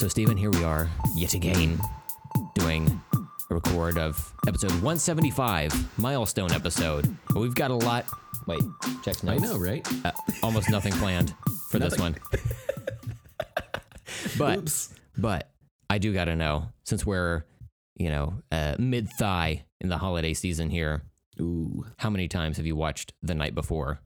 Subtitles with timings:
[0.00, 1.78] So, Stephen, here we are yet again
[2.54, 3.02] doing
[3.50, 7.14] a record of episode 175, milestone episode.
[7.36, 8.06] We've got a lot.
[8.46, 8.62] Wait,
[9.04, 9.42] check notes.
[9.42, 9.86] I know, right?
[10.02, 11.34] Uh, almost nothing planned
[11.68, 12.16] for this one.
[14.38, 14.94] but Oops.
[15.18, 15.50] but
[15.90, 17.44] I do got to know since we're
[17.94, 21.02] you know uh, mid thigh in the holiday season here.
[21.42, 24.00] Ooh, How many times have you watched The Night Before?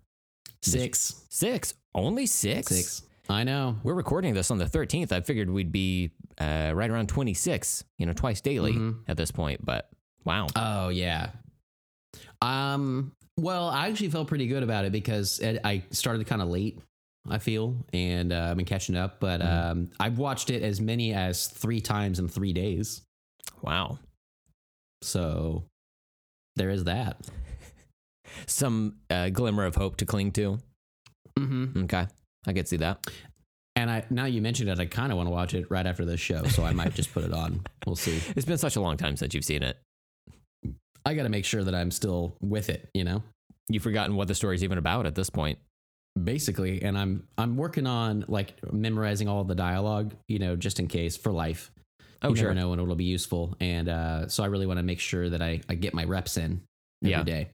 [0.60, 1.72] six, Six.
[1.94, 2.66] Only six.
[2.66, 3.02] six.
[3.28, 3.78] I know.
[3.82, 5.10] We're recording this on the 13th.
[5.12, 8.98] I figured we'd be uh, right around 26, you know, twice daily Mhm.
[9.08, 9.64] at this point.
[9.64, 9.88] But
[10.24, 10.46] wow.
[10.54, 11.30] Oh yeah.
[12.42, 13.12] Um.
[13.36, 16.78] Well, I actually felt pretty good about it because it, I started kind of late.
[17.28, 19.18] I feel, and uh, I've been catching up.
[19.18, 19.70] But Mhm.
[19.70, 23.00] um, I've watched it as many as three times in three days.
[23.62, 23.98] Wow.
[25.00, 25.64] So
[26.56, 27.16] there is that.
[28.46, 30.58] Some uh, glimmer of hope to cling to.
[31.38, 31.84] Mm-hmm.
[31.84, 32.06] Okay.
[32.46, 33.06] I could see that.
[33.76, 36.04] And I now you mentioned it, I kind of want to watch it right after
[36.04, 37.60] this show, so I might just put it on.
[37.86, 38.20] We'll see.
[38.36, 39.76] It's been such a long time since you've seen it.
[41.04, 42.88] I got to make sure that I'm still with it.
[42.94, 43.22] You know.
[43.68, 45.58] You've forgotten what the story's even about at this point.
[46.22, 50.86] basically and i'm i'm working on like memorizing all the dialogue you know just in
[50.86, 51.72] case for life
[52.22, 52.44] Oh, you sure.
[52.48, 55.28] never know when it'll be useful and uh so i really want to make sure
[55.28, 56.60] that i i get my reps in
[57.02, 57.22] every Yeah.
[57.24, 57.48] day.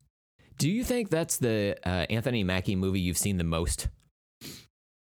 [0.58, 3.88] Do you think that's the uh, Anthony Mackie movie you've seen the most?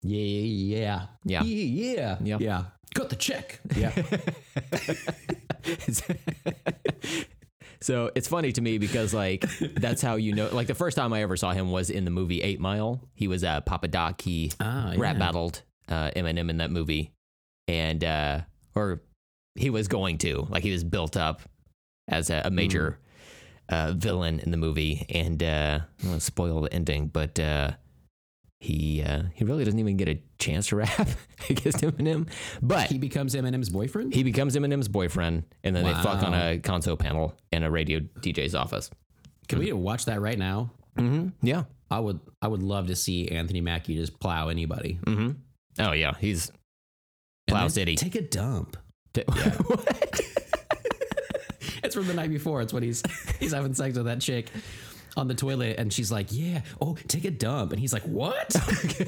[0.03, 1.43] Yeah yeah Yeah.
[1.43, 2.37] yeah Yeah.
[2.39, 2.63] yeah
[2.93, 3.91] got the check yeah
[7.81, 11.13] so it's funny to me because like that's how you know like the first time
[11.13, 13.01] I ever saw him was in the movie Eight Mile.
[13.13, 14.21] He was uh, Papa Doc.
[14.21, 15.19] He ah, rap yeah.
[15.19, 17.11] battled uh, Eminem in that movie,
[17.67, 18.41] and uh,
[18.75, 19.01] or
[19.55, 21.41] he was going to like he was built up
[22.07, 22.99] as a, a major
[23.69, 27.39] uh, villain in the movie, and uh, I don't want to spoil the ending, but
[27.39, 27.71] uh,
[28.61, 31.09] he uh, he really doesn't even get a chance to rap
[31.49, 32.27] against Eminem,
[32.61, 36.59] but he becomes eminem's boyfriend he becomes Eminem's boyfriend, and then they fuck on a
[36.59, 38.89] console panel in a radio DJ's office.
[39.49, 41.29] can we watch that right now Mm-hmm.
[41.45, 41.63] Yeah.
[41.89, 45.31] i would i would love to see anthony mackie just plow anybody Mm-hmm.
[45.79, 46.51] Oh yeah, he's
[47.47, 47.95] Plow City.
[47.95, 48.77] take a dump
[49.25, 50.21] What?
[51.83, 52.61] It's from the night before.
[52.61, 53.01] It's when he's
[53.39, 54.49] he's having sex with that chick
[55.17, 58.55] on the toilet, and she's like, "Yeah, oh, take a dump," and he's like, "What?"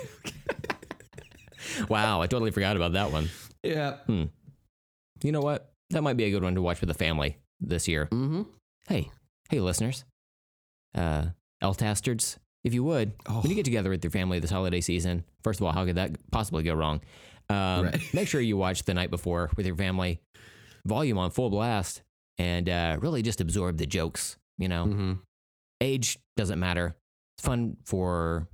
[1.89, 3.29] wow, I totally forgot about that one.
[3.63, 3.97] yeah.
[4.07, 5.71] You know what?
[5.91, 8.07] That might be a good one to watch with the family this year.
[8.11, 8.41] Mm-hmm.
[8.87, 9.09] Hey,
[9.49, 10.03] hey, listeners,
[10.95, 11.27] uh,
[11.63, 13.39] Eltastards, if you would, Oh.
[13.41, 15.95] when you get together with your family this holiday season, first of all, how could
[15.95, 16.99] that possibly go wrong?
[17.49, 18.01] Um, Right.
[18.13, 20.19] make sure you watch the night before with your family,
[20.85, 22.01] volume on full blast,
[22.37, 24.37] and uh, really just absorb the jokes.
[24.57, 25.13] You know, Mm-hmm.
[25.83, 26.95] Age doesn't matter.
[27.37, 28.47] It's fun for,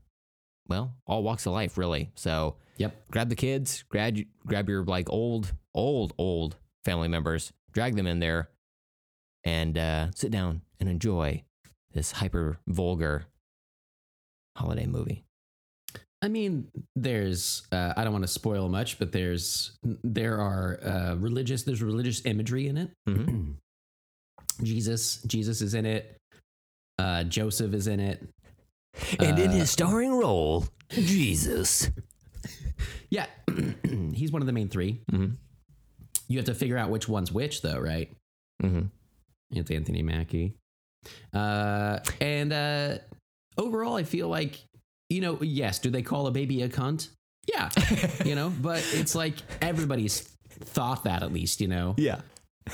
[0.68, 2.12] well, all walks of life, really.
[2.16, 3.12] So Yep.
[3.12, 8.20] grab the kids, grab grab your like old, old, old family members, drag them in
[8.20, 8.50] there,
[9.44, 11.44] and uh, sit down and enjoy
[11.94, 13.26] this hyper vulgar
[14.56, 15.26] holiday movie.
[16.22, 21.16] I mean, there's uh, I don't want to spoil much, but there's there are uh,
[21.16, 22.92] religious there's religious imagery in it.
[23.08, 23.56] Mhm.
[24.64, 26.18] Jesus Jesus is in it.
[27.00, 28.28] Uh, Joseph is in it.
[29.20, 31.90] And in Uh, his starring role, Jesus.
[33.12, 33.26] Yeah,
[34.14, 35.02] he's one of the main three.
[35.12, 35.34] Mm-hmm.
[36.28, 38.12] You have to figure out which one's which, though, right?
[38.62, 38.82] Mm-hmm.
[39.52, 40.54] It's Anthony Mackie.
[41.34, 42.98] Uh, and uh,
[43.58, 44.60] overall, I feel like,
[45.10, 47.10] you know, yes, do they call a baby a cunt?
[47.52, 47.70] Yeah,
[48.26, 52.22] you know, but it's like everybody's thought that at least, you know, Yeah.
[52.68, 52.72] uh,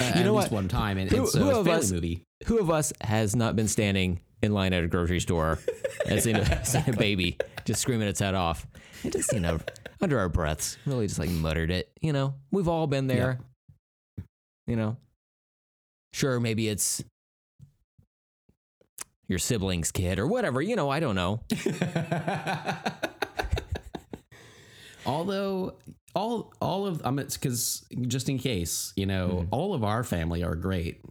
[0.00, 0.62] You at know least what?
[0.62, 0.96] one time.
[0.96, 2.22] And, Who- and so who it's a family us- movie.
[2.44, 5.58] Who of us has not been standing in line at a grocery store
[6.06, 8.66] and seen a, seen a baby just screaming its head off?
[9.02, 9.58] And just, you know,
[10.00, 11.90] under our breaths, really just like muttered it.
[12.00, 13.38] You know, we've all been there.
[14.66, 14.96] You know,
[16.12, 17.02] sure, maybe it's
[19.28, 20.60] your sibling's kid or whatever.
[20.62, 21.40] You know, I don't know.
[25.06, 25.74] Although
[26.14, 29.48] all all of I'm because just in case you know Mhm.
[29.50, 31.02] all of our family are great.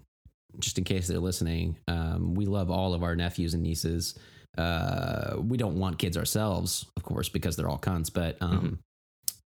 [0.59, 4.17] Just in case they're listening, um, we love all of our nephews and nieces.
[4.57, 8.13] Uh, we don't want kids ourselves, of course, because they're all cunts.
[8.13, 8.77] But um, Mhm.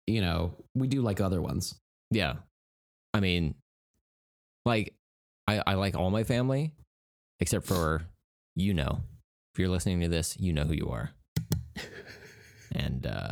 [0.08, 1.76] you know, we do like other ones.
[2.12, 2.36] Yeah.
[3.14, 3.56] I mean,
[4.66, 4.94] like,
[5.48, 6.74] I, I like all my family
[7.40, 8.02] except for
[8.56, 9.02] you know.
[9.54, 11.12] If you're listening to this, you know who you are.
[12.74, 13.32] And, uh,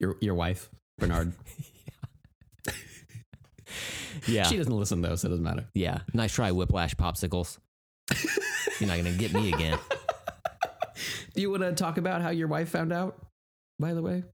[0.00, 1.32] Your your wife, Bernard.
[4.26, 4.44] yeah.
[4.44, 5.66] She doesn't listen though, so it doesn't matter.
[5.74, 6.00] Yeah.
[6.12, 7.58] Nice try, Whiplash Popsicles.
[8.80, 9.78] You're not going to get me again.
[11.34, 13.18] Do you want to talk about how your wife found out?
[13.78, 14.24] By the way.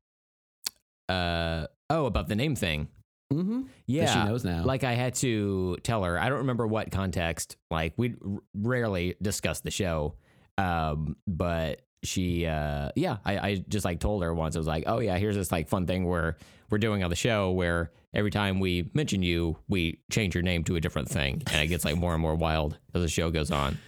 [1.08, 2.88] Uh, oh, about the name thing.
[3.32, 3.62] Mm-hmm.
[3.86, 4.64] Yeah, she knows now.
[4.64, 6.18] Like I had to tell her.
[6.18, 7.56] I don't remember what context.
[7.70, 8.14] Like we
[8.54, 10.14] rarely discuss the show,
[10.58, 14.56] um, but she, uh, yeah, I, I just like told her once.
[14.56, 16.36] I was like, oh yeah, here's this like fun thing where
[16.70, 20.64] we're doing on the show where every time we mention you, we change your name
[20.64, 23.30] to a different thing, and it gets like more and more wild as the show
[23.30, 23.78] goes on.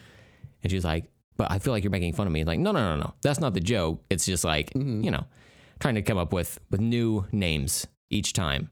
[0.63, 2.45] And she's like, but I feel like you're making fun of me.
[2.45, 3.15] Like, no, no, no, no.
[3.23, 4.05] That's not the joke.
[4.09, 5.25] It's just like, you know,
[5.81, 8.71] trying to come up with with new names each time.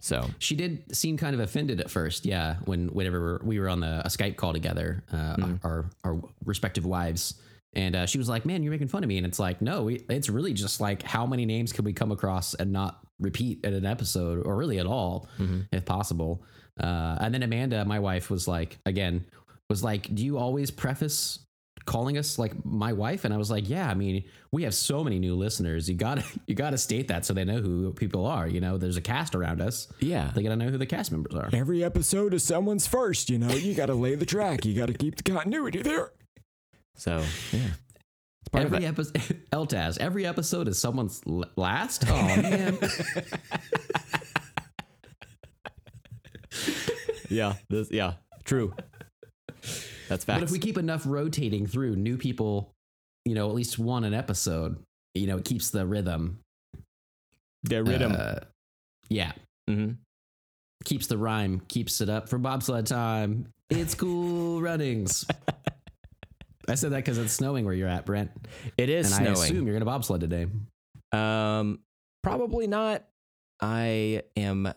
[0.00, 2.56] So She did seem kind of offended at first, yeah.
[2.64, 7.34] When whenever we were on the a Skype call together, uh, our our respective wives,
[7.74, 9.84] and uh, she was like, "Man, you're making fun of me," and it's like, no,
[9.84, 13.64] we, it's really just like how many names can we come across and not repeat
[13.64, 15.28] at an episode, or really at all,
[15.72, 16.42] if possible.
[16.80, 19.24] Uh, and then Amanda, my wife, was like, again,
[19.68, 21.38] was like, "Do you always preface?"
[21.84, 24.22] calling us like my wife and i was like yeah i mean
[24.52, 27.60] we have so many new listeners you gotta you gotta state that so they know
[27.60, 30.78] who people are you know there's a cast around us yeah, they gotta know who
[30.78, 31.48] the cast members are.
[31.52, 33.48] Every episode is someone's first, you know.
[33.50, 34.64] You got to lay the track.
[34.64, 36.12] You got to keep the continuity there.
[36.96, 37.91] so yeah, it's
[38.52, 39.14] part Every episode,
[39.52, 41.20] Eltaz, every episode is someone's
[41.56, 42.04] last.
[42.08, 42.12] Oh
[42.42, 42.78] man,
[47.28, 48.14] Yeah, this yeah,
[48.44, 48.74] true.
[50.08, 50.40] That's facts.
[50.40, 52.72] but if we keep enough rotating through new people,
[53.24, 54.76] you know, at least one an episode,
[55.14, 56.40] you know, it keeps the rhythm.
[57.70, 58.40] rid of Uh,
[59.08, 59.32] yeah,
[59.68, 59.92] hmm
[60.84, 63.46] keeps the rhyme, keeps it up for bobsled time.
[63.70, 65.24] It's cool runnings.
[66.68, 68.30] I said that because it's snowing where you're at, Brent,
[68.78, 69.28] It is snowing.
[69.28, 70.46] I assume you're gonna bobsled today.
[71.12, 71.80] Um,
[72.22, 73.04] probably not.
[73.60, 74.72] I am.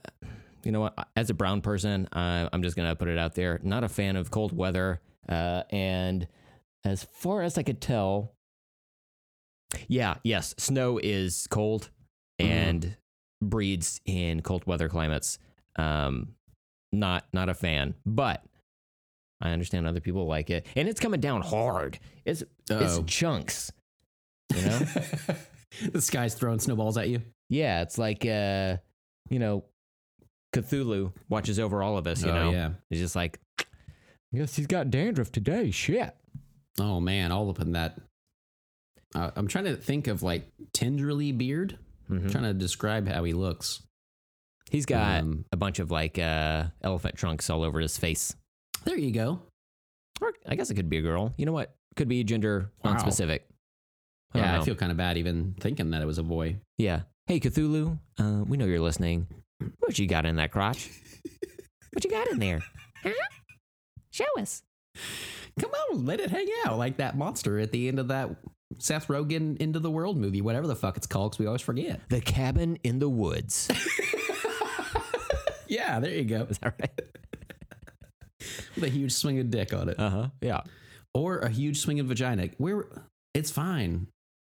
[0.63, 1.07] You know what?
[1.15, 3.59] As a brown person, I, I'm just gonna put it out there.
[3.63, 5.01] Not a fan of cold weather.
[5.27, 6.27] Uh, and
[6.83, 8.33] as far as I could tell,
[9.87, 11.89] yeah, yes, snow is cold
[12.39, 12.95] and
[13.41, 15.37] breeds in cold weather climates.
[15.77, 16.29] Um,
[16.91, 18.43] not not a fan, but
[19.41, 21.99] I understand other people like it, and it's coming down hard.
[22.25, 22.79] It's Uh-oh.
[22.79, 23.71] it's chunks.
[24.55, 24.79] You know.
[25.91, 27.21] the sky's throwing snowballs at you.
[27.49, 28.77] Yeah, it's like uh,
[29.29, 29.65] you know,
[30.53, 32.51] Cthulhu watches over all of us, you oh know.
[32.51, 32.69] yeah.
[32.89, 33.39] He's just like,
[34.31, 35.71] Yes, he's got dandruff today.
[35.71, 36.15] Shit.
[36.79, 37.97] Oh man, all up in that.
[39.13, 40.43] Uh, I'm trying to think of like
[40.73, 41.77] tenderly beard.
[42.09, 42.31] mhm.
[42.31, 43.81] trying to describe how he looks.
[44.71, 48.35] he's got Um, a bunch of like uh elephant trunks all over his face.
[48.85, 49.41] There you go.
[50.21, 51.33] Or I guess it could be a girl.
[51.37, 51.75] You know what?
[51.95, 52.91] Could be gender Wow.
[52.91, 53.45] non-specific.
[54.33, 54.61] I yeah, know.
[54.61, 56.57] I feel kind of bad even thinking that it was a boy.
[56.77, 57.01] yeah.
[57.27, 59.25] Hey Cthulhu, uh, we know you're listening.
[59.79, 60.89] What you got in that crotch?
[61.91, 62.59] What you got in there?
[63.03, 63.11] Huh?
[64.11, 64.63] Show us.
[65.59, 68.29] Come on, let it hang out like that monster at the end of that
[68.79, 72.01] Seth Rogen Into the World movie, whatever the fuck it's called, because we always forget.
[72.09, 73.69] The cabin in the woods.
[75.67, 76.45] Yeah, there you go.
[76.49, 77.01] Is that right?
[78.75, 80.27] With a huge swing of dick on it, Uh huh.
[80.41, 80.61] Yeah.
[81.13, 82.49] or a huge swing of vagina.
[82.57, 82.85] Where
[83.33, 84.07] it's fine,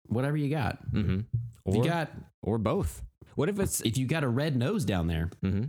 [0.07, 0.79] whatever you got.
[0.93, 1.21] Mm-hmm.
[1.65, 2.11] Or you got
[2.43, 3.03] or both.
[3.35, 5.65] What if it's if you got a red nose down there, mm-hmm.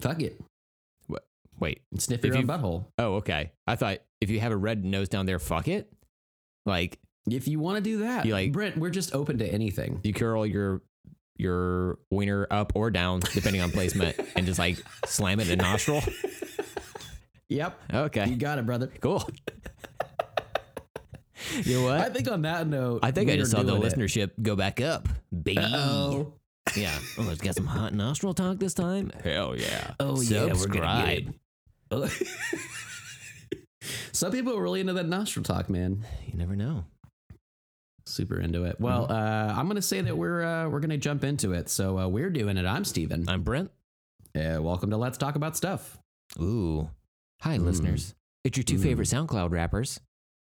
[0.00, 0.40] fuck it,
[1.60, 1.82] wait?
[1.98, 2.86] sniff If your own butthole.
[2.98, 3.52] Oh, okay.
[3.66, 5.92] I thought if you have a red nose down there, fuck it.
[6.66, 6.98] Like
[7.30, 10.00] If you want to do that, You like- Brent, we're just open to anything.
[10.02, 10.82] you curl your
[11.36, 15.62] your wiener up or down depending on placement, and just like slam it in a
[15.62, 16.00] nostril.
[17.48, 18.28] Yep, Okay.
[18.28, 18.90] you got it, brother.
[19.00, 19.28] cool.
[21.62, 22.00] You know what?
[22.00, 23.92] I think on that note, I think I just saw the doing it.
[23.94, 25.58] listenership go back up, baby.
[25.58, 26.32] Uh-oh.
[26.74, 26.98] Yeah.
[27.18, 29.12] Oh, it's got some hot nostril talk this time.
[29.22, 29.92] Hell yeah.
[30.00, 31.34] Oh yeah, we're gonna Subscribe.
[34.12, 36.04] Some people are really into that nostril talk, man.
[36.26, 36.86] You never know.
[38.06, 38.80] Super into it.
[38.80, 41.68] Well, uh, I'm gonna say that we're uh, we're gonna jump into it.
[41.68, 42.64] So uh, we're doing it.
[42.64, 43.28] I'm Steven.
[43.28, 43.70] I'm Brent.
[44.34, 45.98] Uh, welcome to Let's Talk About Stuff.
[46.40, 46.88] Ooh.
[47.44, 47.64] Hi, Mm.
[47.64, 48.14] listeners.
[48.44, 48.82] It's your two Mm.
[48.82, 50.00] favorite SoundCloud rappers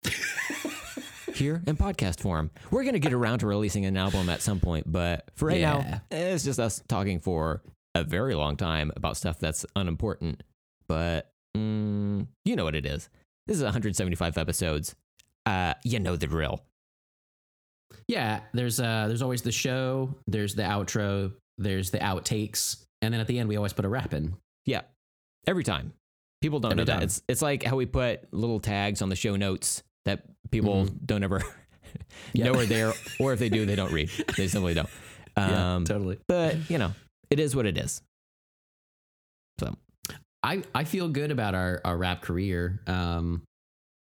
[1.35, 2.51] here in podcast form.
[2.71, 5.61] We're going to get around to releasing an album at some point, but for right
[5.61, 6.01] Yeah.
[6.11, 7.63] now, it's just us talking for
[7.95, 10.43] a very long time about stuff that's unimportant.
[10.87, 13.09] But mm, you know what it is.
[13.47, 14.95] This is 175 episodes.
[15.47, 16.65] Uh, you know the drill.
[18.07, 23.21] Yeah, there's uh there's always the show, there's the outro, there's the outtakes, and then
[23.21, 24.37] at the end we always put a rap in.
[24.67, 24.83] Yeah,
[25.47, 25.95] every time.
[26.41, 26.93] People don't know that.
[26.95, 27.03] time.
[27.03, 31.23] It's it's like how we put little tags on the show notes that people don't
[31.25, 31.43] ever.
[32.35, 32.47] Yeah.
[32.47, 34.11] know are there, or if they do, they don't read.
[34.37, 34.89] They simply don't.
[35.37, 36.19] Um, totally.
[36.29, 36.93] But you know,
[37.31, 38.03] it is what it is.
[39.59, 39.75] So
[40.43, 42.81] I, I feel good about our, our rap career.
[42.87, 43.43] Um,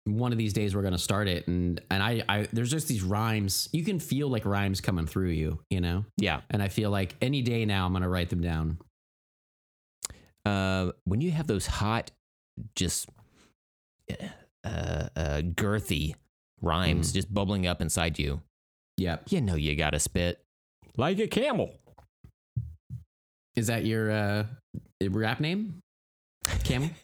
[0.04, 3.02] one of these days we're gonna start it, and and I, I there's just these
[3.02, 3.68] rhymes.
[3.72, 6.04] You can feel like rhymes coming through you, you know.
[6.16, 8.78] yeah, And I feel like any day now I'm gonna write them down.
[10.46, 12.10] uh, when you have those hot,
[12.74, 13.08] just
[14.10, 14.18] uh,
[14.64, 16.14] uh, girthy
[16.62, 18.40] rhymes just bubbling up inside you,
[18.96, 19.18] Yeah.
[19.28, 20.42] you know you gotta spit.
[20.96, 21.74] Like a camel.
[23.54, 24.44] Is that your uh,
[25.02, 25.82] rap name?
[26.64, 26.90] Camel?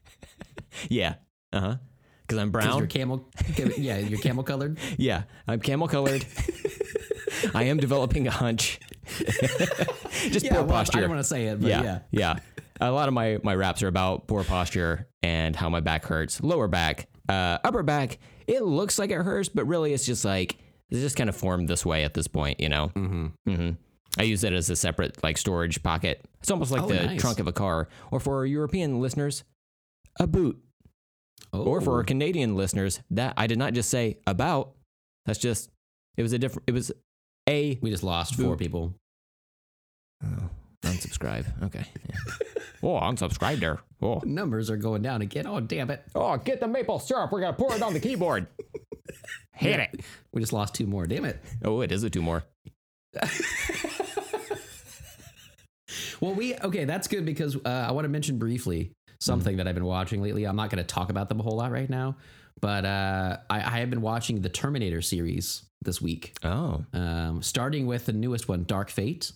[0.89, 1.17] Yeah.
[1.53, 1.77] Uh huh.
[2.23, 2.79] Because I'm brown.
[2.79, 3.29] You're camel.
[3.77, 4.79] Yeah, you're camel colored.
[4.97, 6.25] Yeah, I'm camel colored.
[7.55, 8.81] I am developing a hunch.
[10.31, 11.99] Just Yeah, poor well, I don't want to say it, but yeah, yeah.
[12.11, 12.39] yeah,
[12.83, 16.43] A lot of my my raps are about poor posture and how my back hurts.
[16.43, 18.19] Lower back, uh, upper back.
[18.47, 20.57] It looks like it hurts, but really it's just like
[20.91, 22.61] it's just kind of formed this way at this point.
[22.61, 22.91] You know.
[22.95, 23.55] Mm-hmm.
[23.55, 23.71] hmm
[24.19, 26.23] I use it as a separate like storage pocket.
[26.41, 27.21] It's almost like Oh, the nice.
[27.21, 29.43] trunk of a car, or for European listeners,
[30.21, 30.59] a boot.
[31.53, 34.73] Oh, Or for our Canadian listeners, that I did not just say about.
[35.25, 35.71] That's just
[36.17, 36.65] it was a different.
[36.67, 36.93] It was
[37.49, 38.95] a we just lost four people.
[40.25, 40.51] oh,
[40.83, 41.47] unsubscribe.
[41.65, 41.85] Okay.
[42.09, 42.17] Yeah.
[42.83, 43.81] oh, unsubscribe there.
[44.01, 45.47] Oh, Numbers are going down again.
[45.47, 46.03] Oh, damn it.
[46.15, 47.33] oh, get the maple syrup.
[47.33, 48.47] We're gonna pour it on the keyboard.
[49.55, 50.01] Hit it.
[50.33, 51.07] We just lost two more.
[51.07, 51.41] Damn it.
[51.65, 52.45] Oh, it is a two more.
[56.21, 56.85] Well, we okay.
[56.85, 60.45] That's good because uh, I want to mention briefly something that I've been watching lately.
[60.45, 62.17] I'm not going to talk about them a whole lot right now,
[62.61, 66.85] but uh, I, I have been watching the Terminator series this week, Oh.
[66.93, 69.33] um, starting with the newest one, Dark Fate,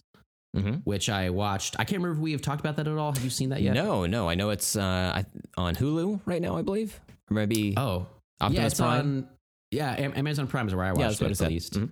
[0.56, 0.74] Mm-hmm.
[0.84, 1.76] which I watched.
[1.78, 3.12] I can't remember if we have talked about that at all.
[3.12, 3.74] Have you seen that yet?
[3.74, 4.28] No, no.
[4.28, 5.22] I know it's uh,
[5.56, 6.56] on Hulu right now.
[6.56, 6.98] I believe,
[7.30, 8.06] or maybe Oh,
[8.40, 9.00] Optimus yeah, it's Prime.
[9.00, 9.28] on.
[9.70, 11.74] Yeah, Amazon Prime is where I watched Yeah, it at least.
[11.74, 11.90] Mhm.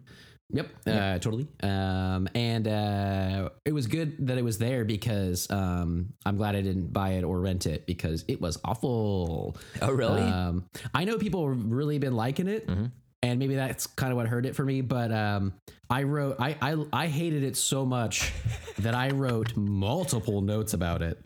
[0.50, 1.48] Yep, uh, totally.
[1.62, 6.60] Um, and uh, it was good that it was there because um, I'm glad I
[6.60, 9.56] didn't buy it or rent it because it was awful.
[9.82, 10.20] Oh, really?
[10.22, 12.92] Um, I know people have really been liking it, Mhm.
[13.24, 14.82] And maybe that's kind of what hurt it for me.
[14.82, 15.54] But um,
[15.88, 18.30] I wrote, I, I, I hated it so much
[18.78, 21.18] that I wrote multiple notes about it.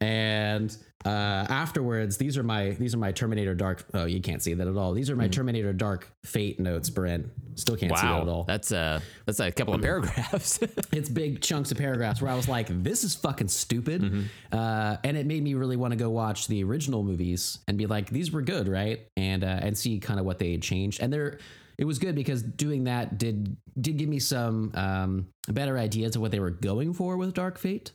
[0.00, 1.08] And uh,
[1.48, 3.84] afterwards, these are my these are my Terminator Dark.
[3.94, 4.92] Oh, you can't see that at all.
[4.92, 7.28] These are my Terminator Dark Fate notes, Brent.
[7.54, 8.44] Still can't see that at all.
[8.44, 10.58] that's a that's a couple of paragraphs.
[10.92, 15.16] It's big chunks of paragraphs where I was like, "This is fucking stupid," uh, and
[15.16, 18.30] it made me really want to go watch the original movies and be like, "These
[18.30, 21.00] were good, right?" And uh, and see kind of what they had changed.
[21.02, 21.38] And there,
[21.78, 26.22] it was good because doing that did did give me some um, better ideas of
[26.22, 27.92] what they were going for with Dark Fate.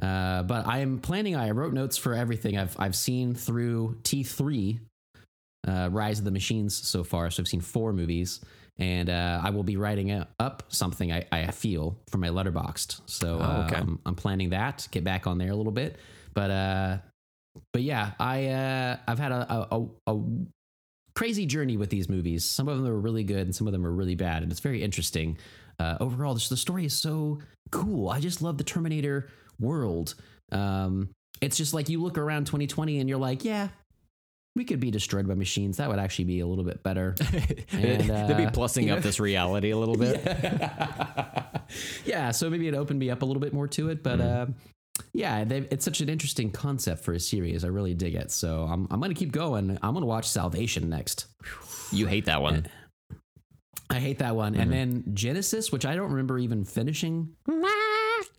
[0.00, 1.36] Uh, but I am planning.
[1.36, 4.80] I wrote notes for everything I've I've seen through T three,
[5.66, 7.30] uh, Rise of the Machines so far.
[7.30, 8.40] So I've seen four movies,
[8.78, 13.00] and uh, I will be writing up something I, I feel for my Letterboxd.
[13.06, 13.76] So Oh, okay.
[13.76, 14.88] um, I'm planning that.
[14.90, 15.98] Get back on there a little bit,
[16.32, 16.98] but uh,
[17.72, 20.20] but yeah, I uh, I've had a, a, a,
[21.14, 22.44] crazy journey with these movies.
[22.44, 24.60] Some of them are really good, and some of them are really bad, and it's
[24.60, 25.36] very interesting.
[25.78, 27.40] Uh, overall, the story is so
[27.70, 28.08] cool.
[28.08, 29.28] I just love the Terminator
[29.60, 30.14] world.
[30.50, 33.68] Um, it's just like you look around 2020 and you're like, yeah,
[34.56, 35.76] we could be destroyed by machines.
[35.76, 37.14] That would actually be a little bit better.
[37.72, 40.20] And, They'd be uh, plussing you up know- this reality a little bit.
[42.04, 44.46] yeah, so maybe it opened me up a little bit more to it, but uh,
[45.12, 47.64] yeah, they, it's such an interesting concept for a series.
[47.64, 48.30] I really dig it.
[48.32, 49.78] So I'm, I'm going to keep going.
[49.82, 51.26] I'm going to watch Salvation next.
[51.92, 52.66] You hate that one.
[53.88, 54.54] I hate that one.
[54.54, 57.30] And then Genisys, which I don't remember even finishing.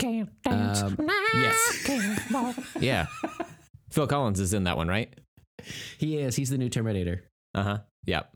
[0.04, 1.88] Um, yes,
[2.80, 3.06] Yeah.
[3.92, 5.14] Phil Collins is in that one, right?
[5.98, 6.36] he is.
[6.36, 7.24] He's the new Terminator.
[7.54, 7.78] Uh huh.
[8.06, 8.32] Yep.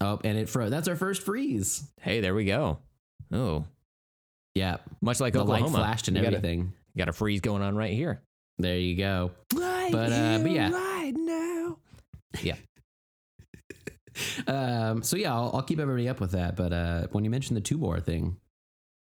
[0.00, 0.70] Oh, and it froze.
[0.70, 1.84] that's our first freeze.
[2.02, 2.78] Hey, there we go.
[3.32, 3.64] Oh,
[4.54, 5.66] Yeah, much like the Oklahoma.
[5.68, 6.72] light flashed and You got a- everything.
[6.98, 8.22] Got a freeze going on right here.
[8.58, 9.30] There you go.
[9.54, 10.70] Right But, uh, but yeah.
[10.70, 11.76] right now.
[14.46, 16.56] Um, so yeah, I'll, I'll keep everybody up with that.
[16.56, 18.38] But uh, when you mentioned the two more thing,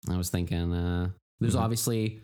[0.08, 1.60] I was thinking uh, there's Mhm.
[1.60, 2.20] obviously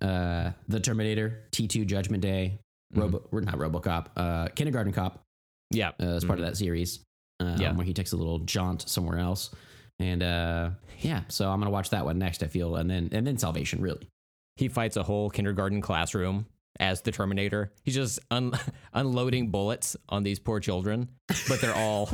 [0.00, 2.58] uh, the Terminator, T2 Judgment Day,
[2.94, 3.00] Mhm.
[3.00, 5.22] Robo, or not RoboCop, uh, Kindergarten Cop
[5.70, 5.92] Yeah.
[6.00, 7.00] uh, as part of that series.
[7.40, 7.72] Um, Yeah.
[7.72, 9.50] where he takes a little jaunt somewhere else,
[9.98, 12.42] and uh, yeah, so I'm gonna watch that one next.
[12.42, 14.08] I feel, and then and then Salvation, really.
[14.56, 16.46] He fights a whole kindergarten classroom
[16.78, 17.72] as the Terminator.
[17.84, 18.52] He's just un-
[18.92, 21.08] unloading bullets on these poor children,
[21.48, 22.08] but they're all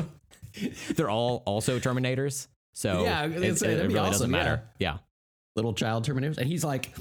[0.97, 2.47] they're all also Terminators.
[2.81, 4.63] So Yeah, it, it- it really awesome, doesn't matter.
[4.79, 4.99] Yeah.
[5.55, 6.95] Little child Terminators, and he's like,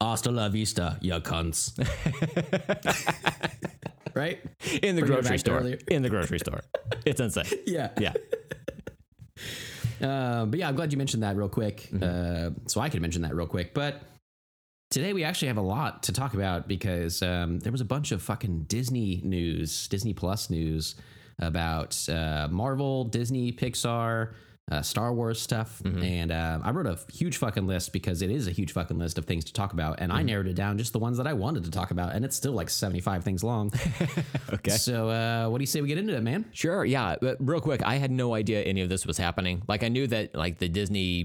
[0.00, 1.78] "Hasta la vista, ya cunts."
[4.14, 4.40] right?
[4.82, 5.60] In the Bring grocery store.
[5.88, 6.62] In the grocery store.
[7.04, 7.44] It's insane.
[7.66, 7.90] Yeah.
[8.00, 8.12] Yeah.
[10.00, 11.88] Um, but yeah, I'm glad you mentioned that real quick.
[11.92, 12.56] Mm-hmm.
[12.56, 13.74] Uh, so I could mention that real quick.
[13.74, 14.02] But
[14.90, 18.10] today we actually have a lot to talk about because um, there was a bunch
[18.10, 20.96] of fucking Disney news, Disney Plus news
[21.38, 24.32] about uh, Marvel, Disney, Pixar,
[24.70, 28.46] uh, Star Wars stuff, and uh, I wrote a huge fucking list because it is
[28.46, 30.92] a huge fucking list of things to talk about, and I narrowed it down just
[30.92, 33.42] the ones that I wanted to talk about, and it's still like seventy five things
[33.44, 33.72] long.
[34.52, 34.72] Okay.
[34.72, 36.44] So, uh, what do you say we get into it, man?
[36.52, 36.84] Sure.
[36.84, 37.16] Yeah.
[37.20, 39.62] But real quick, I had no idea any of this was happening.
[39.66, 41.24] Like I knew that like the Disney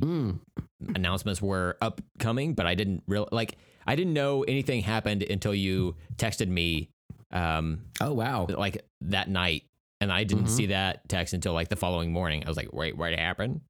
[0.96, 5.96] announcements were upcoming, but I didn't real like I didn't know anything happened until you
[6.16, 6.90] texted me
[7.32, 9.64] um Oh wow, like that night
[10.02, 12.44] and I didn't see that text until like the following morning.
[12.46, 13.62] I was like, "Wait, what happened?"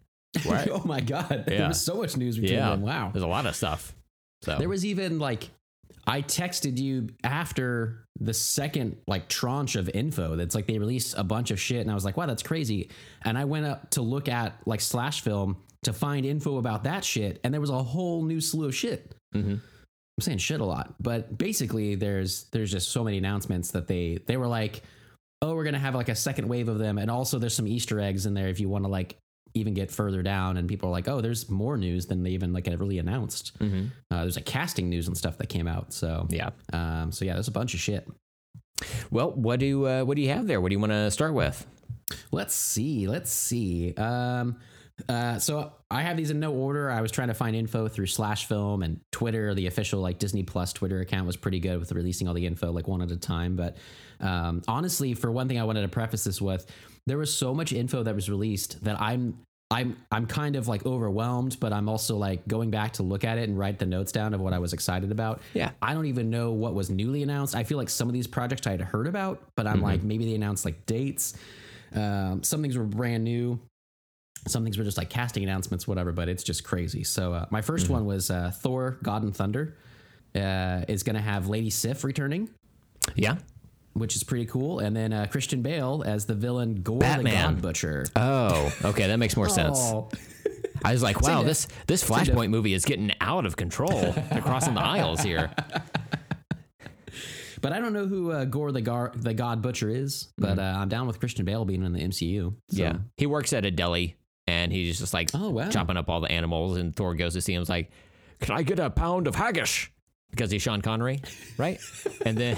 [0.43, 0.69] What?
[0.71, 1.67] oh my god, there Yeah.
[1.69, 2.69] was so much news between yeah.
[2.71, 2.81] them.
[2.81, 3.95] Wow, There's a lot of stuff.
[4.43, 5.49] So There was even like
[6.05, 11.23] I texted you after the second like tranche of info that's like they released a
[11.23, 12.89] bunch of shit and I was like, wow, that's crazy.
[13.23, 17.03] And I went up to look at like slash film to find info about that
[17.05, 19.15] shit, and there was a whole new slew of shit.
[19.35, 19.53] Mhm.
[19.53, 24.19] I'm saying shit a lot, but basically there's there's just so many announcements that they
[24.25, 24.81] they were like,
[25.41, 27.99] oh, we're gonna have like a second wave of them, and also there's some Easter
[27.99, 29.17] eggs in there if you want to like
[29.53, 32.53] even get further down, and people are like, oh, there's more news than they even
[32.53, 33.57] like really announced.
[33.59, 33.89] Mhm.
[34.11, 35.93] Uh, there's like casting news and stuff that came out.
[35.93, 36.49] So yeah.
[36.73, 38.07] um, so yeah, there's a bunch of shit.
[39.09, 40.61] Well, what do uh, what do you have there?
[40.61, 41.65] What do you want to start with?
[42.31, 43.07] Let's see.
[43.07, 43.93] Let's see.
[43.95, 44.57] Um,
[45.07, 46.89] uh, so I have these in no order.
[46.89, 49.53] I was trying to find info through Slash Film and Twitter.
[49.53, 52.71] The official like Disney Plus Twitter account was pretty good with releasing all the info
[52.71, 53.55] like one at a time.
[53.55, 53.77] But
[54.19, 56.65] um, honestly, for one thing, I wanted to preface this with
[57.05, 60.85] there was so much info that was released that I'm I'm I'm kind of like
[60.85, 64.11] overwhelmed, but I'm also like going back to look at it and write the notes
[64.11, 65.41] down of what I was excited about.
[65.53, 65.71] Yeah.
[65.81, 67.55] I don't even know what was newly announced.
[67.55, 70.25] I feel like some of these projects I had heard about, but I'm like maybe
[70.25, 71.35] they announced like dates.
[71.93, 73.59] Um, some things were brand new.
[74.47, 76.13] Some things were just like casting announcements, whatever.
[76.13, 77.03] But it's just crazy.
[77.03, 79.75] So uh, my 1st one was uh, Thor: God and Thunder.
[80.35, 82.49] Uh, is going to have Lady Sif returning,
[83.15, 83.37] Yeah.
[83.99, 87.23] Which is pretty cool, and then uh, Christian Bale as the villain Gore Batman.
[87.23, 88.05] the God Butcher.
[88.15, 89.77] Oh, okay, that makes more sense.
[89.79, 90.09] Oh.
[90.83, 94.13] I was like, wow, this this Flashpoint movie is getting out of control.
[94.31, 95.51] They're crossing the aisles here.
[97.59, 100.61] But I don't know who uh, Gore the, Gar- the God Butcher is, but uh,
[100.77, 102.51] I'm down with Christian Bale being in the MCU.
[102.69, 105.67] So- Yeah, he works at a deli, and he's just like Oh, wow.
[105.69, 106.77] chopping up all the animals.
[106.77, 107.61] And Thor goes to see him.
[107.61, 107.89] He's like,
[108.41, 109.89] "Can I get a pound of haggis?"
[110.29, 111.19] Because he's Sean Connery,
[111.57, 111.79] right?
[112.25, 112.57] and then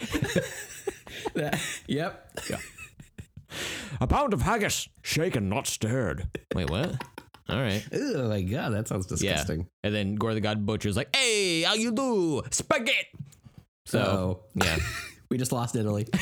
[1.86, 2.38] yep.
[4.00, 6.28] A pound of haggis, shaken, not stirred.
[6.54, 7.02] wait, what?
[7.48, 7.86] All right.
[7.92, 9.16] Oh my god, that sounds Yeah.
[9.34, 9.66] disgusting.
[9.84, 12.42] And then Gore the God Butcher's like, "Hey, how you do?
[12.50, 13.08] Spaghetti."
[13.84, 14.78] So So yeah,
[15.30, 16.06] we just lost Italy.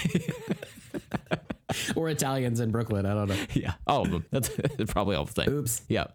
[1.95, 3.07] or Italians in Brooklyn.
[3.07, 3.37] I don't know.
[3.55, 4.27] yeah, all of them.
[4.33, 4.51] That's
[4.89, 5.55] probably all the same.
[5.55, 5.83] Oops.
[5.89, 6.07] Yeah.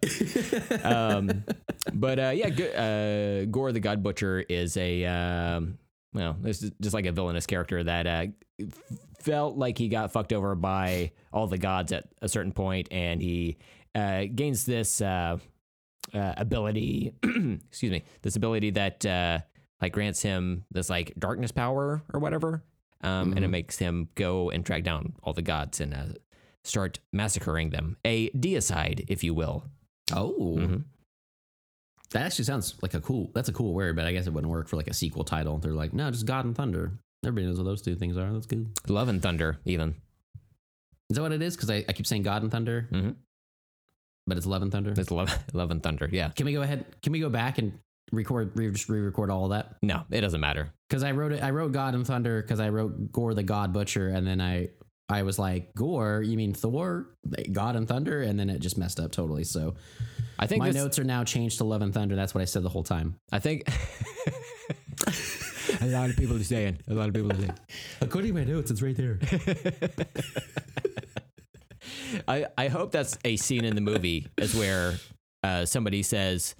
[0.84, 1.44] um,
[1.94, 5.78] but uh, yeah, uh, Gore the God Butcher is a um,
[6.16, 8.26] well, this is just like a villainous character that uh,
[9.20, 13.20] felt like he got fucked over by all the gods at a certain point, and
[13.20, 13.58] he
[13.94, 15.36] uh, gains this uh,
[16.14, 17.12] uh, ability.
[17.22, 19.38] excuse me, this ability that uh,
[19.82, 22.62] like grants him this like darkness power or whatever,
[23.02, 26.04] um, and it makes him go and track down all the gods and uh,
[26.64, 27.96] start massacring them.
[28.04, 29.64] A deicide, if you will.
[30.12, 30.56] Oh.
[30.58, 30.84] Mhm.
[32.12, 34.50] That actually sounds like a cool that's a cool word, but I guess it wouldn't
[34.50, 35.58] work for like a sequel title.
[35.58, 36.92] They're like, no, just God and Thunder.
[37.24, 38.32] Everybody knows what those two things are.
[38.32, 38.68] That's good.
[38.88, 39.94] Love and Thunder, even.
[41.10, 41.56] Is that what it is?
[41.56, 43.16] Because I, I keep saying God and Thunder, Mhm.
[44.26, 44.92] but it's Love and Thunder.
[44.96, 46.08] It's Love, Love and Thunder.
[46.12, 46.28] Yeah.
[46.30, 46.84] Can we go ahead?
[47.02, 47.78] Can we go back and
[48.12, 49.76] record, re- just re-record all of that?
[49.82, 50.72] No, it doesn't matter.
[50.88, 51.42] Because I wrote it.
[51.42, 54.68] I wrote God and Thunder because I wrote Gore the God Butcher, and then I
[55.08, 56.22] I was like Gore.
[56.22, 57.08] You mean Thor?
[57.52, 59.44] God and Thunder, and then it just messed up totally.
[59.44, 59.74] So
[60.38, 62.16] I think my this, notes are now changed to Love and Thunder.
[62.16, 63.16] That's what I said the whole time.
[63.32, 63.68] I think
[65.80, 66.78] A lot of people are saying.
[66.88, 67.54] A lot of people are saying.
[68.00, 69.18] According to my notes, it's right there.
[72.28, 74.94] I, I hope that's a scene in the movie is where
[75.42, 76.54] uh, somebody says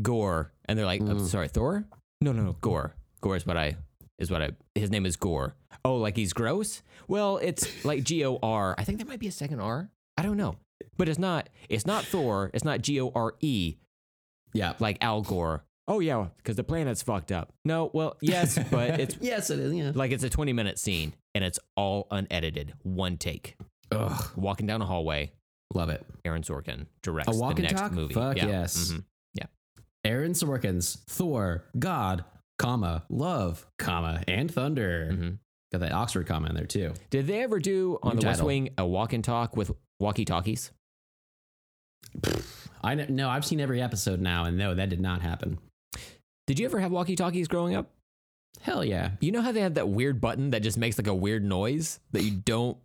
[0.00, 1.84] Gore and they're like, oh, sorry, Thor?
[2.20, 2.94] No, no, no, Gore.
[3.20, 3.76] Gore is what I
[4.18, 5.54] is what I his name is Gore.
[5.84, 6.82] Oh, like he's gross?
[7.08, 8.74] Well, it's like G O R.
[8.78, 9.90] I think there might be a second R.
[10.16, 10.56] I don't know.
[10.96, 13.76] But it's not it's not Thor, it's not G O R E
[14.52, 14.74] yeah.
[14.78, 15.64] like Al Gore.
[15.88, 17.52] Oh yeah, because the planet's fucked up.
[17.64, 19.72] No, well, yes, but it's Yes, it is.
[19.74, 19.92] Yeah.
[19.94, 23.56] like it's a 20 minute scene and it's all unedited, one take.
[23.92, 25.32] Ugh, Walking down a hallway,
[25.74, 26.04] love it.
[26.24, 27.92] Aaron Sorkin directs A walk the and next talk?
[27.92, 28.14] movie.
[28.14, 28.46] Fuck yeah.
[28.46, 28.92] yes.
[28.92, 29.04] Mhm.
[30.02, 32.24] Aaron Sorkin's Thor, God,
[32.58, 35.10] comma, love, comma, and thunder.
[35.12, 35.38] Mhm.
[35.72, 36.94] Got that Oxford comma in there too.
[37.10, 38.42] Did they ever do on New the West.
[38.42, 40.72] Wing a walk and talk with walkie talkies?
[42.82, 45.58] I kn- no, I've seen every episode now, and no, that did not happen.
[46.46, 47.90] Did you ever have walkie talkies growing up?
[48.62, 51.14] Hell yeah, You know how they have that weird button that just makes like a
[51.14, 52.76] weird noise that you don't.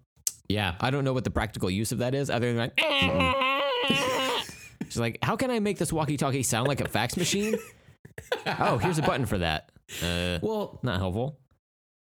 [0.48, 0.76] yeah.
[0.80, 2.80] I don't know what the practical use of that is, other than like.
[4.90, 7.56] She's like, how can I make this walkie-talkie sound like a fax machine?
[8.60, 9.72] oh, here's a button for that.
[10.04, 11.40] Uh, Well, not helpful.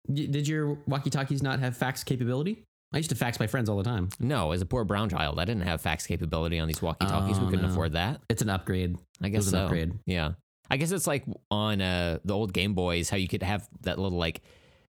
[0.07, 2.63] y- did your walkie-talkies not have fax capability?
[2.93, 4.09] I used to fax my friends all the time.
[4.19, 7.37] No, as a poor brown child, I didn't have fax capability on these walkie-talkies.
[7.37, 7.71] Oh, we couldn't no.
[7.71, 8.21] afford that.
[8.29, 8.97] It's an upgrade.
[9.21, 9.91] I guess was an upgrade.
[10.05, 10.31] Yeah,
[10.71, 13.99] I guess it's like on uh, the old Game Boys, how you could have that
[13.99, 14.41] little like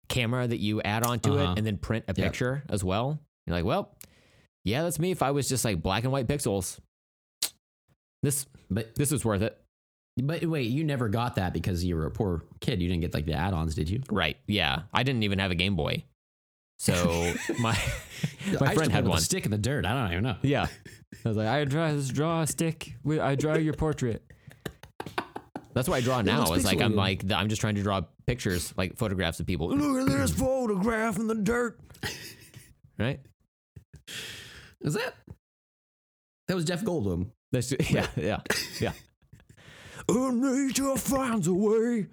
[0.08, 1.52] camera that you add onto Uh-huh.
[1.52, 2.26] it and then print a Yep.
[2.26, 3.18] picture as well.
[3.46, 3.94] You're like, well,
[4.64, 5.10] yeah, that's me.
[5.10, 6.78] If I was just like black and white pixels,
[8.22, 9.58] this But this is worth it.
[10.20, 12.82] but wait, you never got that because you were a poor kid.
[12.82, 14.02] You didn't get like the add-ons, did you?
[14.10, 14.36] Right?
[14.46, 16.04] Yeah, I didn't even have a Game Boy,
[16.78, 17.76] so my
[18.60, 19.20] my friend had one.
[19.20, 19.84] stick in the dirt.
[19.84, 20.36] I don't even know.
[20.42, 20.66] Yeah,
[21.24, 22.94] I was like, I draw this draw a stick.
[23.08, 24.22] I draw your portrait.
[25.74, 26.52] That's what I draw now.
[26.54, 29.68] It's like I'm like I'm just trying to draw pictures, like photographs of people.
[29.68, 31.78] Look at this photograph in the dirt.
[32.98, 33.20] Right?
[34.80, 35.14] Is that?
[36.48, 37.30] That was Jeff Goldblum.
[37.52, 38.40] That's yeah, yeah,
[38.80, 38.92] yeah.
[40.08, 42.06] Nature finds a way.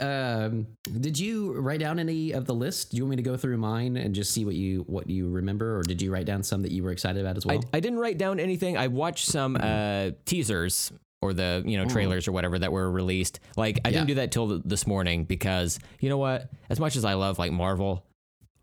[0.00, 0.66] Um,
[1.00, 2.90] did you write down any of the list?
[2.90, 5.28] Do you want me to go through mine and just see what you what you
[5.28, 7.60] remember, or did you write down some that you were excited about as well?
[7.72, 8.76] I, I didn't write down anything.
[8.76, 13.40] I watched some uh, teasers or the you know trailers or whatever that were released.
[13.56, 13.92] Like I Yeah.
[13.98, 16.50] didn't do that till th- this morning because you know what?
[16.70, 18.04] As much as I love like Marvel,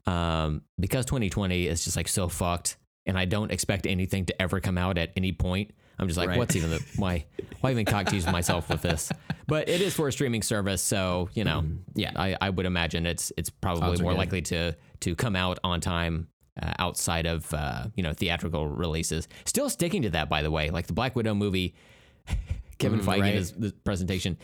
[0.06, 4.60] um, because 2020 is just like so fucked, and I don't expect anything to ever
[4.60, 5.72] come out at any point.
[5.98, 6.38] I'm just like, Right.
[6.38, 7.26] what's even the why?
[7.62, 9.12] Why even cock tease myself with this?
[9.48, 11.64] But it is for a streaming service, so you know,
[11.96, 12.12] yeah.
[12.16, 14.18] I, I would imagine it's it's probably more good.
[14.18, 16.28] likely to to come out on time
[16.62, 19.28] uh, outside of uh, you know theatrical releases.
[19.46, 20.70] Still sticking to that, by the way.
[20.70, 21.76] Like the Black Widow movie,
[22.80, 23.34] Kevin Mm, Feige right.
[23.36, 24.38] his the presentation.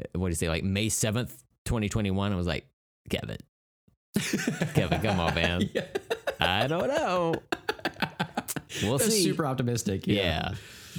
[0.00, 0.48] uh, What did he say?
[0.48, 2.32] Like May seventh, twenty twenty one.
[2.32, 2.66] I was like,
[3.10, 3.36] Kevin,
[4.74, 5.70] Kevin, come on, man.
[6.40, 7.34] I don't know.
[8.82, 9.24] We'll That's see.
[9.24, 10.06] super optimistic.
[10.06, 10.54] yeah.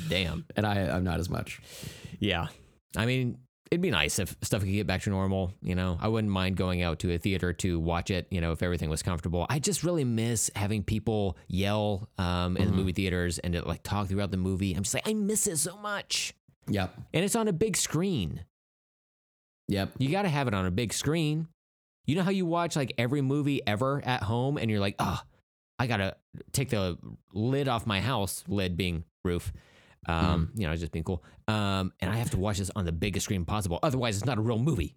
[0.08, 0.46] Damn.
[0.56, 1.62] and I I'm not as much.
[2.20, 2.48] Yeah.
[2.96, 3.38] I mean,
[3.72, 5.54] it'd be nice if stuff could get back to normal.
[5.62, 8.52] You know, I wouldn't mind going out to a theater to watch it, you know,
[8.52, 9.46] if everything was comfortable.
[9.50, 13.84] I just really miss having people yell um, in the movie theaters and to, like
[13.84, 14.74] talk throughout the movie.
[14.74, 16.34] I'm just like, I miss it so much.
[16.68, 16.94] Yep.
[17.14, 18.44] And it's on a big screen.
[19.68, 19.94] Yep.
[20.00, 21.48] You got to have it on a big screen.
[22.06, 25.22] You know how you watch like every movie ever at home and you're like, oh,
[25.78, 26.16] I got to
[26.52, 26.98] take the
[27.34, 29.54] lid off my house, lid being roof.
[30.08, 31.24] Um, you know, it's just being cool.
[31.48, 33.80] Um, and I have to watch this on the biggest screen possible.
[33.84, 34.96] Otherwise, it's not a real movie,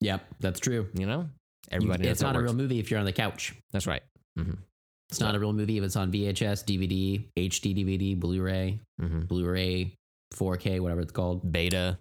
[0.00, 0.24] Yep.
[0.40, 0.88] That's true.
[0.94, 1.28] you know?
[1.70, 3.54] Everybody knows it's not a real movie if you're on the couch.
[3.72, 4.02] That's right.
[4.36, 4.52] hmm
[5.10, 9.94] It's not a real movie if it's on VHS, DVD, HD DVD, Blu-ray, hmm Blu-ray,
[10.34, 11.50] 4K, whatever it's called.
[11.52, 11.98] Beta,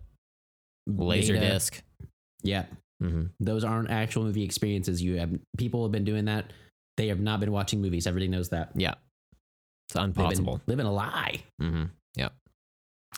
[0.88, 1.50] laser Beta.
[1.50, 1.82] disc.
[2.44, 2.66] Yeah.
[3.02, 5.02] hmm Those aren't actual movie experiences.
[5.02, 6.54] You have people have been doing that.
[6.96, 8.08] They have not been watching movies.
[8.08, 8.72] Everybody knows that.
[8.76, 8.96] Yeah.
[9.90, 10.62] It's impossible.
[10.68, 11.42] living a lie.
[12.16, 12.26] Hmm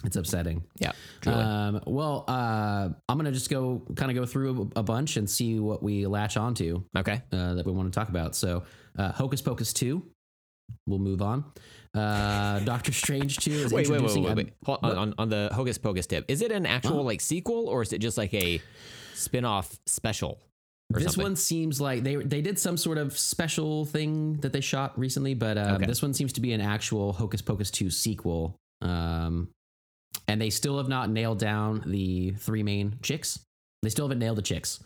[0.05, 0.63] It's upsetting.
[0.79, 0.91] Yeah.
[1.21, 1.37] Truly.
[1.41, 5.29] Um, well, uh, I'm gonna just go kind of go through a, a bunch and
[5.29, 7.21] see what we latch onto okay.
[7.33, 8.35] uh, that we want to talk about.
[8.35, 8.63] So,
[8.97, 10.05] uh, Hocus Pocus two.
[10.87, 11.43] We'll move on.
[11.95, 14.23] Uh, Doctor Strange two is Wait, wait, wait, introducing.
[14.23, 14.53] wait, wait.
[14.65, 16.25] Hold on, on, on the Hocus Pocus tip.
[16.27, 17.03] Is it an actual Uh-huh.
[17.03, 18.61] like sequel or is it just like a
[19.15, 20.39] spin off special
[20.93, 21.23] or This something?
[21.23, 25.33] one seems like they they did some sort of special thing that they shot recently,
[25.33, 25.85] but um, Okay.
[25.87, 28.55] this one seems to be an actual Hocus Pocus two sequel.
[28.81, 29.49] Um,
[30.27, 33.39] and they still have not nailed down the three main chicks.
[33.81, 34.83] They still haven't nailed the chicks,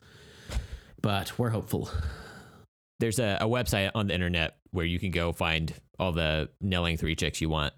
[1.02, 1.90] but we're hopeful.
[3.00, 6.98] There's a, a website on the internet where you can go find all the nailing
[6.98, 7.74] three chicks you want.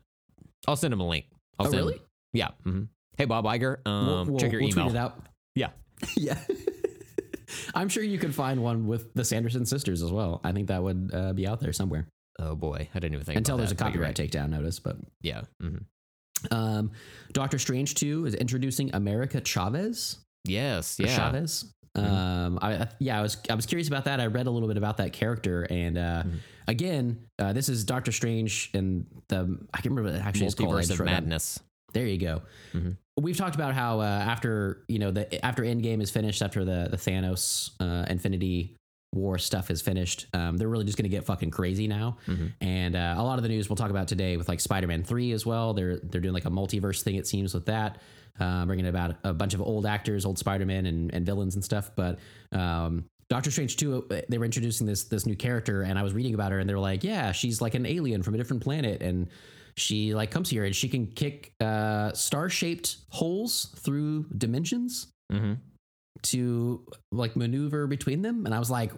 [0.67, 1.25] I'll send them a link.
[1.57, 2.01] I'll Oh, send, really?
[2.33, 2.49] Yeah.
[2.63, 2.83] hmm
[3.17, 4.85] Hey, Bob Iger, um, We'll- we'll- check your we'll email.
[4.85, 5.25] Tweet it out.
[5.55, 5.69] Yeah.
[6.17, 6.37] yeah.
[7.73, 10.41] I'm sure you could find one with the Sanderson sisters as well.
[10.43, 13.37] I think that would uh, be out there somewhere Oh boy, I didn't even think
[13.37, 14.79] until there's a that, you're copyright takedown notice.
[14.79, 15.05] But right.
[15.21, 15.41] Yeah.
[15.61, 15.77] hmm
[16.51, 16.91] um,
[17.33, 20.17] Doctor Strange 2 is introducing America Chavez.
[20.45, 20.97] Yes.
[20.99, 21.07] Yeah.
[21.15, 21.71] Chavez.
[21.95, 24.19] Um, I, yeah, I was I was curious about that.
[24.19, 26.39] I read a little bit about that character, and uh, Mhm.
[26.67, 30.55] again, uh, this is Doctor Strange and the I can't remember what it actually is
[30.55, 30.75] called.
[30.75, 31.05] I Multiverse of.
[31.05, 31.59] Madness.
[31.93, 32.41] There you go.
[32.73, 32.97] Mhm.
[33.17, 36.89] We've talked about how uh, after you know the after Endgame is finished, after the
[36.91, 38.75] the Thanos uh, Infinity
[39.15, 42.17] War stuff is finished, um, they're really just going to get fucking crazy now.
[42.27, 42.53] Mhm.
[42.61, 45.03] And uh, a lot of the news we'll talk about today with like Spider Man
[45.03, 45.73] three as well.
[45.73, 47.15] They're they're doing like a multiverse thing.
[47.15, 48.01] It seems with that,
[48.39, 51.63] uh, bringing about a bunch of old actors, old Spider Man and, and villains and
[51.63, 51.91] stuff.
[51.95, 52.19] But
[52.51, 56.13] um, Doctor Strange two, uh, they were introducing this this new character, and I was
[56.13, 58.61] reading about her, and they were like, yeah, she's like an alien from a different
[58.63, 59.29] planet, and
[59.77, 65.53] she like comes here and she can kick uh, star shaped holes through dimensions hmm
[66.21, 68.45] to like maneuver between them.
[68.45, 68.91] And I was like,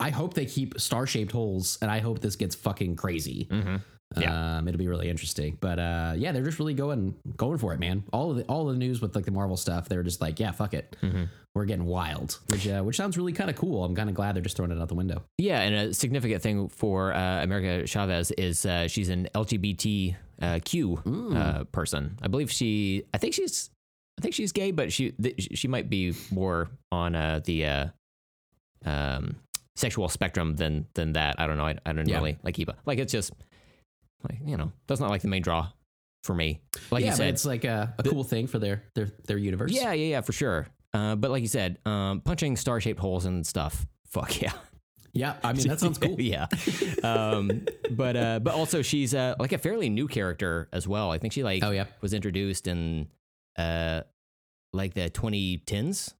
[0.00, 3.48] I hope they keep star shaped holes, and I hope this gets fucking crazy.
[3.50, 3.76] Mm-hmm.
[4.20, 4.56] Yeah.
[4.58, 5.56] Um, it'll be really interesting.
[5.60, 8.02] But uh, yeah, they're just really going going for it, man.
[8.12, 10.40] All of the all of the news with like the Marvel stuff, they're just like,
[10.40, 11.24] yeah, fuck it, Mm-hmm.
[11.54, 13.84] we're getting wild, which uh, which sounds really kind of cool.
[13.84, 15.22] I'm kind of glad they're just throwing it out the window.
[15.38, 21.64] Yeah, and a significant thing for uh, America Chavez is uh, she's an LGBTQ uh,
[21.70, 22.18] person.
[22.22, 23.04] I believe she.
[23.14, 23.70] I think she's.
[24.18, 27.86] I think she's gay, but she th- she might be more on uh, the uh,
[28.84, 29.36] um,
[29.80, 31.36] sexual spectrum than than that.
[31.38, 31.66] I don't know.
[31.66, 32.16] I, I don't Yeah.
[32.18, 32.76] really like Eva.
[32.86, 33.32] Like it's just
[34.28, 35.68] like you know that's not like the main draw
[36.24, 36.60] for me.
[36.90, 39.72] Like yeah, you said, it's like a, a cool thing for their their their universe.
[39.72, 40.66] yeah, yeah, yeah, for sure.
[40.92, 43.86] Uh, but like you said, um, punching star shaped holes and stuff.
[44.10, 44.52] Fuck yeah.
[45.12, 45.36] yeah.
[45.44, 46.16] I mean, that sounds cool.
[46.20, 46.46] yeah.
[47.04, 51.10] Um, but uh, but also she's uh, like a fairly new character as well.
[51.12, 51.84] I think she like Oh yeah.
[52.00, 53.06] was introduced in
[53.56, 54.02] uh,
[54.72, 56.12] like the 2010s,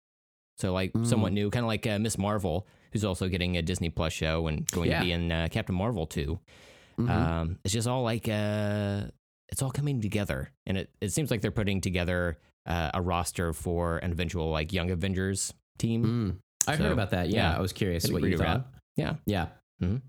[0.58, 3.90] so like somewhat new, kind of like uh, Miss Marvel, who's also getting a Disney
[3.90, 4.98] Plus show and going Yeah.
[5.00, 6.38] to be in uh, Captain Marvel too.
[6.98, 7.08] Mhm.
[7.10, 9.02] Um, it's just all like uh,
[9.50, 13.52] it's all coming together, and it it seems like they're putting together uh, a roster
[13.52, 16.04] for an eventual like Young Avengers team.
[16.04, 16.36] Mm.
[16.70, 17.30] I So, heard about that.
[17.30, 17.56] Yeah, yeah.
[17.56, 18.66] I was curious what you thought.
[18.96, 19.14] Yeah.
[19.26, 19.46] Yeah.
[19.82, 20.02] Mhm.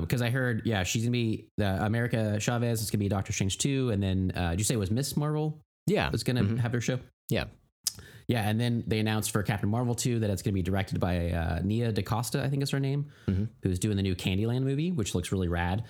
[0.00, 2.82] Because I heard, yeah, she's gonna be uh, America Chavez.
[2.82, 5.16] It's gonna be Doctor Strange two, and then uh, did you say it was Miss
[5.16, 6.58] Marvel Yeah, was gonna Mhm.
[6.58, 6.98] have her show?
[7.30, 7.44] Yeah.
[8.28, 11.00] Yeah, and then they announced for Captain Marvel 2 that it's going to be directed
[11.00, 13.48] by uh, Nia DaCosta, I think is her name, Mhm.
[13.62, 15.84] who's doing the new Candyland movie, which looks really rad.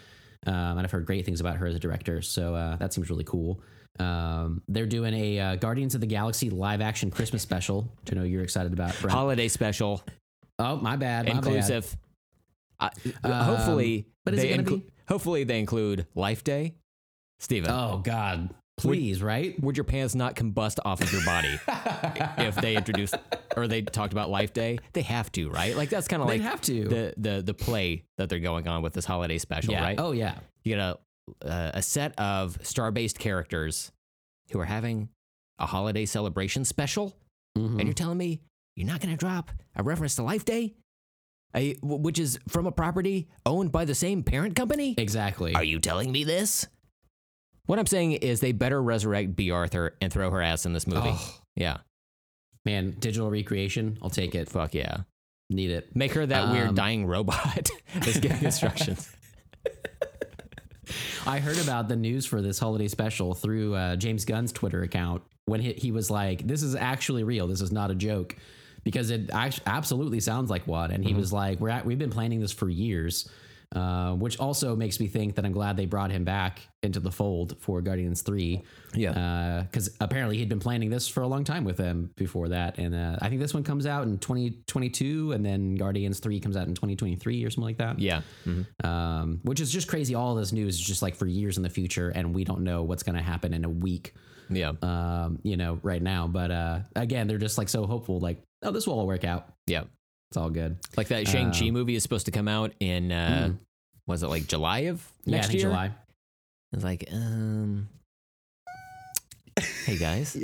[0.47, 3.11] Um, and I've heard great things about her as a director, so uh, that seems
[3.11, 3.61] really cool.
[3.99, 8.17] Um, they're doing a uh, Guardians of the Galaxy live action Christmas special, which I
[8.17, 8.95] know you're excited about.
[9.01, 9.13] Brent.
[9.13, 10.01] holiday special.
[10.61, 11.27] oh, my bad.
[11.27, 11.45] My Bad.
[11.45, 11.97] inclusive.
[12.81, 12.91] Um,
[13.33, 16.77] hopefully, but is it they gonna inclu- be- hopefully they include Life Day.
[17.41, 18.51] Steven, Oh, God.
[18.79, 19.61] Please, right?
[19.63, 21.59] would your pants not combust off of your body
[22.39, 23.15] if they introduced
[23.57, 24.79] or they talked about Life Day?
[24.93, 25.77] They have to, right?
[25.77, 26.85] Like that's kind of like have to.
[26.85, 29.83] the the the play that they're going on with this holiday special, yeah.
[29.83, 29.99] right?
[29.99, 30.39] Oh, yeah.
[30.65, 30.99] You get a
[31.45, 33.93] uh, a set of star based characters
[34.51, 35.09] who are having
[35.59, 37.15] a holiday celebration special.
[37.57, 37.79] Mhm.
[37.79, 38.41] and you're telling me
[38.77, 40.75] you're not going to drop a reference to Life Day,
[41.55, 44.95] a, which is from a property owned by the same parent company?
[44.97, 45.55] Exactly.
[45.55, 46.69] Are you telling me this?
[47.69, 50.87] What I'm saying is they better resurrect Bea Arthur and throw her ass in this
[50.87, 51.11] movie.
[51.13, 51.77] Oh, Yeah,
[52.65, 53.99] man, digital recreation.
[54.03, 54.49] I'll take it.
[54.49, 55.03] fuck yeah.
[55.51, 55.95] Need it.
[55.95, 59.11] Make her that weird Um, dying robot that's giving instructions.
[61.27, 65.23] I heard about the news for this holiday special through uh, James Gunn's Twitter account
[65.45, 67.47] when he, he was like, "This is actually real.
[67.47, 68.37] This is not a joke,"
[68.85, 70.91] because it act- absolutely sounds like one.
[70.91, 73.29] And he was like, "We're at, we've been planning this for years,"
[73.75, 77.11] uh, which also makes me think that I'm glad they brought him back into the
[77.11, 78.63] fold for Guardians Three.
[78.95, 79.65] Yeah.
[79.71, 82.95] because apparently he'd been planning this for a long time with them before that, and
[82.95, 86.67] uh, I think this one comes out in 2022, and then Guardians Three comes out
[86.67, 88.23] in 2023 or something like that Yeah.
[88.47, 88.67] Mhm.
[88.85, 90.15] um, which is just crazy.
[90.15, 92.83] All this news is just like for years in the future, and we don't know
[92.83, 94.15] what's going to happen in a week,
[94.51, 94.73] Yeah.
[94.83, 96.27] um, you know, right now.
[96.27, 99.53] But uh, again, they're just like so hopeful, like, oh, this will all work out.
[99.67, 99.85] Yeah.
[100.31, 100.77] It's all good.
[100.97, 103.59] Like that Shang-Chi Um, movie is supposed to come out in, uh, Mm.
[104.07, 105.69] was it like July of yeah, I next think year?
[105.71, 105.91] July.
[106.73, 107.89] It's like, um,
[109.87, 110.37] hey guys,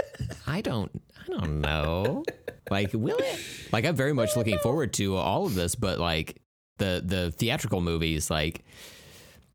[0.46, 2.24] I don't, I don't know.
[2.70, 3.40] Like, will it?
[3.72, 6.40] Like, I'm very much looking forward to all of this, but like
[6.78, 8.64] the the theatrical movies, like,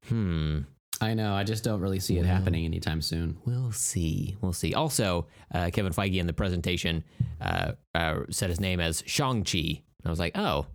[0.08, 0.60] hmm,
[1.00, 1.34] I know.
[1.34, 3.38] I just don't really see it happening anytime soon.
[3.46, 4.74] we'll see, we'll see.
[4.74, 7.04] Also, uh, Kevin Feige in the presentation
[7.40, 9.82] uh, uh, said his name as Shang Chi.
[10.06, 10.66] I was like, oh,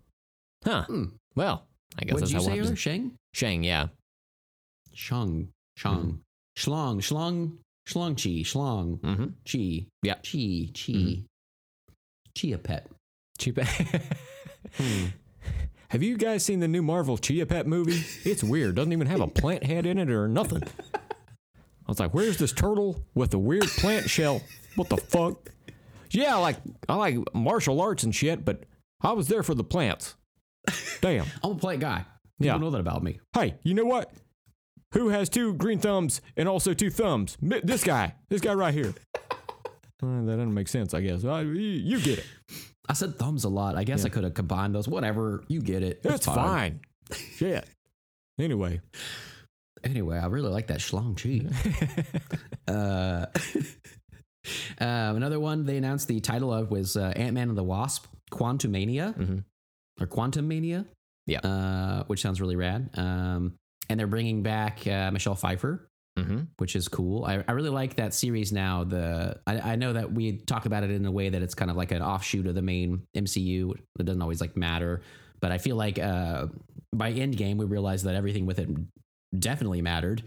[0.65, 0.85] huh.
[0.85, 1.05] Hmm.
[1.35, 1.67] Well,
[1.99, 3.13] I guess What that's you how say we'll have Shang?
[3.35, 3.89] Shang, yeah,
[4.95, 5.49] Shang.
[5.77, 6.21] Shang.
[6.57, 6.99] Schlong.
[7.01, 7.53] Schlong.
[7.89, 8.43] Schlong chi.
[8.45, 9.01] Schlong.
[9.01, 9.27] mm-hmm.
[9.51, 9.87] Chi.
[10.03, 10.15] Yeah.
[10.17, 10.71] Chi.
[10.75, 10.93] Chi.
[10.93, 11.25] Mhm.
[12.35, 12.87] Chia pet.
[13.39, 13.59] cheap.
[14.77, 15.07] Hmm.
[15.93, 18.03] Have you guys seen the new Marvel Chia Pet movie?
[18.25, 18.77] It's weird.
[18.77, 20.63] Doesn't even have a plant head in it or nothing.
[20.95, 20.99] I
[21.87, 24.41] was like, where's this turtle with the weird plant shell?
[24.77, 25.51] What the fuck?
[26.11, 26.57] Yeah, like
[26.89, 28.65] I like martial arts and shit, but
[29.03, 30.15] I was there for the plants.
[31.03, 31.27] Damn.
[31.45, 32.07] I'm a plant guy.
[32.41, 32.57] People Yeah.
[32.57, 33.21] know that about me.
[33.35, 34.11] Hey, you know what?
[34.95, 37.37] Who has two green thumbs and also two thumbs?
[37.43, 38.15] This guy.
[38.31, 38.95] This guy right here.
[40.05, 41.23] That doesn't make sense, I guess.
[41.23, 42.27] You get it.
[42.89, 43.77] I said thumbs a lot.
[43.77, 44.89] I guess I could have combined those.
[44.89, 45.45] Whatever.
[45.49, 46.01] You get it.
[46.05, 46.81] It's fine.
[47.37, 47.69] Shit.
[48.39, 48.81] Anyway,
[49.85, 51.43] Anyway, I really like that schlong chi.
[52.73, 53.27] uh,
[54.85, 58.07] um, another one they announced the title of was uh, Ant Man and the Wasp:
[58.33, 59.45] Quantumania Mhm.
[60.01, 60.85] or Quantum Mania.
[61.27, 61.39] Yeah.
[61.41, 62.91] uh, which sounds really rad.
[62.95, 63.55] Um,
[63.89, 66.41] and they're bringing back uh, Michelle Pfeiffer, mm-hmm.
[66.59, 67.25] which is cool.
[67.25, 68.85] I, I really like that series now.
[68.85, 71.71] The I, I know that we talk about it in a way that it's kind
[71.71, 73.73] of like an offshoot of the main MCU.
[73.99, 75.01] It doesn't always like matter,
[75.41, 76.47] But I feel like uh,
[76.95, 78.69] by Endgame, we realized that everything with it
[79.39, 80.23] definitely mattered.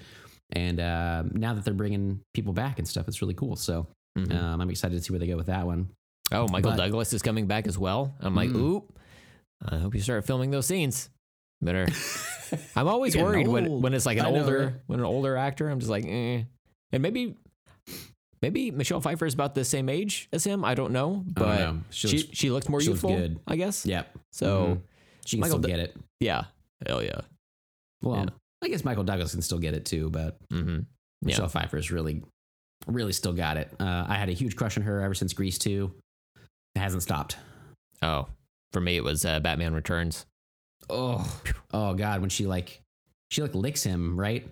[0.52, 3.56] And uh, now that they're bringing people back and stuff, it's really cool.
[3.56, 4.32] So Mhm.
[4.34, 5.89] um, I'm excited to see where they go with that one.
[6.32, 8.15] oh, Michael but- Douglas is coming back as well.
[8.21, 8.56] I'm like, Mm.
[8.56, 9.00] oop.
[9.67, 11.10] I hope you start filming those scenes.
[11.62, 11.88] Better.
[12.75, 14.73] I'm always worried when, when it's like an I know, older right?
[14.88, 15.69] when an older actor.
[15.69, 16.43] I'm just like, eh.
[16.91, 17.36] And maybe
[18.41, 20.63] maybe Michelle Pfeiffer is about the same age as him.
[20.63, 21.81] I don't know, but know.
[21.89, 23.17] She she looks- she looks more she looks youthful.
[23.19, 23.39] good.
[23.47, 23.86] I guess.
[23.86, 24.17] Yep.
[24.31, 24.81] So Mhm.
[25.25, 25.95] she can Michael still get it.
[26.19, 26.45] yeah,
[26.88, 27.21] hell yeah.
[28.01, 28.29] Well, Yeah.
[28.63, 30.79] I guess Michael Douglas can still get it too, but Mm-hmm.
[31.21, 31.49] Michelle Yeah.
[31.49, 32.23] Pfeiffer's really,
[32.88, 33.71] really still got it.
[33.79, 35.91] Uh, I had a huge crush on her ever since Grease 2.
[36.75, 37.38] It hasn't stopped.
[38.01, 38.27] Oh,
[38.73, 40.25] for me it was uh, Batman Returns.
[40.89, 41.41] Oh,
[41.73, 42.81] oh God, when she like,
[43.29, 44.47] she like licks him, right?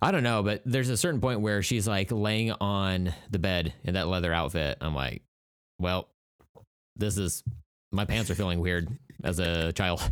[0.00, 3.74] I don't know, but there's a certain point where she's like laying on the bed
[3.84, 4.78] in that leather outfit.
[4.80, 5.22] I'm like,
[5.80, 6.08] well,
[6.96, 7.42] this is
[7.90, 8.88] my pants are feeling weird
[9.24, 10.02] as a child.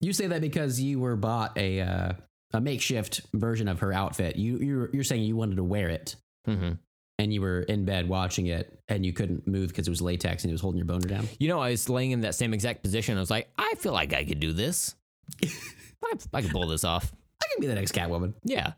[0.00, 2.12] You say that because you were bought a uh,
[2.52, 4.36] a makeshift version of her outfit.
[4.36, 6.72] You you're, you're saying you wanted to wear it, hmm
[7.18, 10.44] and you were in bed watching it, and you couldn't move because it was latex
[10.44, 11.28] and it was holding your boner down.
[11.38, 13.16] You know, I was laying in that same exact position.
[13.16, 14.94] I was like, I feel like I could do this.
[15.44, 17.12] I, I could pull this off.
[17.42, 18.34] I can be the next Catwoman.
[18.44, 18.72] Yeah.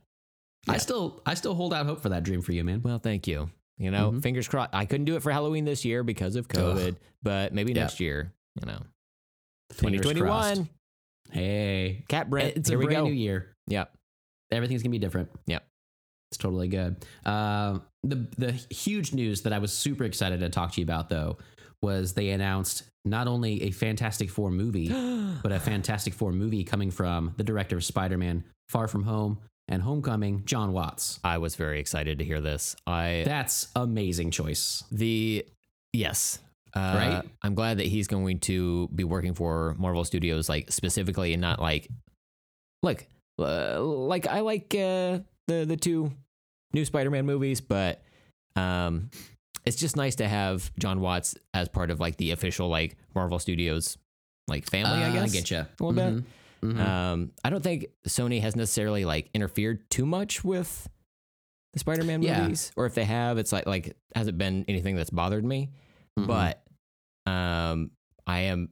[0.69, 2.83] I still I still hold out hope for that dream for you, man.
[2.83, 3.51] Well, thank you.
[3.79, 4.23] You know, Mhm.
[4.23, 4.71] fingers crossed.
[4.75, 7.83] I couldn't do it for Halloween this year because of COVID, but maybe Yeah.
[7.83, 8.33] next year.
[8.61, 8.83] You know,
[9.73, 10.27] Fingers 2021.
[10.57, 10.63] crossed.
[11.31, 12.57] Hey, Cat Brent.
[12.57, 13.05] it's here a we brand go.
[13.09, 13.55] new year.
[13.69, 13.95] Yep.
[14.51, 15.31] Everything's gonna be different.
[15.47, 15.65] Yep.
[16.31, 17.05] It's totally good.
[17.25, 21.09] Uh, the the huge news that I was super excited to talk to you about
[21.09, 21.39] though
[21.83, 24.89] was they announced not only a Fantastic Four movie,
[25.43, 29.39] but a Fantastic Four movie coming from the director of Spider Man, Far From Home,
[29.69, 31.21] and Homecoming, John Watts.
[31.25, 32.77] I was very excited to hear this.
[32.87, 34.85] I That's amazing choice.
[34.91, 35.47] the
[35.93, 36.41] yes.
[36.75, 37.23] Uh, Right?
[37.43, 41.61] I'm glad that he's going to be working for Marvel Studios, like specifically, and not
[41.61, 41.89] like,
[42.83, 43.07] look,
[43.39, 46.13] uh, like I like uh, the the two
[46.73, 48.03] new Spider-Man movies, but
[48.55, 49.11] um,
[49.65, 53.39] it's just nice to have John Watts as part of like the official like Marvel
[53.41, 53.99] Studios
[54.47, 55.03] like family.
[55.05, 56.25] I Uh, guess I get you a little bit.
[56.65, 56.81] Mm-hmm.
[56.81, 60.89] Um, I don't think Sony has necessarily like interfered too much with
[61.73, 62.43] the Spider-Man Yeah.
[62.43, 65.71] movies, or if they have, it's like like hasn't been anything that's bothered me.
[66.19, 66.27] Mm-hmm.
[66.27, 66.63] But
[67.31, 67.91] um,
[68.27, 68.71] I am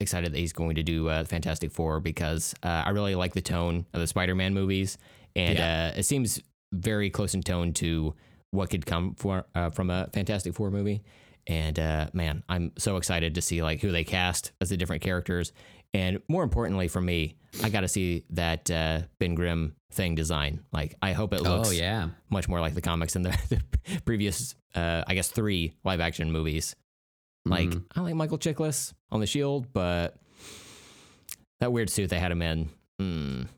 [0.00, 3.42] excited that he's going to do uh, Fantastic Four because uh, I really like the
[3.42, 4.96] tone of the Spider-Man movies,
[5.36, 6.40] and uh, it seems
[6.72, 8.14] very close in tone to
[8.50, 11.02] what could come for uh, from a Fantastic Four movie.
[11.46, 15.02] And uh, man, I'm so excited to see like who they cast as the different
[15.02, 15.52] characters,
[15.94, 20.60] and more importantly for me, I got to see that uh, Ben Grimm thing design.
[20.72, 24.00] Like, I hope it looks oh yeah, much more like the comics than the, the
[24.02, 26.76] previous, uh, I guess, three live action movies.
[27.44, 27.84] Like, Mhm.
[27.96, 30.16] I like Michael Chiklis on the Shield, but
[31.58, 32.68] that weird suit they had him in,
[33.00, 33.48] mm,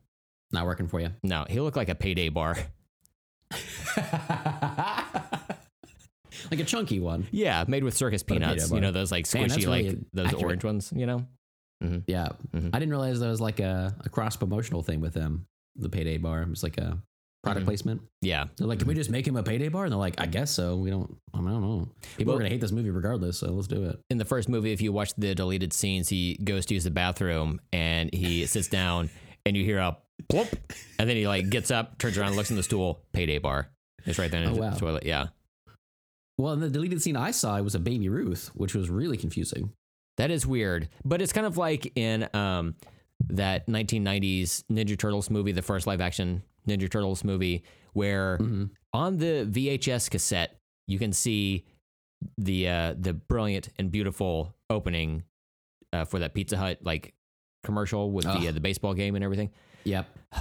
[0.52, 1.10] not working for you.
[1.22, 2.56] no, he looked like a payday bar.
[6.50, 7.26] like a chunky one.
[7.30, 8.70] Yeah, made with circus But a peanuts.
[8.70, 8.92] You know bar.
[8.92, 10.44] those like that's squishy, like those accurate.
[10.44, 10.92] orange ones.
[10.94, 11.26] You know,
[12.06, 12.70] Yeah, Mhm.
[12.72, 15.46] I didn't realize there was like a, a cross promotional thing with them.
[15.76, 16.42] The payday bar.
[16.42, 16.98] It was like a
[17.42, 17.66] product Mhm.
[17.68, 18.02] placement.
[18.20, 18.44] yeah.
[18.56, 19.84] They're like, can we just make him a payday bar?
[19.84, 20.76] And they're like, I guess so.
[20.76, 21.16] We don't.
[21.34, 21.88] I, don't know.
[22.16, 23.98] People Well- are gonna hate this movie regardless, so let's do it.
[24.10, 26.90] in the first movie, if you watch the deleted scenes, he goes to use the
[26.90, 29.10] bathroom and he sits down,
[29.44, 29.96] and you hear a
[30.28, 30.48] plop,
[30.98, 33.68] and then he like gets up, turns around, looks in the stool, payday bar.
[34.04, 34.70] It's right there in Oh, the wow.
[34.74, 35.04] toilet.
[35.04, 35.28] Yeah,
[36.38, 39.16] Well, in the deleted scene I saw, it was a baby Ruth, which was really
[39.16, 39.72] confusing.
[40.18, 42.74] that is weird, but it's kind of like in um
[43.28, 48.70] that 1990s Ninja Turtles movie, the first live action Ninja Turtles movie, where Mhm.
[48.92, 50.56] on the VHS cassette
[50.88, 51.64] you can see
[52.38, 55.22] the uh, the brilliant and beautiful opening
[55.92, 57.14] uh, for that Pizza Hut like
[57.64, 59.50] commercial with the uh, the baseball game and everything.
[59.84, 60.06] Yep,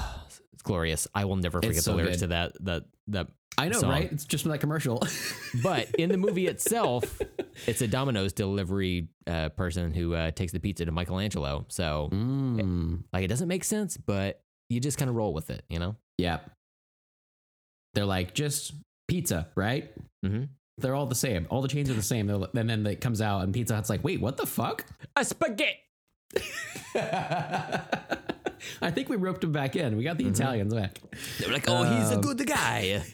[0.53, 1.07] It's glorious.
[1.15, 2.19] I will never forget It's the lyrics good.
[2.19, 3.27] to that that that.
[3.57, 3.89] I know, Song.
[3.89, 4.09] right?
[4.11, 5.03] It's just from that commercial.
[5.61, 7.19] But in the movie itself,
[7.67, 11.65] it's a Domino's delivery uh, person who uh, takes the pizza to Michelangelo.
[11.67, 15.63] So mm, like it doesn't make sense, but you just kind of roll with it,
[15.69, 15.95] you know.
[16.17, 16.39] yeah.
[17.93, 18.71] They're like just
[19.09, 19.91] pizza, right?
[20.25, 20.43] Mm-hmm.
[20.77, 21.45] They're all the same.
[21.49, 22.29] All the chains are the same.
[22.29, 24.85] And then it comes out, and Pizza Hut's like, wait, what the fuck?
[25.17, 25.75] A spaghetti.
[28.81, 29.97] I think we roped him back in.
[29.97, 30.33] We got the mm-hmm.
[30.33, 30.99] Italians back.
[31.39, 33.03] They're like, oh, he's a Um, good guy.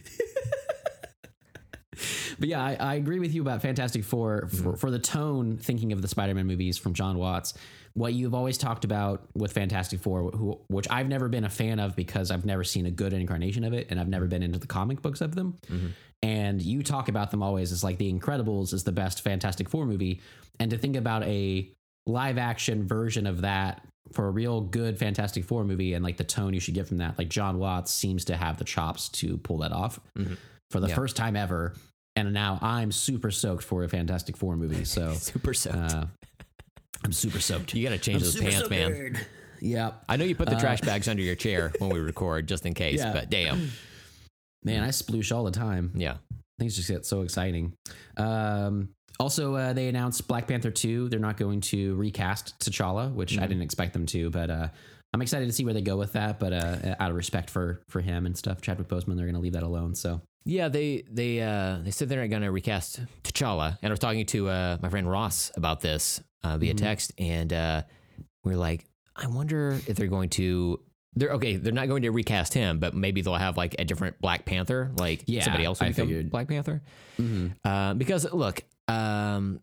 [2.40, 4.74] But yeah, I, I agree with you about Fantastic Four for, mm-hmm.
[4.76, 7.54] for the tone, thinking of the Spider Man movies from John Watts.
[7.94, 11.80] What you've always talked about with Fantastic Four, who, which I've never been a fan
[11.80, 14.32] of because I've never seen a good incarnation of it and I've never mm-hmm.
[14.32, 15.56] been into the comic books of them.
[16.24, 19.86] And you talk about them always as like The Incredibles is the best Fantastic Four
[19.86, 20.22] movie.
[20.60, 21.72] And to think about a
[22.08, 26.24] live action version of that for a real good Fantastic Four movie and like the
[26.24, 27.18] tone you should get from that.
[27.18, 30.38] Like John Watts seems to have the chops to pull that off Mhm.
[30.72, 30.96] for the Yeah.
[30.96, 31.74] first time ever.
[32.16, 34.86] And now I'm super soaked for a Fantastic Four movie.
[34.86, 35.76] So Super soaked.
[35.76, 36.06] uh,
[37.04, 37.74] I'm super soaked.
[37.76, 39.18] you got to change I'm those pants, man.
[39.62, 39.92] Yeah.
[40.08, 42.66] I know you put the Uh, trash bags under your chair when we record, just
[42.66, 43.00] in case.
[43.00, 43.12] Yeah.
[43.14, 43.72] But damn,
[44.64, 45.92] Man, I sploosh all the time.
[45.96, 46.18] yeah.
[46.60, 47.74] Things just get so exciting.
[48.18, 48.90] Um,
[49.20, 51.10] also, uh, they announced Black Panther 2.
[51.10, 53.48] They're not going to recast T'Challa, which I Mhm.
[53.50, 54.68] didn't expect them to, but uh,
[55.14, 56.40] I'm excited to see where they go with that.
[56.40, 59.40] But uh, out of respect for for him and stuff, Chadwick Boseman, they're going to
[59.42, 59.96] leave that alone.
[59.96, 63.92] So Yeah, they they uh, they said they're not going to recast T'Challa, and I
[63.92, 66.78] was talking to uh, my friend Ross about this uh, via Mhm.
[66.78, 67.82] text, and uh,
[68.44, 70.80] we are like, I wonder if they're going to.
[71.16, 71.56] They're okay.
[71.56, 74.92] They're not going to recast him, but maybe they'll have like a different Black Panther,
[74.98, 76.30] like Yeah, somebody else will I become figured.
[76.30, 76.84] Black Panther.
[77.66, 79.60] Uh, because look, um,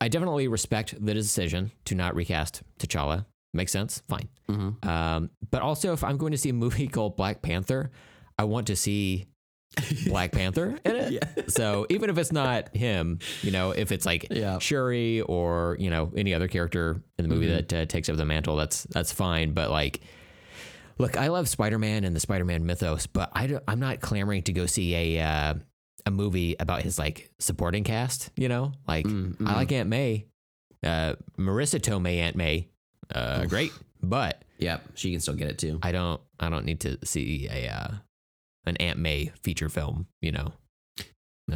[0.00, 3.24] I definitely respect the decision to not recast T'Challa.
[3.54, 4.02] Makes sense.
[4.08, 4.28] Fine.
[4.50, 4.84] Mhm.
[4.86, 7.90] Um, but also, if I'm going to see a movie called Black Panther,
[8.38, 9.26] I want to see
[10.06, 11.12] Black Panther in it.
[11.12, 11.44] Yeah.
[11.48, 14.58] So even if it's not him, you know, if it's like Yeah.
[14.58, 17.68] Shuri or you know any other character in the movie Mhm.
[17.68, 19.52] that uh, takes over the mantle, that's that's fine.
[19.52, 20.00] But like,
[20.98, 24.00] look, I love Spider Man and the Spider Man mythos, but I don't, I'm not
[24.00, 25.54] clamoring to go see a uh,
[26.04, 28.30] a movie about his like supporting cast.
[28.36, 29.54] You know, like Mm, I mm.
[29.56, 30.26] like Aunt May,
[30.84, 32.68] uh, Marisa Tomei Aunt May,
[33.14, 33.48] uh, Oof.
[33.50, 33.72] great,
[34.02, 35.78] but Yep, she can still get it too.
[35.82, 37.88] I don't I don't need to see a uh,
[38.66, 40.52] an Aunt May feature film, you know.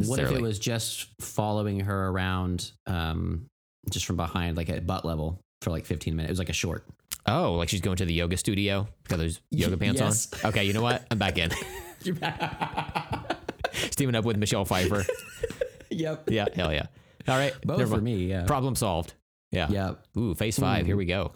[0.05, 3.47] What if it was just following her around, um,
[3.89, 6.29] just from behind, like at butt level for like 15 minutes?
[6.29, 6.85] It was like a short.
[7.25, 8.87] Oh, like she's going to the yoga studio?
[9.03, 10.31] because there's yoga pants Yes.
[10.45, 10.49] on?
[10.51, 11.05] Okay, you know what?
[11.11, 11.51] I'm back in.
[13.73, 15.05] Steaming up with Michelle Pfeiffer.
[15.89, 16.29] yep.
[16.29, 16.87] Yeah, hell yeah.
[17.27, 17.53] All right.
[17.63, 18.25] Both for me.
[18.25, 18.45] Yeah.
[18.45, 19.13] Problem solved.
[19.51, 19.67] Yeah.
[19.69, 19.93] Yeah.
[20.17, 20.83] Ooh, phase five.
[20.83, 20.87] Ooh.
[20.87, 21.33] Here we go.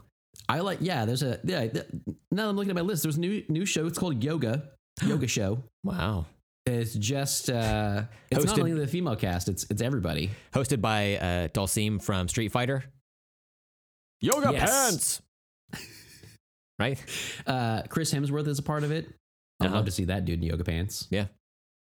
[0.49, 0.79] I like.
[0.81, 1.05] Yeah.
[1.05, 1.39] There's a.
[1.43, 1.67] Yeah.
[1.67, 1.85] th-
[2.31, 3.03] Now I'm looking at my list.
[3.03, 3.85] There's a new new show.
[3.87, 4.69] It's called Yoga.
[5.05, 5.63] Yoga show.
[5.83, 6.25] Wow.
[6.65, 7.49] It's just.
[7.49, 9.49] uh It's not Hosted- only the female cast.
[9.49, 10.31] It's it's everybody.
[10.53, 12.83] Hosted by uh, Dhalsim from Street Fighter.
[14.21, 14.69] Yoga Yes.
[14.71, 15.21] pants.
[16.79, 17.03] right?
[17.45, 19.07] Uh Chris Hemsworth is a part of it.
[19.61, 19.75] I'd Uh-huh.
[19.75, 21.07] love to see that dude in yoga pants.
[21.11, 21.27] Yeah.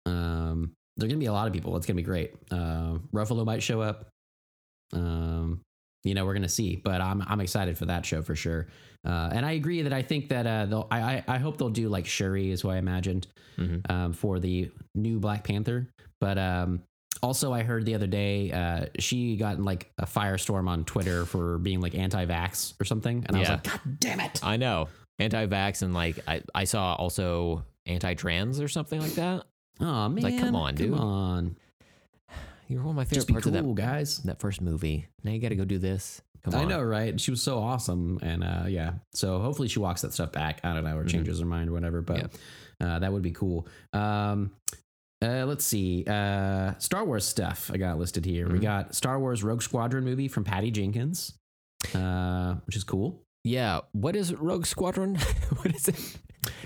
[0.06, 0.72] Um.
[0.96, 1.76] There's gonna be a lot of people.
[1.76, 2.34] It's gonna be great.
[2.50, 4.08] Uh, Ruffalo might show up.
[4.92, 5.60] Um.
[6.02, 8.68] You know, we're gonna see, but I'm I'm excited for that show for sure.
[9.06, 10.88] Uh, and I agree that I think that uh, they'll.
[10.90, 13.26] I, I I hope they'll do like Shuri is what I imagined.
[13.58, 13.90] Mhm.
[13.90, 15.90] um, for the new Black Panther.
[16.20, 16.82] But um,
[17.22, 21.26] also, I heard the other day uh, she got in like a firestorm on Twitter
[21.26, 24.40] for being like anti-vax or something, and I was like, God damn it!
[24.42, 24.88] I know.
[25.18, 29.44] Anti-vax and like I, I saw also anti-trans or something like that.
[29.80, 30.90] Oh man, like, come on, dude.
[30.92, 31.56] come on,
[32.68, 34.18] You're one of my favorite parts of that cool, guys.
[34.24, 35.06] that first movie.
[35.24, 36.20] Now you got to go do this.
[36.42, 36.60] Come on.
[36.60, 37.20] I know, right?
[37.20, 38.92] She was so awesome, and uh, yeah.
[39.12, 40.60] So hopefully she walks that stuff back.
[40.64, 41.08] I don't know, or Mhm.
[41.10, 42.00] changes her mind or whatever.
[42.00, 42.32] But
[42.80, 43.66] uh, that would be cool.
[43.92, 44.52] Um,
[45.22, 46.04] uh, let's see.
[46.06, 48.48] Uh, Star Wars stuff I got listed here.
[48.48, 48.62] We Mhm.
[48.62, 51.34] got Star Wars Rogue Squadron movie from Patty Jenkins,
[51.94, 53.20] uh, which is cool.
[53.44, 53.80] Yeah.
[53.92, 55.16] What is Rogue Squadron?
[55.56, 56.16] what is it?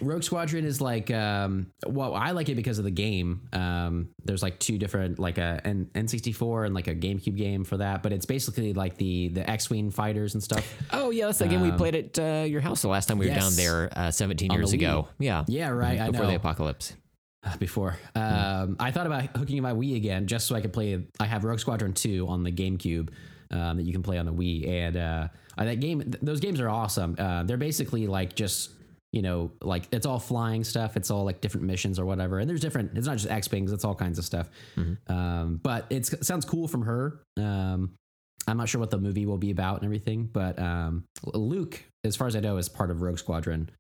[0.01, 3.49] Rogue Squadron is like, um, well, I like it because of the game.
[3.53, 7.77] Um, there's like two different, like a N- N64 and like a GameCube game for
[7.79, 10.65] that, but it's basically like the the X-wing fighters and stuff.
[10.93, 13.19] Oh yeah, that's the game we Um, played at uh, your house the last time
[13.19, 14.75] we were down there uh, 17 On the years Wii.
[14.75, 15.09] ago.
[15.19, 15.45] Yeah.
[15.49, 15.99] Yeah, right.
[16.01, 16.95] I Before the apocalypse.
[17.59, 17.97] before.
[18.15, 21.05] Um, I thought about hooking my Wii again just so I could play.
[21.21, 23.11] I have Rogue Squadron 2 on the GameCube
[23.51, 26.41] um, that you can play on the Wii, and uh, uh, that game, th- those
[26.41, 27.15] games are awesome.
[27.19, 28.71] Uh, they're basically like just
[29.15, 30.97] you know, like it's all flying stuff.
[30.97, 32.41] It's all like different missions or whatever.
[32.41, 32.99] And there's different.
[32.99, 33.71] It's not just X wings.
[33.73, 34.49] It's all kinds of stuff.
[35.07, 37.21] Um, but it's, it sounds cool from her.
[37.39, 37.93] Um,
[38.49, 42.17] I'm not sure what the movie will be about and everything, but um, Luke, as
[42.17, 43.71] far as I know, is part of Rogue Squadron.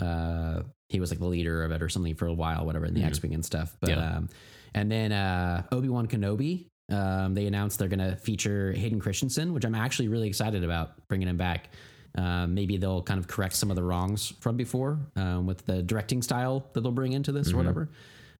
[0.00, 2.94] Uh, he was like the leader of it or something for a while, whatever, in
[2.94, 3.06] the Mhm.
[3.08, 3.76] X Wing and stuff.
[3.80, 4.16] But Yeah.
[4.16, 4.28] um,
[4.74, 9.64] and then uh, Obi Wan Kenobi, um, they announced they're gonna feature Hayden Christensen, which
[9.64, 11.70] I'm actually really excited about bringing him back.
[12.16, 15.82] Um, maybe they'll kind of correct some of the wrongs from before um, with the
[15.82, 17.90] directing style that they'll bring into this or whatever.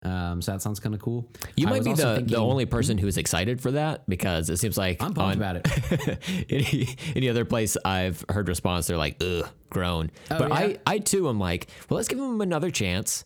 [0.03, 1.23] Um, so that sounds kind of cool.
[1.23, 1.51] Mm-hmm.
[1.57, 4.59] You I might be the, thinking- the only person who's excited for that because it
[4.59, 6.47] seems like I'm pumped on about it.
[6.51, 10.11] any any other place I've heard response, they're like, ugh, groan.
[10.31, 10.55] Oh, but yeah?
[10.55, 13.25] I I too am like, well, let's give them another chance.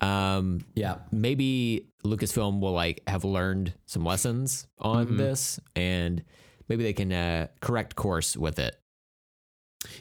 [0.00, 0.96] Um, Yeah.
[1.12, 5.16] maybe Lucasfilm will like have learned some lessons on Mm-hmm.
[5.16, 6.24] this, and
[6.68, 8.76] maybe they can uh, correct course with it.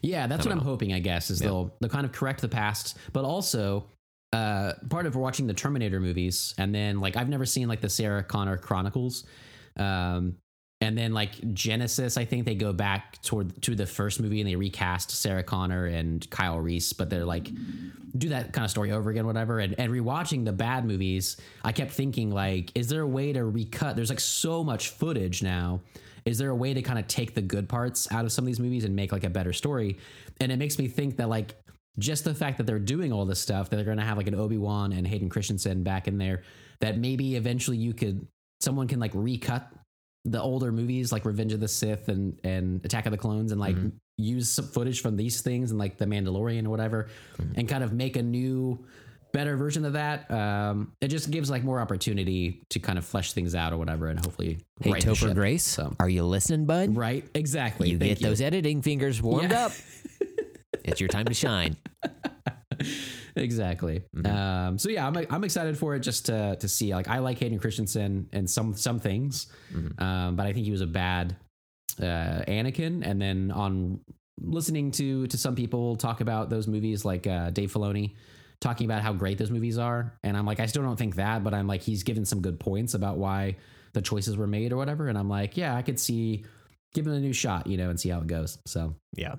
[0.02, 0.94] Yeah, that's what don't I'm hoping.
[0.94, 1.48] I guess is Yeah.
[1.48, 3.86] they'll they'll kind of correct the past, but also
[4.34, 7.90] uh, part of watching the Terminator movies, and then like I've never seen like the
[7.90, 9.26] Sarah Connor Chronicles.
[9.78, 10.38] Um,
[10.82, 14.50] and then like Genisys, I think they go back toward to the first movie and
[14.50, 17.50] they recast Sarah Connor and Kyle Reese, but they're like
[18.18, 19.60] do that kind of story over again, whatever.
[19.60, 23.46] And, and rewatching the bad movies, I kept thinking like, is there a way to
[23.46, 23.96] recut?
[23.96, 25.82] There's like so much footage now.
[26.26, 28.48] Is there a way to kind of take the good parts out of some of
[28.48, 29.98] these movies and make like a better story?
[30.40, 31.56] And it makes me think that like
[32.00, 34.28] just the fact that they're doing all this stuff, that they're going to have like
[34.28, 36.44] an Obi Wan and Hayden Christensen back in there,
[36.80, 38.26] that maybe eventually you could
[38.60, 39.68] someone can like recut
[40.26, 43.60] the older movies like Revenge of the Sith and and Attack of the Clones and
[43.60, 43.90] like mm-hmm.
[44.18, 47.54] use some footage from these things and like The Mandalorian or whatever, mm-hmm.
[47.56, 48.86] and kind of make a new
[49.34, 50.30] better version of that.
[50.32, 54.08] Um, it just gives like more opportunity to kind of flesh things out or whatever,
[54.08, 55.34] and hopefully Hey, right Topher.
[55.34, 56.96] Grace, So are you listening, bud?
[56.96, 57.90] right, exactly.
[57.92, 59.66] You Thank get those editing fingers warmed Yeah.
[59.68, 59.72] up.
[60.84, 61.78] it's your time to shine.
[63.36, 64.04] exactly.
[64.26, 66.94] Um, so yeah, I'm I'm excited for it just to to see.
[66.94, 69.48] Like I like Hayden Christensen and some some things,
[69.98, 71.36] um, but I think he was a bad
[72.02, 73.06] uh, Anakin.
[73.06, 74.00] And then on
[74.40, 78.16] listening to to some people talk about those movies, like uh, Dave Filoni
[78.62, 81.44] talking about how great those movies are, and I'm like, I still don't think that,
[81.44, 83.58] but I'm like, he's given some good points about why
[83.94, 86.46] the choices were made or whatever, and I'm like, yeah, I could see
[86.94, 88.58] give it a new shot, you know, and see how it goes.
[88.68, 89.34] So Yeah.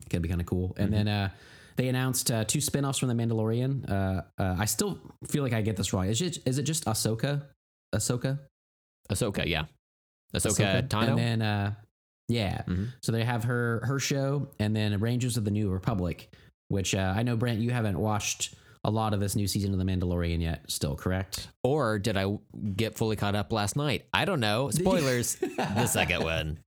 [0.00, 0.74] it could be kind of cool.
[0.76, 1.30] And then uh,
[1.76, 3.88] they announced uh, two spin-offs from The Mandalorian.
[3.90, 4.98] Uh, uh, I still
[5.28, 6.06] feel like I get this wrong.
[6.08, 7.42] Is it is it just Ahsoka?
[7.94, 8.38] Ahsoka?
[9.10, 9.64] Ahsoka, yeah.
[10.34, 11.08] Ahsoka, Tano.
[11.10, 11.74] And then uh,
[12.28, 12.62] yeah.
[12.66, 12.88] Mhm.
[13.02, 16.28] So they have her her show and then Rangers of the New Republic,
[16.68, 18.54] which uh, I know Brent you haven't watched
[18.86, 20.62] a lot of this new season of The Mandalorian yet.
[20.70, 21.48] Still correct?
[21.64, 22.38] Or did I
[22.76, 24.04] get fully caught up last night?
[24.14, 24.70] I don't know.
[24.70, 25.34] Spoilers.
[25.34, 26.60] the second one.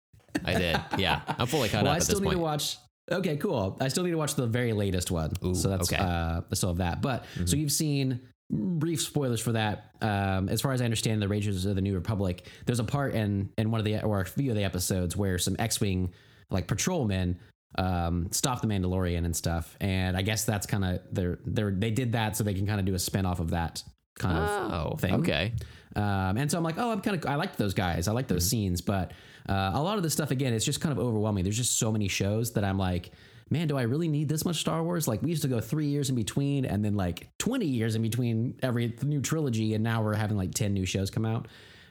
[0.43, 0.79] I did.
[0.97, 1.21] Yeah.
[1.25, 2.37] I'm fully caught well, up I still need point.
[2.37, 2.77] to watch.
[3.09, 3.77] Okay, cool.
[3.79, 5.31] I still need to watch the very latest one.
[5.43, 6.01] Ooh, so that's okay.
[6.01, 6.39] Mm-hmm.
[6.39, 7.01] uh, I still have that.
[7.01, 8.19] But so you've seen
[8.51, 9.91] brief spoilers for that.
[10.01, 12.45] Um, as far as I understand, the Rangers of the New Republic.
[12.65, 15.37] There's a part in in one of the or a few of the episodes where
[15.37, 16.13] some X-wing
[16.51, 17.39] like patrolmen
[17.77, 19.77] um, stop the Mandalorian and stuff.
[19.79, 22.79] And I guess that's kind of they're they're they did that so they can kind
[22.79, 23.83] of do a spin off of that
[24.17, 25.13] kind of Oh, thing.
[25.15, 25.53] okay.
[25.95, 28.07] Um, and so I'm like, oh, I'm kind of, I liked those guys.
[28.07, 28.81] I like those scenes.
[28.81, 29.11] But
[29.47, 31.43] uh, a lot of this stuff, again, it's just kind of overwhelming.
[31.43, 33.11] There's just so many shows that I'm like,
[33.49, 35.07] man, do I really need this much Star Wars?
[35.07, 38.03] Like, we used to go three years in between and then like 20 years in
[38.03, 39.73] between every new trilogy.
[39.73, 41.47] And now we're having like 10 new shows come out.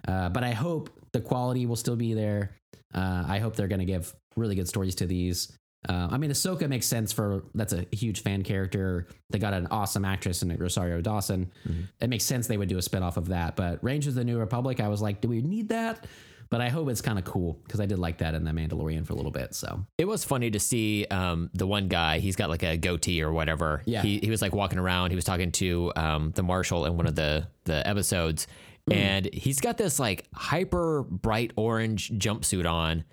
[0.07, 2.55] Uh, but I hope the quality will still be there.
[2.95, 5.58] Uh, I hope they're going to give really good stories to these.
[5.89, 9.07] Uh, I mean, Ahsoka makes sense for that's a huge fan character.
[9.31, 11.53] They got an awesome actress in Rosario Dawson.
[12.01, 13.55] It makes sense they would do a spinoff of that.
[13.55, 16.07] But Rangers of the New Republic, I was like, do we need that?
[16.51, 19.07] But I hope it's kind of cool because I did like that in The Mandalorian
[19.07, 19.55] for a little bit.
[19.55, 22.21] So It was funny to see um, the one guy.
[22.21, 23.83] He's got like a goatee or whatever.
[23.85, 24.01] Yeah.
[24.01, 25.11] He, he was like walking around.
[25.11, 28.47] He was talking to um, the marshal in one of the the episodes,
[28.91, 33.05] and he's got this like hyper bright orange jumpsuit on.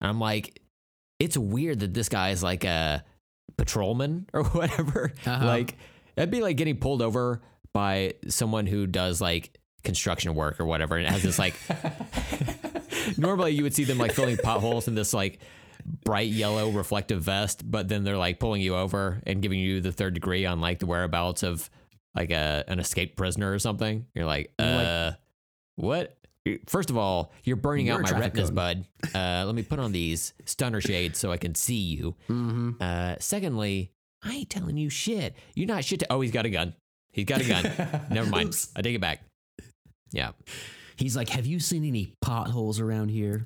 [0.00, 0.60] And I'm like,
[1.18, 3.04] it's weird that this guy is like a
[3.56, 5.12] patrolman or whatever.
[5.26, 5.46] Uh-huh.
[5.46, 5.76] Like
[6.16, 7.42] that'd be like getting pulled over
[7.72, 11.54] by someone who does like construction work or whatever, and it has this like
[13.18, 15.40] normally you would see them like filling potholes in this like
[16.04, 19.92] bright yellow reflective vest, but then they're like pulling you over and giving you the
[19.92, 21.68] third degree on like the whereabouts of
[22.14, 24.06] like a an escaped prisoner or something.
[24.14, 25.12] You're like, uh,
[25.76, 26.16] what?
[26.66, 28.84] First of all, you're burning You're out my retinas, bud.
[29.14, 32.14] Uh, let me put on these stunner shades so I can see you.
[32.80, 33.90] Uh, secondly,
[34.22, 35.34] I ain't telling you shit.
[35.54, 36.00] You're not shit.
[36.00, 36.74] To- oh, he's got a gun.
[37.12, 38.06] He's got a gun.
[38.10, 38.48] Never mind.
[38.48, 38.68] Oops.
[38.76, 39.22] I take it back.
[40.12, 40.32] Yeah.
[40.96, 43.44] he's like, have you seen any potholes around here?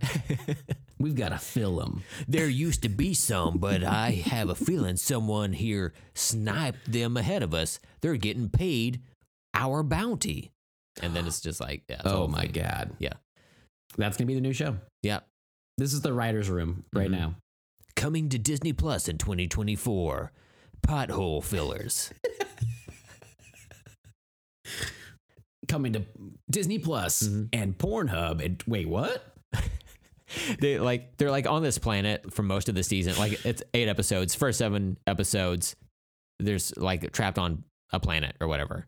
[0.99, 2.03] We've got to fill them.
[2.27, 7.45] There used to be some, but I have a feeling someone here sniped them ahead
[7.45, 7.79] of us.
[8.01, 9.01] They're getting paid
[9.55, 10.51] our bounty.
[11.03, 12.01] And then it's just like, yeah.
[12.05, 12.55] Oh my fake.
[12.55, 12.97] God.
[12.99, 13.15] Yeah.
[13.97, 14.77] That's going to be the new show.
[15.03, 15.21] Yeah.
[15.79, 17.19] This is the writer's room right Mhm.
[17.19, 17.35] now.
[17.97, 20.33] Coming to Disney Plus in 2024.
[20.87, 22.13] Pothole fillers.
[25.69, 26.03] Coming to
[26.51, 27.49] Disney Plus Mhm.
[27.53, 28.43] and Pornhub.
[28.45, 29.35] And wait, what?
[30.61, 33.17] they like they're like on this planet for most of the season.
[33.17, 34.35] Like it's eight episodes.
[34.35, 35.77] First seven episodes,
[36.39, 38.87] there's like trapped on a planet or whatever.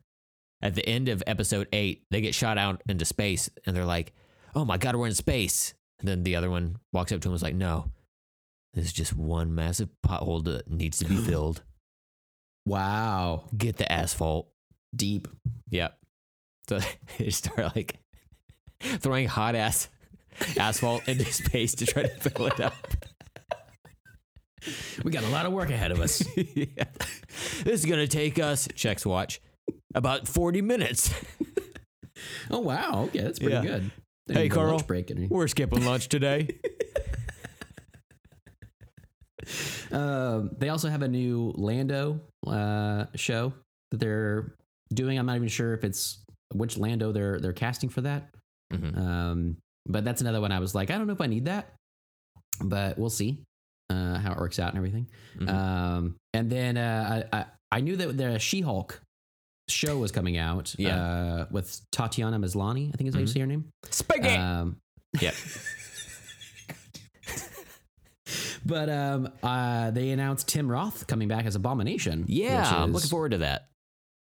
[0.62, 4.12] At the end of episode eight, they get shot out into space, and they're like,
[4.54, 7.32] "Oh my god, we're in space!" And then the other one walks up to him
[7.32, 7.90] and is like, "No,
[8.74, 11.62] this is just one massive pothole that needs to be filled.
[12.66, 13.48] Wow.
[13.56, 14.48] Get the asphalt."
[14.94, 15.28] Deep.
[15.70, 15.98] Yep.
[16.68, 16.80] So
[17.18, 17.98] they start like
[18.80, 19.88] throwing hot ass
[20.58, 22.74] asphalt into space to try to fill it up.
[25.02, 26.22] We got a lot of work ahead of us.
[26.36, 26.84] yeah.
[27.64, 29.40] This is gonna take us checks watch
[29.94, 31.12] about 40 minutes.
[32.50, 33.04] oh, wow.
[33.08, 33.20] Okay.
[33.20, 33.62] That's pretty Yeah.
[33.62, 33.90] good.
[34.28, 34.72] Hey, Carl.
[34.76, 36.48] lunch break We're skipping lunch today.
[39.90, 43.52] Um, they also have a new Lando uh, show
[43.90, 44.54] that they're
[44.94, 45.18] doing.
[45.18, 46.22] I'm not even sure if it's
[46.54, 48.30] which Lando they're they're casting for that.
[48.72, 48.96] Mhm.
[48.96, 51.72] Um, but that's another one I was like, I don't know if I need that,
[52.62, 53.42] but we'll see
[53.88, 55.08] uh, how it works out and everything.
[55.38, 55.48] Mhm.
[55.48, 59.00] Um, and then uh, I, I I knew that the She-Hulk
[59.70, 60.74] show was coming out.
[60.78, 60.96] Yeah.
[60.96, 63.32] uh, with Tatiana Maslany, I think is how you Mhm.
[63.32, 63.64] say her name.
[63.90, 64.36] Spaghetti.
[64.36, 64.76] Um,
[65.20, 65.34] Yep.
[68.64, 72.24] but um, uh, they announced Tim Roth coming back as Abomination.
[72.28, 73.68] Yeah, I'm looking forward to that.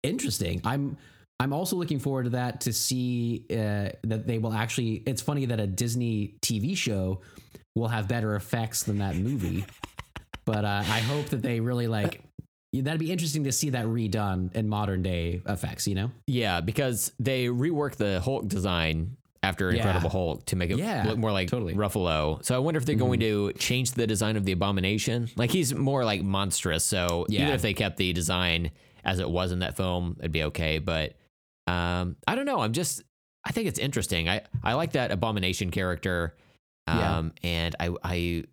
[0.04, 0.62] Interesting.
[0.66, 0.98] I'm
[1.42, 5.04] I'm also looking forward to that to see uh, that they will actually.
[5.06, 7.22] It's funny that a Disney TV show
[7.76, 9.66] will have better effects than that movie,
[10.46, 12.22] but uh, I hope that they really like.
[12.74, 15.88] That'd be interesting to see that redone in modern day effects.
[15.88, 16.12] You know.
[16.28, 19.78] Yeah, because they reworked the Hulk design after Yeah.
[19.78, 21.74] Incredible Hulk to make it Yeah, look more like totally.
[21.74, 21.82] Mm-hmm.
[21.82, 22.44] Ruffalo.
[22.46, 25.30] So I wonder if they're going to change the design of the Abomination.
[25.38, 26.84] Like he's more like monstrous.
[26.84, 27.54] So even Yeah.
[27.54, 28.72] if they kept the design
[29.06, 30.78] as it was in that film, it'd be okay.
[30.80, 31.16] But
[31.68, 32.60] um, I don't know.
[32.60, 33.02] I'm just
[33.46, 34.28] I think it's interesting.
[34.30, 36.36] I I like that Abomination character.
[36.88, 37.18] Yeah.
[37.18, 38.44] Um, and I I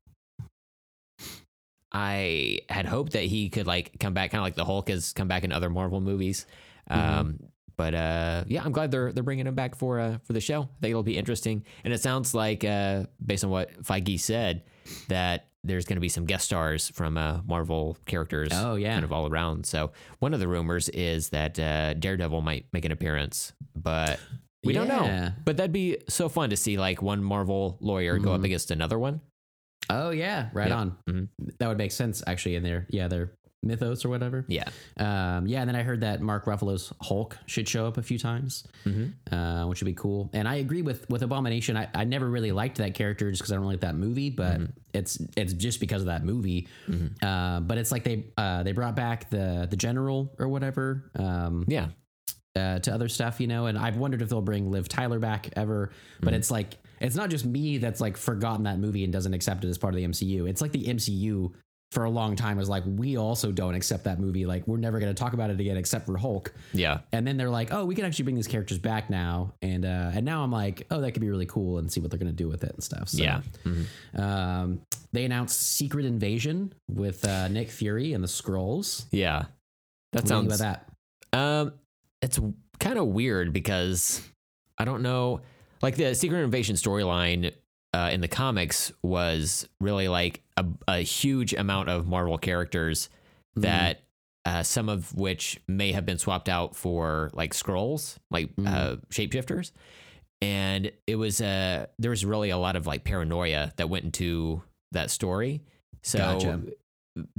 [1.97, 5.15] I had hoped that he could like come back, kind of like the Hulk has
[5.15, 6.45] come back in other Marvel movies.
[6.91, 7.19] Mm-hmm.
[7.19, 7.39] Um,
[7.79, 10.63] but uh, yeah, I'm glad they're they're bringing him back for uh, for the show.
[10.63, 14.65] I think it'll be interesting, and it sounds like uh, based on what Feige said
[15.09, 18.51] that there's going to be some guest stars from uh, Marvel characters.
[18.53, 18.93] Oh, yeah.
[18.93, 19.65] kind of all around.
[19.67, 24.21] So one of the rumors is that uh, Daredevil might make an appearance, but
[24.63, 25.33] we don't know.
[25.45, 28.99] But that'd be so fun to see like one Marvel lawyer go up against another
[28.99, 29.23] one.
[29.91, 30.77] Oh yeah, right Yeah.
[30.77, 30.97] on.
[31.09, 31.29] Mhm.
[31.59, 33.33] That would make sense actually in their yeah their
[33.63, 34.45] mythos or whatever.
[34.49, 34.69] Yeah.
[34.97, 38.17] Um, yeah, and then I heard that Mark Ruffalo's Hulk should show up a few
[38.19, 39.35] times, Mm-hmm.
[39.35, 40.31] uh, which would be cool.
[40.33, 41.77] And I agree with with Abomination.
[41.77, 44.61] I, I never really liked that character just because I don't like that movie, but
[44.95, 46.69] it's it's just because of that movie.
[47.23, 51.11] Uh, but it's like they uh, they brought back the the general or whatever.
[51.17, 51.89] Um, Yeah.
[52.55, 53.67] uh, to other stuff, you know.
[53.67, 55.91] And I've wondered if they'll bring Liv Tyler back ever.
[56.21, 59.65] But it's like it's not just me that's like forgotten that movie and doesn't accept
[59.65, 60.49] it as part of the MCU.
[60.49, 61.53] It's like the MCU
[61.93, 64.45] for a long time was like we also don't accept that movie.
[64.45, 66.53] Like we're never going to talk about it again except for Hulk.
[66.73, 66.99] Yeah.
[67.13, 69.55] And then they're like, oh, we can actually bring these characters back now.
[69.63, 72.11] And uh, and now I'm like, oh, that could be really cool and see what
[72.11, 73.09] they're going to do with it and stuff.
[73.11, 73.41] So, Yeah.
[74.17, 74.81] Um,
[75.13, 79.07] they announced Secret Invasion with uh, Nick Fury and the Skrulls.
[79.13, 79.45] Yeah.
[80.13, 80.83] That What sounds about
[81.33, 81.39] that.
[81.39, 81.73] Um,
[82.21, 82.41] it's
[82.81, 84.23] kind of weird because
[84.77, 85.41] I don't know.
[85.83, 87.53] Like the Secret Invasion storyline
[87.95, 93.09] uh, in the comics was really like a, a huge amount of Marvel characters
[93.57, 93.63] Mm-hmm.
[93.63, 94.03] that
[94.45, 99.73] uh, some of which may have been swapped out for like Skrulls, like uh, shapeshifters.
[100.43, 104.63] And it was uh, there was really a lot of like paranoia that went into
[104.93, 105.63] that story.
[106.03, 106.61] So Gotcha.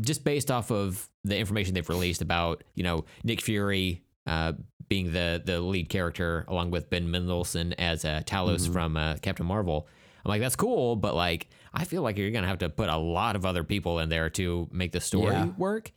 [0.02, 4.54] just based off of the information they've released about you know Nick Fury uh,
[4.90, 8.74] being the the lead character along with Ben Mendelsohn as uh, Talos Mm-hmm.
[8.74, 9.88] from uh, Captain Marvel.
[10.26, 12.98] I'm like that's cool, but like I feel like you're gonna have to put a
[12.98, 15.46] lot of other people in there to make the story Yeah.
[15.58, 15.92] work.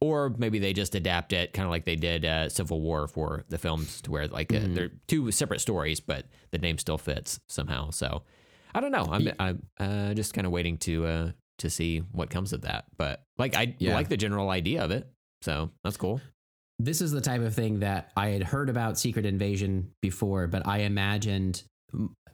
[0.00, 3.44] Or maybe they just adapt it kind of like they did uh, Civil War for
[3.48, 4.74] the films, to where like uh, Mm-hmm.
[4.74, 7.88] they're two separate stories, but the name still fits somehow.
[7.90, 8.22] So
[8.74, 9.08] I don't know.
[9.10, 12.84] I'm I'm uh, just kind of waiting to uh, to see what comes of that.
[12.98, 13.94] But like I Yeah.
[13.94, 15.08] like the general idea of it,
[15.40, 16.20] so that's cool.
[16.78, 20.66] This is the type of thing that I had heard about Secret Invasion before, but
[20.66, 21.62] I imagined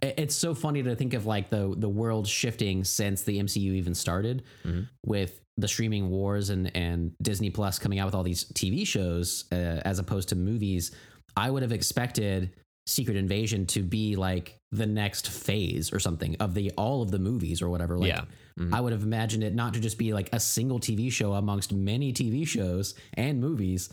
[0.03, 3.95] it's so funny to think of like the the world shifting since the MCU even
[3.95, 4.89] started Mhm.
[5.05, 9.45] with the streaming wars and and Disney Plus coming out with all these TV shows
[9.53, 10.91] uh, as opposed to movies.
[11.37, 12.53] I would have expected
[12.87, 17.19] Secret Invasion to be like the next phase or something of the all of the
[17.19, 17.99] movies or whatever.
[17.99, 18.25] Like, Yeah.
[18.59, 18.75] Mhm.
[18.75, 21.73] I would have imagined it not to just be like a single TV show amongst
[21.73, 23.89] many TV shows and movies.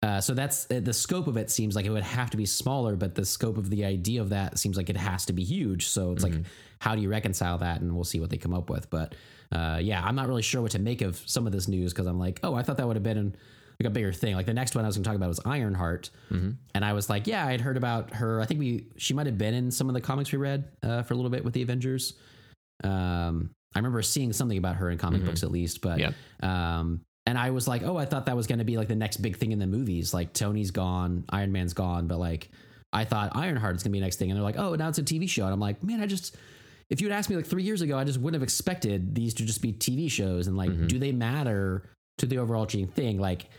[0.00, 2.46] Uh, so that's uh, the scope of it seems like it would have to be
[2.46, 5.42] smaller, but the scope of the idea of that seems like it has to be
[5.42, 5.88] huge.
[5.88, 6.34] So it's like,
[6.78, 7.80] how do you reconcile that?
[7.80, 8.88] And we'll see what they come up with.
[8.90, 9.16] But
[9.50, 12.06] uh, yeah, I'm not really sure what to make of some of this news because
[12.06, 13.34] I'm like, oh, I thought that would have been
[13.80, 14.36] like a bigger thing.
[14.36, 16.10] Like the next one I was going to talk about was Ironheart,
[16.74, 18.40] and I was like, yeah, I'd heard about her.
[18.40, 21.02] I think we she might have been in some of the comics we read uh,
[21.02, 22.14] for a little bit with the Avengers.
[22.84, 26.12] Um, I remember seeing something about her in comic books at least, but Yeah.
[26.42, 28.94] um, and I was like, oh, I thought that was going to be like the
[28.96, 30.14] next big thing in the movies.
[30.14, 32.50] Like Tony's gone, Iron Man's gone, but like
[32.92, 34.88] I thought Ironheart is going to be the next thing, and they're like, oh, now
[34.88, 36.36] it's a TV show, and I'm like, man, I just
[36.88, 39.34] if you had asked me like three years ago, I just wouldn't have expected these
[39.34, 41.84] to just be TV shows, and like, do they matter
[42.16, 43.18] to the overarching thing?
[43.20, 43.50] Like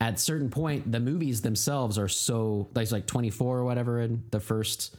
[0.00, 4.24] at certain point, the movies themselves are so like it's like 24 or whatever in
[4.32, 4.96] the first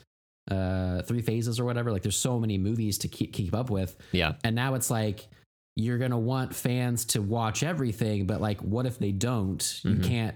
[0.52, 1.92] uh, three phases or whatever.
[1.92, 4.34] Like there's so many movies to keep keep up with, Yeah.
[4.44, 5.28] and now it's like
[5.76, 9.80] you're gonna want fans to watch everything, but like, what if they don't?
[9.84, 10.36] You can't.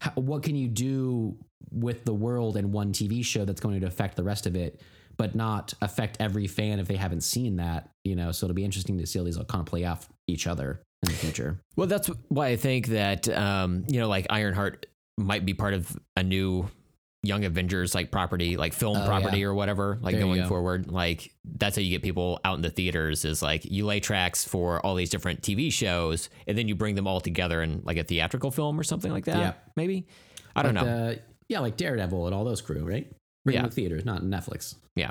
[0.00, 1.36] How, what can you do
[1.72, 4.80] with the world in one TV show that's going to affect the rest of it,
[5.16, 7.90] but not affect every fan if they haven't seen that?
[8.04, 10.08] You know, so it'll be interesting to see how these will kind of play off
[10.28, 11.60] each other in the future.
[11.74, 14.86] Well, that's why I think that um, you know, like Ironheart
[15.16, 16.70] might be part of a new
[17.24, 19.46] Young Avengers like property, like film Oh, property yeah.
[19.46, 20.48] or whatever, like There going go.
[20.48, 20.90] forward.
[20.90, 24.44] Like that's how you get people out in the theaters is like you lay tracks
[24.44, 27.96] for all these different TV shows and then you bring them all together in like
[27.96, 29.36] a theatrical film or something like that.
[29.36, 29.52] Yeah.
[29.76, 30.06] Maybe.
[30.54, 31.08] I don't Like, know.
[31.08, 31.14] Uh,
[31.48, 33.10] yeah, like Daredevil and all those crew, right?
[33.44, 33.62] Bring Yeah.
[33.62, 34.76] them to theaters, not Netflix.
[34.94, 35.10] yeah.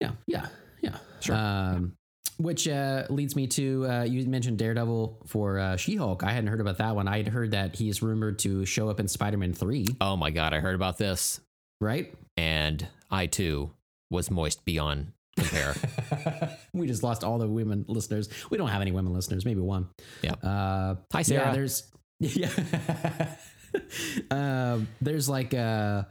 [0.00, 0.46] Yeah, yeah,
[0.80, 0.96] yeah.
[1.20, 1.36] Sure.
[1.36, 1.92] Um,
[2.40, 6.24] which uh, leads me to uh, you mentioned Daredevil for uh, She-Hulk.
[6.24, 7.06] I hadn't heard about that one.
[7.06, 9.86] I had heard that he is rumored to show up in Spider-Man 3.
[10.00, 11.40] Oh my god, I heard about this
[11.80, 12.12] right?
[12.36, 13.70] and I too
[14.10, 15.74] was moist beyond compare.
[16.72, 18.28] we just lost all the women listeners.
[18.50, 19.44] We don't have any women listeners.
[19.44, 19.88] Maybe one.
[20.22, 20.32] Yeah.
[20.32, 21.46] Uh, Hi Sarah.
[21.46, 23.36] Yeah, there's yeah.
[24.30, 26.04] um, there's like uh,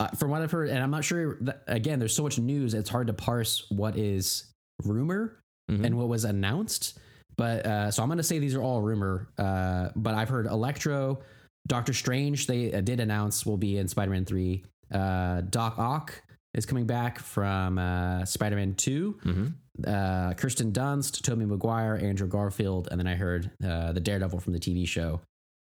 [0.00, 1.38] uh, from what I've heard, and I'm not sure.
[1.42, 2.74] That, again, there's so much news.
[2.74, 4.46] It's hard to parse what is
[4.84, 5.38] rumor
[5.70, 5.84] Mhm.
[5.84, 6.98] and what was announced.
[7.36, 9.28] But uh, so I'm going to say these are all rumor.
[9.38, 11.20] Uh, but I've heard Electro,
[11.66, 12.46] Doctor Strange.
[12.46, 14.64] They uh, did announce will be in Spider-Man three.
[14.92, 16.22] Uh, Doc Ock
[16.54, 19.54] is coming back from uh, Spider-Man two Mhm.
[19.86, 24.52] uh, Kirsten Dunst, Tobey Maguire, Andrew Garfield, and then I heard uh, the Daredevil from
[24.52, 25.20] the TV show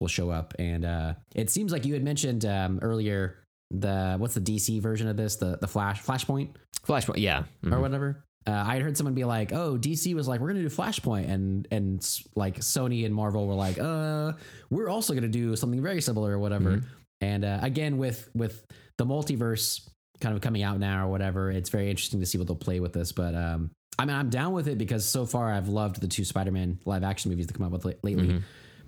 [0.02, 0.54] will show up.
[0.60, 3.38] And uh, it seems like you had mentioned um, earlier
[3.72, 6.50] the what's the DC version of this, the the Flash Flashpoint
[6.86, 7.44] Flashpoint, yeah.
[7.64, 7.72] Mhm.
[7.74, 8.26] or whatever.
[8.46, 11.30] Uh, I had heard someone be like, "Oh, DC was like, we're gonna do Flashpoint,"
[11.30, 12.02] and and
[12.36, 14.34] like Sony and Marvel were like, "Uh,
[14.70, 16.84] we're also gonna do something very similar or whatever."
[17.22, 18.66] And uh, again, with with
[18.98, 19.88] the multiverse
[20.20, 22.80] kind of coming out now or whatever, it's very interesting to see what they'll play
[22.80, 23.12] with this.
[23.14, 26.26] But um, I mean, I'm down with it because so far I've loved the two
[26.26, 28.42] Spider-Man live action movies that come out with la- lately.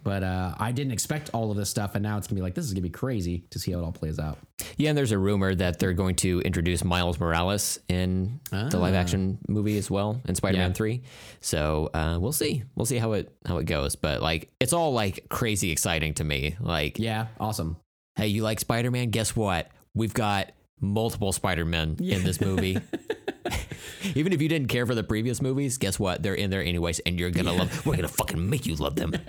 [0.06, 2.54] But uh, I didn't expect all of this stuff, and now it's gonna be like
[2.54, 4.38] this is gonna be crazy to see how it all plays out.
[4.78, 8.94] Yeah, and there's a rumor that they're going to introduce Miles Morales in the live
[8.94, 10.70] action movie as well in Spider-Man Ah.
[10.70, 10.74] Yeah.
[10.74, 11.02] 3.
[11.42, 12.64] So, uh, we'll see.
[12.76, 16.24] We'll see how it how it goes, but like it's all like crazy exciting to
[16.24, 16.56] me.
[16.60, 17.76] Like, Yeah, awesome.
[18.16, 19.10] hey, you like Spider-Man?
[19.10, 19.70] Guess what?
[19.96, 22.78] We've got multiple Spider-Men in this movie.
[24.16, 26.22] Even if you didn't care for the previous movies, guess what?
[26.24, 28.96] They're in there anyways and you're going to love We're to fucking make you love
[28.96, 29.14] them.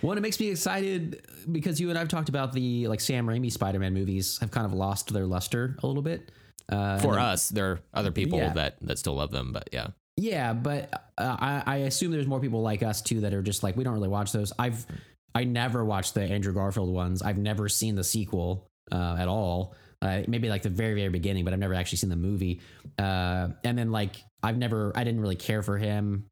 [0.00, 3.26] Well, and it makes me excited because you and I've talked about the like Sam
[3.26, 6.30] Raimi Spider-Man movies have kind of lost their luster a little bit.
[6.68, 8.52] Uh, For us, there are other people Yeah.
[8.52, 9.88] that that still love them, but yeah.
[10.16, 13.64] yeah, but uh, I, I assume there's more people like us too that are just
[13.64, 14.52] like we don't really watch those.
[14.56, 14.86] I've
[15.34, 17.20] I never watched the Andrew Garfield ones.
[17.20, 19.74] I've never seen the sequel uh, at all.
[20.00, 22.60] Uh, maybe like the very very beginning, but I've never actually seen the movie.
[22.98, 26.26] Uh, and then like I've never I didn't really care for him.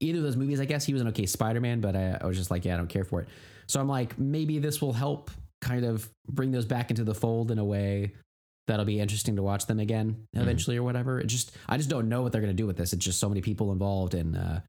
[0.00, 2.36] Either of those movies, I guess he was an okay Spider-Man, but I, I was
[2.36, 3.28] just like, yeah, I don't care for it.
[3.68, 5.30] So I'm like, maybe this will help
[5.62, 8.12] kind of bring those back into the fold in a way
[8.66, 11.20] that'll be interesting to watch them again eventually or whatever.
[11.20, 12.92] It just I just don't know what they're gonna do with this.
[12.92, 14.60] It's just so many people involved, and uh,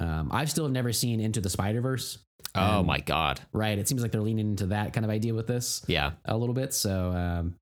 [0.00, 2.18] um, I've still never seen Into the Spider Verse.
[2.54, 3.40] Oh my god.
[3.52, 6.12] Right, it seems like they're leaning into that kind of idea with this Yeah.
[6.24, 6.72] a little bit.
[6.74, 7.54] So um,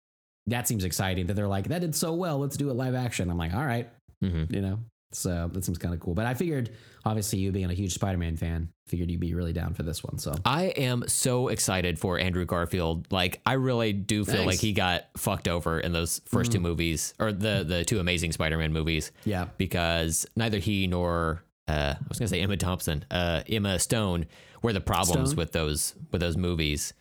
[0.46, 2.38] that seems exciting that they're like that did so well.
[2.38, 3.30] Let's do it live action.
[3.30, 3.88] I'm like, all right,
[4.22, 4.52] Mhm.
[4.52, 4.78] you know.
[5.14, 6.14] So that seems kind of cool.
[6.14, 6.70] But I figured,
[7.04, 10.16] obviously, you being a huge Spider-Man fan, figured you'd be really down for this one.
[10.18, 13.12] So I am so excited for Andrew Garfield.
[13.12, 14.46] Like I really do feel Nice.
[14.46, 18.32] like he got fucked over in those first two movies or the the two amazing
[18.32, 23.42] Spider-Man movies yeah, because neither he nor uh, I was gonna say Emma Thompson, uh,
[23.48, 24.26] Emma Stone
[24.62, 25.36] were the problems Stone?
[25.38, 26.92] with those with those movies.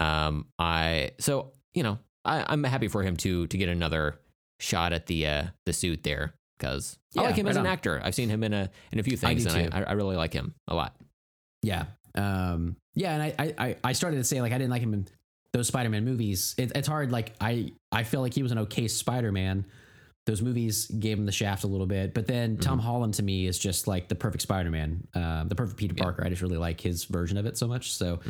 [0.00, 4.18] Um, I so you know I, I'm happy for him to to get another
[4.60, 7.72] shot at the uh, the suit there because I like him as an on.
[7.72, 8.00] actor.
[8.02, 9.74] I've seen him in a in a few things, do and.
[9.74, 10.94] I, I really like him a lot.
[11.62, 11.84] Yeah.
[12.14, 13.14] Um, yeah.
[13.14, 15.08] And I, I- I, I started to say like, I didn't like him in
[15.52, 16.54] those Spider-Man movies.
[16.58, 17.10] It, it's hard.
[17.12, 19.64] Like I, I feel like he was an okay Spider-Man.
[20.24, 23.46] Those movies gave him the shaft a little bit, but then Tom Holland to me
[23.46, 26.24] is just like the perfect Spider-Man, um, the perfect Peter Parker.
[26.24, 27.90] I just really like his version of it so much.
[27.92, 28.20] So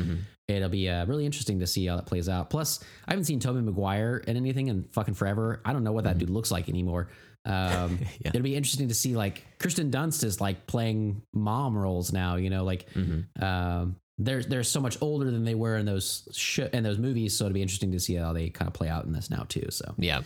[0.47, 2.49] it'll be uh, really interesting to see how that plays out.
[2.49, 5.61] Plus, I haven't seen Tobey Maguire in anything in fucking forever.
[5.65, 7.09] I don't know what that dude looks like anymore.
[7.45, 8.29] Um, Yeah.
[8.33, 12.37] It'll be interesting to see like Kristen Dunst is like playing mom roles now.
[12.37, 12.87] You know, like
[13.39, 17.37] um, they're they're so much older than they were in those sh- in those movies.
[17.37, 19.45] So it'll be interesting to see how they kind of play out in this now
[19.47, 19.67] too.
[19.69, 20.21] So Yeah.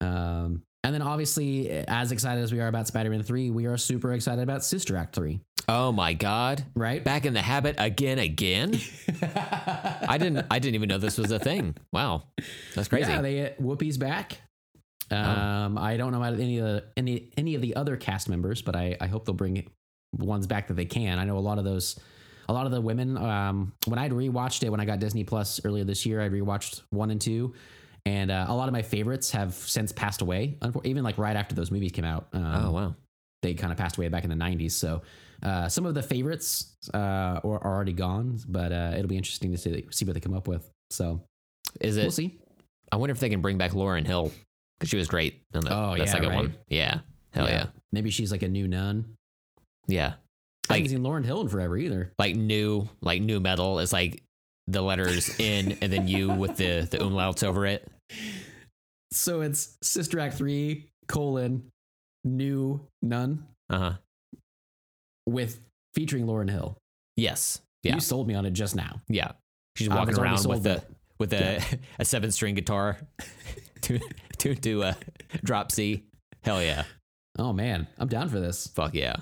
[0.00, 4.12] um, and then obviously, as excited as we are about Spider-Man three, we are super
[4.12, 5.40] excited about Sister Act three.
[5.68, 6.64] Oh my god.
[6.76, 7.02] Right?
[7.02, 8.78] Back in the habit again again?
[9.22, 11.74] I didn't I didn't even know this was a thing.
[11.92, 12.28] Wow.
[12.76, 13.10] That's crazy.
[13.10, 14.38] Yeah, they Whoopi's back.
[15.10, 18.62] Um, I don't know about any of the any any of the other cast members,
[18.62, 19.68] but I I hope they'll bring
[20.16, 21.18] ones back that they can.
[21.18, 21.98] I know a lot of those,
[22.48, 23.16] a lot of the women.
[23.16, 26.82] Um, when I'd rewatched it when I got Disney Plus earlier this year, I rewatched
[26.90, 27.54] one and two,
[28.06, 30.56] and uh, a lot of my favorites have since passed away.
[30.84, 32.28] Even like right after those movies came out.
[32.32, 32.94] Um, oh wow.
[33.42, 34.72] they kind of passed away back in the 90s.
[34.72, 35.02] So
[35.42, 39.50] uh, some of the favorites uh, are, are already gone, but uh, it'll be interesting
[39.52, 40.70] to see, see what they come up with.
[40.90, 41.20] So
[41.80, 42.38] Is it we'll see.
[42.90, 44.32] I wonder if they can bring back Lauryn Hill
[44.78, 46.36] because she was great in the, Oh, the yeah, second right?
[46.36, 46.54] one.
[46.68, 47.00] Yeah.
[47.32, 47.66] Hell yeah.
[47.92, 49.16] Maybe she's like a new nun.
[49.88, 50.14] Yeah.
[50.70, 52.12] I Like haven't seen Lauryn Hill in forever either.
[52.18, 54.22] like new like new metal is like
[54.68, 57.88] the letters in and then you with the the umlauts over it.
[59.12, 61.70] So it's Sister Act 3 colon
[62.24, 63.94] new nun Uh-huh.
[65.26, 65.60] with
[65.94, 66.76] featuring Lauryn Hill.
[67.16, 67.60] Yes.
[67.82, 67.94] Yeah.
[67.94, 69.00] You sold me on it just now.
[69.08, 69.32] Yeah.
[69.76, 70.82] She's walking around with the
[71.18, 71.62] with a
[71.98, 72.98] a seven string guitar
[73.82, 73.98] to
[74.38, 74.96] to to a
[75.44, 76.04] drop C.
[76.42, 76.84] Hell yeah.
[77.38, 78.66] Oh man, I'm down for this.
[78.68, 79.16] Fuck yeah.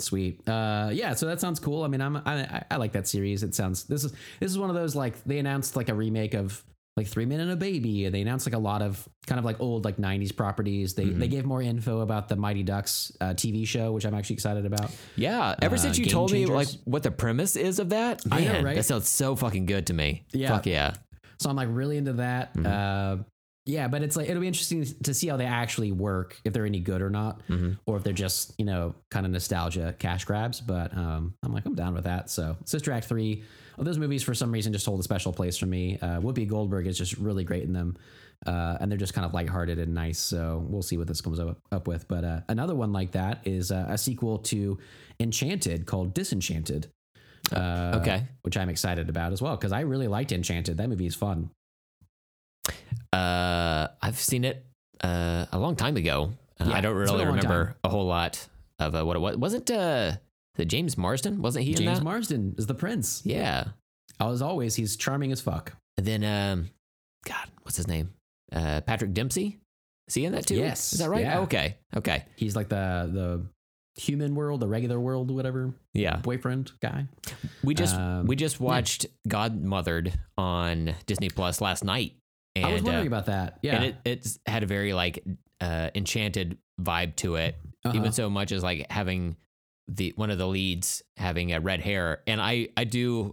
[0.00, 0.46] Sweet.
[0.48, 1.14] Uh, yeah.
[1.14, 1.84] So that sounds cool.
[1.84, 3.42] I mean, I'm I, I- I like that series.
[3.42, 6.34] It sounds this is this is one of those like they announced like a remake
[6.34, 6.62] of
[6.96, 8.08] like Three Men and a Baby.
[8.08, 10.94] They announced like a lot of kind of like old like '90s properties.
[10.94, 11.18] They Mm-hmm.
[11.20, 14.66] they gave more info about the Mighty Ducks uh, TV show, which I'm actually excited
[14.66, 14.90] about.
[15.16, 15.54] Yeah.
[15.62, 18.52] Ever Uh, since you told me like what the premise is of that, I know,
[18.52, 18.76] man, right?
[18.76, 20.24] that sounds so fucking good to me.
[20.32, 20.48] Yeah.
[20.48, 20.94] Fuck yeah.
[21.40, 22.54] So I'm like really into that.
[22.54, 22.66] Mm-hmm.
[23.20, 23.24] Uh,
[23.64, 26.66] yeah, but it's like it'll be interesting to see how they actually work, if they're
[26.66, 27.74] any good or not, Mm-hmm.
[27.86, 30.60] or if they're just you know kind of nostalgia cash grabs.
[30.60, 32.28] But um, I'm like I'm down with that.
[32.28, 33.44] So Sister Act three,
[33.78, 35.98] those movies for some reason just hold a special place for me.
[36.00, 37.96] Uh, Whoopi Goldberg is just really great in them,
[38.46, 40.18] uh, and they're just kind of lighthearted and nice.
[40.18, 42.06] So we'll see what this comes up, up with.
[42.08, 44.78] But uh, another one like that is uh, a sequel to
[45.20, 46.88] Enchanted called Disenchanted.
[47.52, 48.22] Uh, Okay.
[48.42, 50.76] which I'm excited about as well because I really liked Enchanted.
[50.76, 51.50] That movie is fun.
[53.12, 54.64] Uh, I've seen it
[55.02, 56.32] uh, a long time ago.
[56.60, 57.74] Yeah, I don't really remember time.
[57.84, 58.46] a whole lot
[58.78, 59.36] of uh, what it was.
[59.36, 60.12] Wasn't uh,
[60.56, 61.40] the James Marsden?
[61.42, 62.00] Wasn't he in James?
[62.00, 63.22] Marsden is the prince.
[63.24, 63.64] yeah.
[64.20, 65.72] As always, he's charming as fuck.
[65.96, 66.70] And then, um,
[67.26, 68.12] God, what's his name?
[68.52, 69.58] Uh, Patrick Dempsey.
[70.06, 70.56] Is he in that too?
[70.56, 71.22] Yes, Is that right?
[71.22, 71.40] yeah.
[71.40, 71.76] Okay.
[71.96, 72.24] Okay.
[72.36, 73.46] He's like the the
[74.00, 76.16] human world, the regular world, whatever Yeah.
[76.16, 77.06] boyfriend guy.
[77.64, 82.14] We just Um, we just watched Godmothered on Disney Plus last night,
[82.54, 83.58] and I was wondering uh, about that.
[83.62, 85.24] Yeah, and it it's had a very like
[85.60, 87.56] uh, enchanted vibe to it.
[87.84, 87.96] Uh-huh.
[87.96, 89.36] even so much as like having
[89.88, 93.32] the one of the leads having a red hair and i i do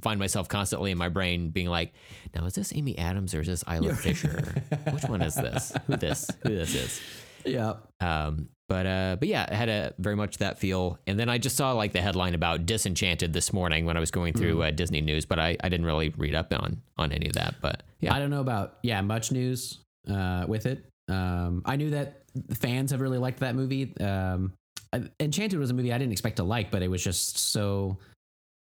[0.00, 1.92] find myself constantly in my brain being like
[2.34, 5.96] now is this amy adams or is this isla fisher which one is this who
[5.96, 7.00] this who this is
[7.44, 7.74] yeah.
[8.00, 11.36] um but uh but yeah it had a very much that feel and then i
[11.36, 14.68] just saw like the headline about disenchanted this morning when i was going through Mm.
[14.68, 17.56] uh, disney news but i i didn't really read up on on any of that
[17.60, 19.78] but yeah I don't know about yeah much news
[20.10, 20.84] uh, with it.
[21.08, 22.22] Um, I knew that
[22.54, 23.92] fans have really liked that movie.
[24.00, 24.52] Um,
[25.20, 27.98] Enchanted was a movie I didn't expect to like, but it was just so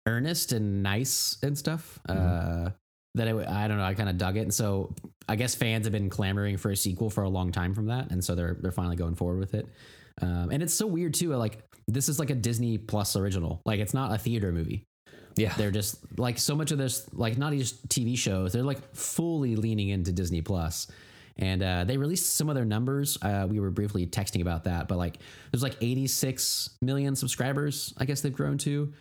[0.07, 2.71] earnest and nice and stuff uh,
[3.15, 3.85] that it, I don't know.
[3.85, 4.95] I kind of dug it, and so
[5.29, 8.11] I guess fans have been clamoring for a sequel for a long time from that,
[8.11, 9.67] and so they're they're finally going forward with it.
[10.23, 11.35] Um, and it's so weird too.
[11.35, 13.61] Like this is like a Disney Plus original.
[13.65, 14.87] Like it's not a theater movie
[15.37, 18.95] yeah they're just like so much of this like not just tv shows they're like
[18.95, 20.89] fully leaning into disney plus
[21.39, 23.19] and uh, they released some of their numbers.
[23.23, 25.19] Uh, we were briefly texting about that but like
[25.51, 28.93] there's like 86 million subscribers i guess they've grown to.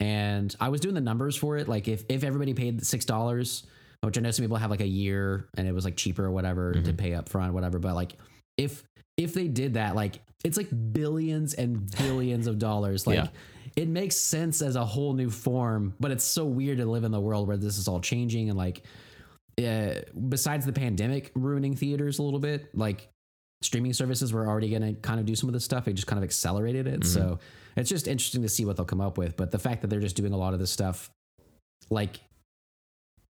[0.00, 1.68] And i was doing the numbers for it.
[1.68, 3.64] Like if, if everybody paid six dollars
[4.02, 6.30] which i know some people have like a year and it was like cheaper or
[6.30, 8.14] whatever to pay up front whatever but like
[8.56, 8.82] if
[9.18, 13.06] if they did that like it's like billions and billions of dollars.
[13.06, 13.26] Like Yeah.
[13.76, 17.12] it makes sense as a whole new form, but it's so weird to live in
[17.12, 18.82] the world where this is all changing and like,
[19.66, 23.08] uh, besides the pandemic ruining theaters a little bit, like
[23.62, 25.88] streaming services were already going to kind of do some of this stuff.
[25.88, 27.04] It just kind of accelerated it.
[27.04, 27.38] So
[27.76, 29.36] it's just interesting to see what they'll come up with.
[29.36, 31.10] But the fact that they're just doing a lot of this stuff,
[31.90, 32.20] like,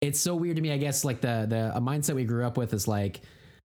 [0.02, 0.72] it's so weird to me.
[0.72, 3.22] I guess like the the a mindset we grew up with is like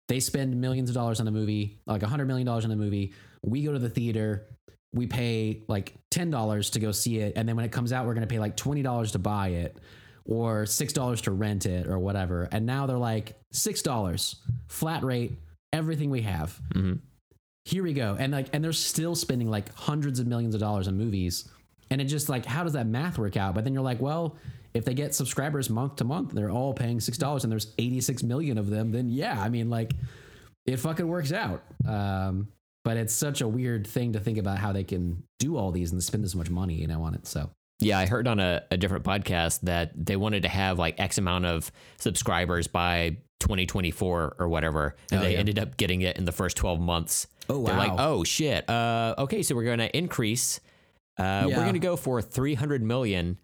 [0.08, 2.76] they spend millions of dollars on a movie, like a hundred million dollars on a
[2.76, 3.12] movie.
[3.42, 4.46] We go to the theater,
[4.92, 8.06] we pay like ten dollars to go see it, and then when it comes out,
[8.06, 9.78] we're gonna pay like twenty dollars to buy it,
[10.28, 12.48] or six dollars to rent it, or whatever.
[12.52, 14.36] And now they're like six dollars
[14.68, 15.32] flat rate,
[15.72, 16.60] everything we have.
[17.64, 20.88] Here we go, and like, and they're still spending like hundreds of millions of dollars
[20.88, 21.48] on movies,
[21.90, 23.54] and it just like, how does that math work out?
[23.54, 24.36] But then you're like, well.
[24.74, 28.22] If they get subscribers month to month, they're all paying six dollars, and there's 86
[28.22, 28.92] million of them.
[28.92, 29.94] Then yeah, I mean, like,
[30.66, 31.62] it fucking works out.
[31.88, 32.48] Um,
[32.84, 35.72] but but it's such a weird thing to think about how they can do all
[35.72, 37.26] these and spend this much money, you know, on it.
[37.26, 37.50] So
[37.80, 41.18] Yeah, I heard on a, a different podcast that they wanted to have like X
[41.18, 45.38] amount of subscribers by 2024 or whatever, and Oh, they yeah.
[45.38, 47.28] ended up getting it in the first 12 months.
[47.48, 48.68] Oh, They're like, oh shit.
[48.68, 50.60] Uh, okay, so we're going to increase.
[51.16, 53.38] Uh, We're going to go for 300 million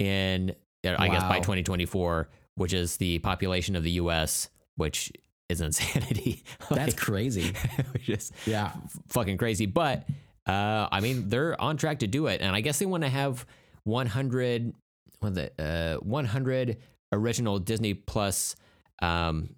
[0.00, 0.54] in,
[0.84, 5.12] uh, I guess, by 2024, which is the population of the U.S., which
[5.48, 6.42] is insanity.
[6.70, 7.52] that's crazy.
[7.92, 8.72] which is Yeah.
[9.08, 9.66] fucking crazy.
[9.66, 10.08] But
[10.46, 13.08] uh, I mean, they're on track to do it, and I guess they want to
[13.10, 13.46] have
[13.84, 14.74] 100,
[15.20, 16.76] what the uh, 100
[17.12, 18.56] original Disney Plus,
[19.00, 19.54] um,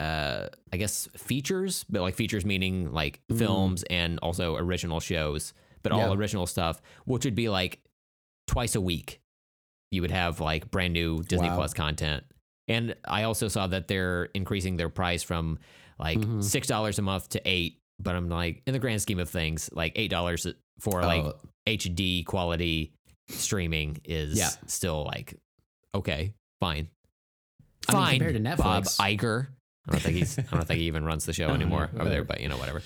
[0.00, 5.92] uh, I guess features, but like features meaning like films and also original shows, but
[5.92, 6.14] all Yeah.
[6.14, 7.80] original stuff, which would be like
[8.48, 9.20] twice a week.
[9.92, 11.56] You would have like brand new Disney Wow.
[11.56, 12.24] Plus content.
[12.66, 15.58] And I also saw that they're increasing their price from
[15.98, 16.42] like Mhm.
[16.42, 17.78] six dollars a month to eight.
[18.00, 20.46] But I'm like, in the grand scheme of things, like eight dollars
[20.80, 21.34] for like Oh,
[21.68, 22.92] HD quality
[23.28, 24.50] streaming is Yeah.
[24.66, 25.38] still like
[25.94, 26.88] okay, fine,
[27.88, 28.18] I mean, fine.
[28.18, 29.46] compared to Netflix, Bob Iger.
[29.88, 30.38] I don't think he's.
[30.38, 32.24] I don't think he even runs the show anymore over there.
[32.24, 32.82] But you know, whatever.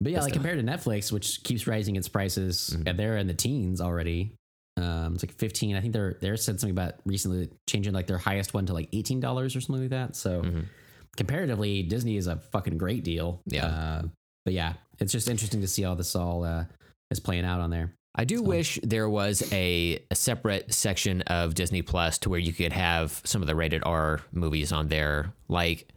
[0.00, 0.42] But yeah, like still.
[0.42, 2.88] compared to Netflix, which keeps raising its prices, Mhm.
[2.88, 4.32] and they're in the teens already.
[4.76, 5.74] Um, it's like fifteen.
[5.76, 8.88] I think they're they're said something about recently changing like their highest one to like
[8.92, 10.16] eighteen dollars or something like that.
[10.16, 10.66] So Mhm.
[11.16, 13.40] comparatively, Disney is a fucking great deal.
[13.46, 13.66] Yeah.
[13.66, 14.02] Uh,
[14.44, 16.66] but yeah, it's just interesting to see how this all uh,
[17.10, 17.94] is playing out on there.
[18.16, 22.52] I do wish there was a, a separate section of Disney Plus to where you
[22.52, 25.34] could have some of the rated R movies on there.
[25.48, 25.92] Like,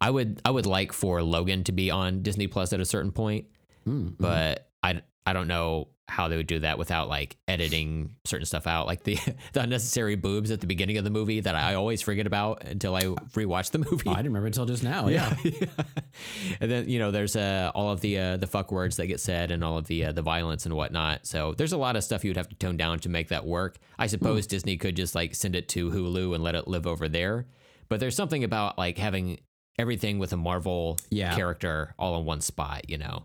[0.00, 3.12] I would I would like for Logan to be on Disney Plus at a certain
[3.12, 3.46] point,
[3.88, 8.44] Mm, but I I don't know how they would do that without like editing certain
[8.44, 9.18] stuff out, like the
[9.52, 12.94] the unnecessary boobs at the beginning of the movie that I always forget about until
[12.94, 14.08] I rewatch the movie.
[14.08, 15.06] oh, I didn't remember until just now.
[15.08, 15.34] Yeah.
[16.60, 19.20] and then you know there's uh, all of the uh, the fuck words that get
[19.20, 21.26] said and all of the uh, the violence and whatnot.
[21.26, 23.46] So there's a lot of stuff you would have to tone down to make that
[23.46, 23.78] work.
[23.98, 27.08] I suppose Disney could just like send it to Hulu and let it live over
[27.08, 27.46] there.
[27.88, 29.40] But there's something about like having
[29.78, 31.34] everything with a Marvel Yeah.
[31.34, 32.90] character all in one spot.
[32.90, 33.24] You know?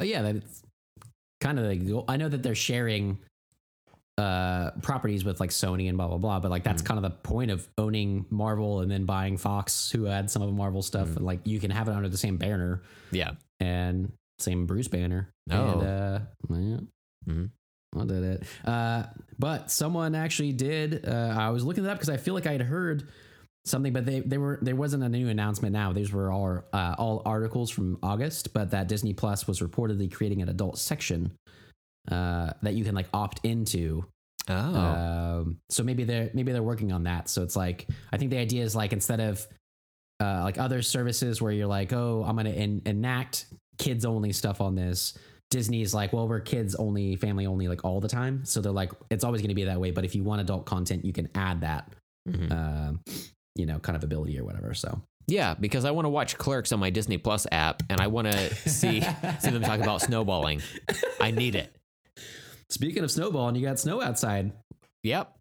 [0.00, 0.62] Oh yeah, that's
[1.40, 3.18] kind of like I know that they're sharing
[4.18, 7.10] uh properties with like Sony and blah blah blah, but like that's kind of the
[7.10, 11.16] point of owning Marvel and then buying Fox, who had some of the Marvel stuff,
[11.16, 12.80] and like you can have it under the same banner
[13.10, 13.32] Yeah.
[13.60, 15.28] and same Bruce banner.
[15.50, 15.80] Oh.
[15.80, 16.18] and, uh,
[16.50, 16.78] yeah.
[17.28, 17.50] Mhm.
[17.98, 18.42] I did it.
[18.64, 19.04] Uh,
[19.38, 21.06] but someone actually did.
[21.06, 23.08] Uh, I was looking it up because I feel like I had heard
[23.66, 25.72] something, but they, they were there wasn't a new announcement.
[25.74, 30.10] Now these were all uh, all articles from August, but that Disney Plus was reportedly
[30.10, 31.32] creating an adult section
[32.10, 34.04] uh, that you can like opt into.
[34.48, 34.54] Oh.
[34.54, 37.28] Um, so maybe they're maybe they're working on that.
[37.28, 39.46] So it's like I think the idea is like instead of
[40.20, 43.46] uh, like other services where you're like, oh, I'm gonna en- enact
[43.78, 45.18] kids only stuff on this.
[45.50, 48.44] Disney's like, well, we're kids only, family only, like all the time.
[48.44, 49.92] So they're like, it's always going to be that way.
[49.92, 51.92] But if you want adult content, you can add that,
[52.28, 52.98] Mhm.
[53.56, 54.72] You know, kind of ability or whatever.
[54.74, 58.06] So Yeah, because I want to watch Clerks on my Disney Plus app, and I
[58.06, 59.00] want to see
[59.40, 60.62] see them talk about snowballing.
[61.20, 61.74] I need it.
[62.70, 64.52] speaking of snowballing, you got snow outside.
[65.02, 65.32] Yep,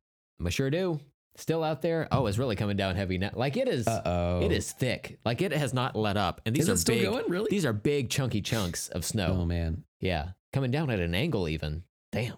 [0.46, 1.00] I sure do.
[1.38, 2.08] Still out there.
[2.14, 3.32] Oh, it's really coming down heavy now.
[3.34, 3.86] Like it is.
[3.88, 5.20] Uh oh, It is thick.
[5.26, 6.40] Like it has not let up.
[6.46, 7.04] And these Is are still big.
[7.06, 7.26] going?
[7.28, 7.48] Really?
[7.50, 9.40] These are big chunky chunks of snow.
[9.42, 11.84] Oh man, Yeah, coming down at an angle even.
[12.14, 12.36] Damn.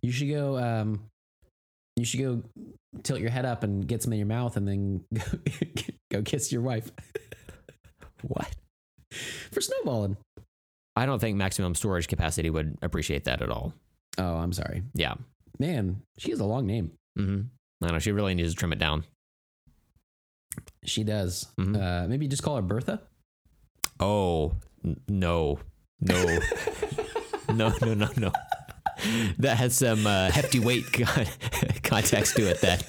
[0.00, 0.56] you should go.
[0.56, 1.02] Um,
[1.96, 2.42] you should go
[3.02, 5.22] tilt your head up and get some in your mouth, and then go,
[6.12, 6.90] go kiss your wife
[8.22, 8.48] What?
[9.52, 10.16] for snowballing.
[10.96, 13.72] I don't think maximum storage capacity would appreciate that at all.
[14.18, 15.14] Oh, I'm sorry, Yeah.
[15.58, 16.02] man.
[16.18, 16.92] She has a long name.
[17.18, 17.86] Mm-hmm.
[17.86, 19.04] I know she really needs to trim it down.
[20.84, 21.46] She does.
[21.58, 21.76] Mhm.
[21.80, 23.00] Uh, maybe just call her Bertha.
[24.00, 24.52] Oh
[24.84, 25.58] n- no,
[26.00, 26.38] no,
[27.52, 28.32] no, no, no, no.
[29.38, 31.26] That has some uh, hefty weight con-
[31.82, 32.84] context to it that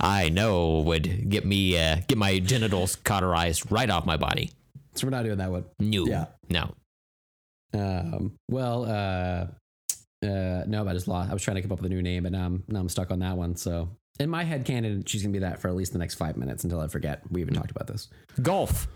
[0.00, 4.50] I know would get me uh, get my genitals cauterized right off my body.
[4.94, 5.64] So we're not doing that one.
[5.78, 6.26] No, Yeah.
[6.50, 6.74] no.
[7.74, 9.46] Um, well, uh,
[10.26, 11.30] uh, no, I just lost.
[11.30, 12.88] I was trying to come up with a new name, but now I'm now I'm
[12.88, 13.56] stuck on that one.
[13.56, 13.88] So
[14.20, 16.64] in my head canon, she's gonna be that for at least the next five minutes
[16.64, 18.08] until I forget we even talked about this.
[18.42, 18.86] Golf,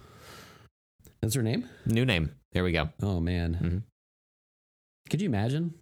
[1.23, 1.69] That's her name.
[1.87, 2.35] new name.
[2.53, 2.91] There we go.
[3.03, 3.83] Oh man, Mhm.
[5.11, 5.75] could you imagine?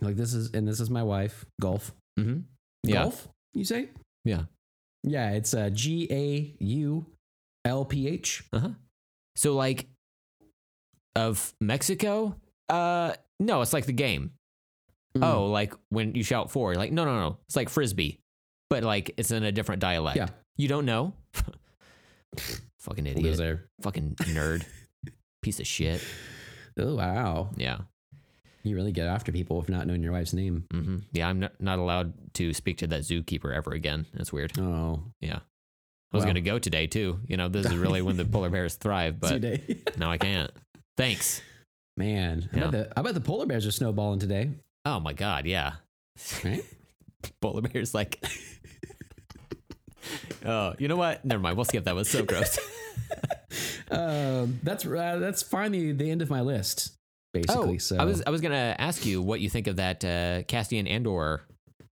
[0.00, 1.44] Like this is and this is my wife.
[1.60, 1.92] Golf.
[2.18, 2.40] Mm-hmm.
[2.84, 3.28] Yeah, Golf.
[3.54, 3.88] You say?
[4.24, 4.42] yeah.
[5.04, 5.30] Yeah.
[5.30, 7.06] It's uh, G A U
[7.64, 8.44] L P H.
[9.36, 9.86] So like
[11.16, 12.36] of Mexico?
[12.68, 14.32] Uh, no, it's like the game.
[15.16, 15.24] Mm.
[15.24, 17.38] Oh, like when you shout four, like no, no, no.
[17.48, 18.20] It's like frisbee,
[18.70, 20.16] but like it's in a different dialect.
[20.16, 20.28] Yeah.
[20.56, 21.14] You don't know?
[22.80, 23.36] Fucking idiot.
[23.36, 23.64] there.
[23.82, 24.64] Fucking nerd.
[25.42, 26.02] piece of shit.
[26.78, 27.78] Oh wow, Yeah.
[28.62, 30.64] You really get after people if not knowing your wife's name.
[30.70, 34.06] hmm Yeah, I'm not, not allowed to speak to that zookeeper ever again.
[34.14, 34.58] That's weird.
[34.58, 35.40] Oh, Yeah.
[36.10, 36.32] I was Well.
[36.32, 37.20] going to go today too.
[37.26, 39.78] You know, this is really when the polar bears thrive, but today.
[39.98, 40.50] now I can't.
[40.96, 41.42] Thanks.
[41.98, 42.62] Man, I, Yeah.
[42.68, 44.50] bet the, I bet the polar bears are snowballing today.
[44.86, 45.44] Oh my God.
[45.46, 45.74] Yeah.
[46.44, 46.64] Right?
[47.40, 48.24] Polar bears like.
[50.44, 51.24] oh, you know what?
[51.24, 51.56] Never mind.
[51.56, 51.94] We'll skip that.
[51.94, 52.58] Was so gross.
[53.90, 56.96] um, that's uh, that's finally the end of my list,
[57.32, 57.74] basically.
[57.74, 60.42] oh, so I was I was gonna ask you what you think of that uh,
[60.44, 61.42] Cassian Andor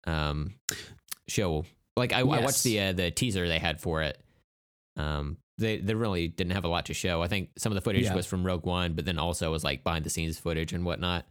[0.06, 0.54] um,
[1.28, 1.66] show.
[1.96, 4.20] Like I, I watched the uh, the teaser they had for it.
[4.98, 7.22] Um, they they really didn't have a lot to show.
[7.22, 8.16] I think some of the footage Yeah.
[8.16, 11.26] was from Rogue One, but then also was like behind the scenes footage and whatnot.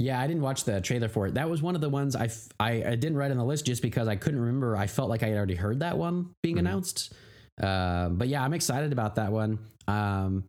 [0.00, 1.34] Yeah, I didn't watch the trailer for it.
[1.34, 3.66] That was one of the ones I, f- I, I didn't write on the list
[3.66, 4.76] just because I couldn't remember.
[4.76, 6.60] I felt like I had already heard that one being Mhm.
[6.60, 7.12] announced.
[7.60, 9.58] Um, but yeah, I'm excited about that one.
[9.88, 10.44] Um,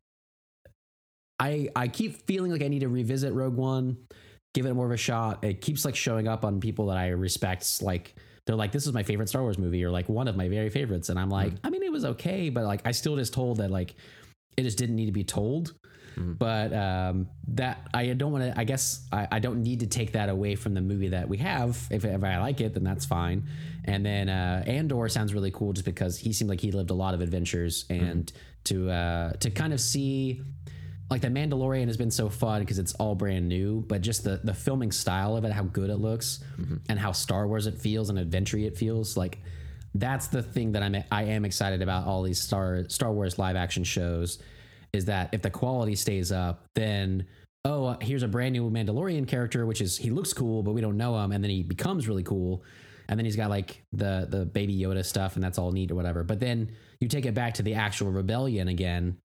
[1.39, 3.97] I I keep feeling like I need to revisit Rogue One,
[4.53, 5.43] give it more of a shot.
[5.43, 7.81] It keeps like showing up on people that I respect.
[7.81, 8.15] Like
[8.45, 10.69] they're like, "This is my favorite Star Wars movie," or like one of my very
[10.69, 13.57] favorites, and I'm like, I mean, it was okay, but like I still just told
[13.57, 13.95] that like
[14.57, 15.73] it just didn't need to be told
[16.37, 18.59] but um, that I don't want to.
[18.59, 21.37] I guess I, I don't need to take that away from the movie that we
[21.37, 21.87] have.
[21.89, 23.47] If, if I like it, then that's fine.
[23.85, 26.95] And then uh, Andor sounds really cool, just because he seemed like he lived a
[26.95, 28.31] lot of adventures, and
[28.65, 30.41] to uh, to kind of see.
[31.09, 34.41] Like the Mandalorian has been so fun because it's all brand new, but just the
[34.43, 36.77] the filming style of it, how good it looks, mm-hmm.
[36.87, 39.39] and how Star Wars it feels and adventure it feels like
[39.95, 43.55] that's the thing that I'm I am excited about all these Star Star Wars live
[43.55, 44.39] action shows
[44.93, 47.25] is that if the quality stays up, then
[47.65, 50.81] oh, uh, here's a brand new Mandalorian character, which is he looks cool, but we
[50.81, 52.63] don't know him, and then he becomes really cool,
[53.07, 55.95] and then he's got like the the baby Yoda stuff, and that's all neat or
[55.95, 56.23] whatever.
[56.23, 59.17] But then you take it back to the actual rebellion again,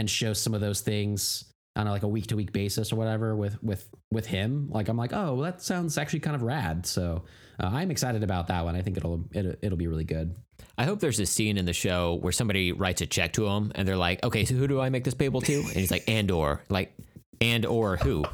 [0.00, 1.44] and show some of those things
[1.76, 4.68] on a, like a week to week basis or whatever with with with him.
[4.70, 6.86] Like I'm like, oh, well, that sounds actually kind of rad.
[6.86, 7.24] So
[7.62, 8.74] uh, I'm excited about that one.
[8.74, 10.34] I think it'll it'll, it'll be really good.
[10.78, 13.72] I hope there's a scene in the show where somebody writes a check to him
[13.74, 15.54] and they're like, okay, so who do I make this payable to?
[15.54, 16.94] And he's like, and or, like,
[17.40, 18.24] and or who?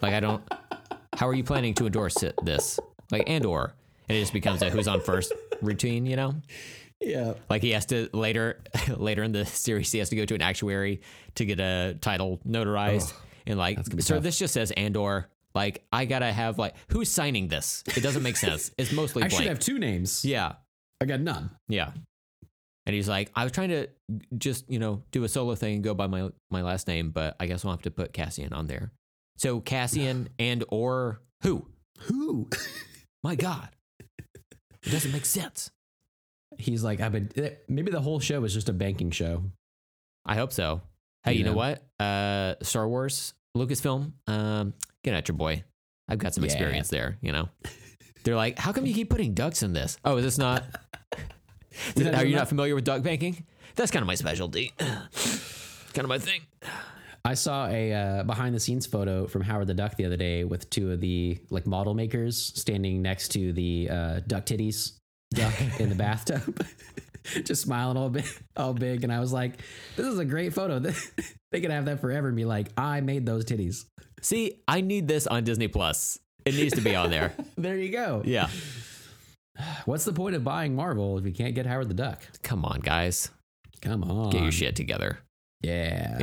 [0.00, 0.42] Like, I don't,
[1.16, 2.78] how are you planning to endorse it, this?
[3.10, 3.74] Like, and or.
[4.08, 6.34] And it just becomes a who's on first routine, you know?
[7.00, 7.34] Yeah.
[7.50, 8.62] Like he has to later,
[8.96, 11.00] later in the series, he has to go to an actuary
[11.36, 13.12] to get a title notarized.
[13.46, 14.22] and like, so tough.
[14.22, 15.28] this just says and or.
[15.54, 17.82] Like, I gotta have like, who's signing this?
[17.96, 18.70] It doesn't make sense.
[18.76, 19.42] It's mostly I blank.
[19.42, 20.22] should have two names.
[20.24, 20.54] yeah.
[21.00, 21.50] I got none.
[21.68, 21.92] Yeah.
[22.86, 23.88] And he's like, I was trying to
[24.38, 27.36] just, you know, do a solo thing and go by my my last name, but
[27.40, 28.92] I guess I'll have to put Cassian on there.
[29.38, 31.66] So Cassian and or who?
[32.02, 32.48] Who?
[33.24, 33.70] My God.
[33.98, 35.70] It doesn't make sense.
[36.58, 37.30] He's like, I've been.
[37.36, 39.42] eh, Maybe the whole show is just a banking show.
[40.24, 40.80] I hope so.
[41.24, 41.50] Hey, you Yeah.
[41.50, 41.82] know what?
[42.00, 45.64] Uh Star Wars, Lucasfilm, um, get at your boy.
[46.08, 46.52] I've got some Yeah.
[46.52, 47.48] experience there, you know.
[48.24, 49.98] They're like, how come you keep putting ducks in this?
[50.04, 50.64] Oh, is this not
[51.96, 53.44] You're Are you not familiar with duck banking?
[53.74, 54.72] That's kind of my specialty.
[54.78, 56.40] kind of my thing.
[57.24, 60.44] I saw a uh, behind the scenes photo from Howard the Duck the other day
[60.44, 64.92] with two of the like model makers standing next to the uh, duck titties
[65.36, 66.66] duck in the bathtub,
[67.44, 68.26] just smiling all big,
[68.56, 69.04] all big.
[69.04, 69.60] And I was like,
[69.96, 70.78] "This is a great photo.
[70.80, 73.84] they could have that forever and be like, I made those titties."
[74.22, 76.18] See, I need this on Disney Plus.
[76.44, 77.34] It needs to be on there.
[77.56, 78.22] There you go.
[78.24, 78.48] Yeah.
[79.84, 82.22] What's the point of buying Marvel if you can't get Howard the Duck?
[82.42, 83.30] Come on, guys.
[83.80, 85.18] Come on, Get your shit together.
[85.62, 86.18] Yeah,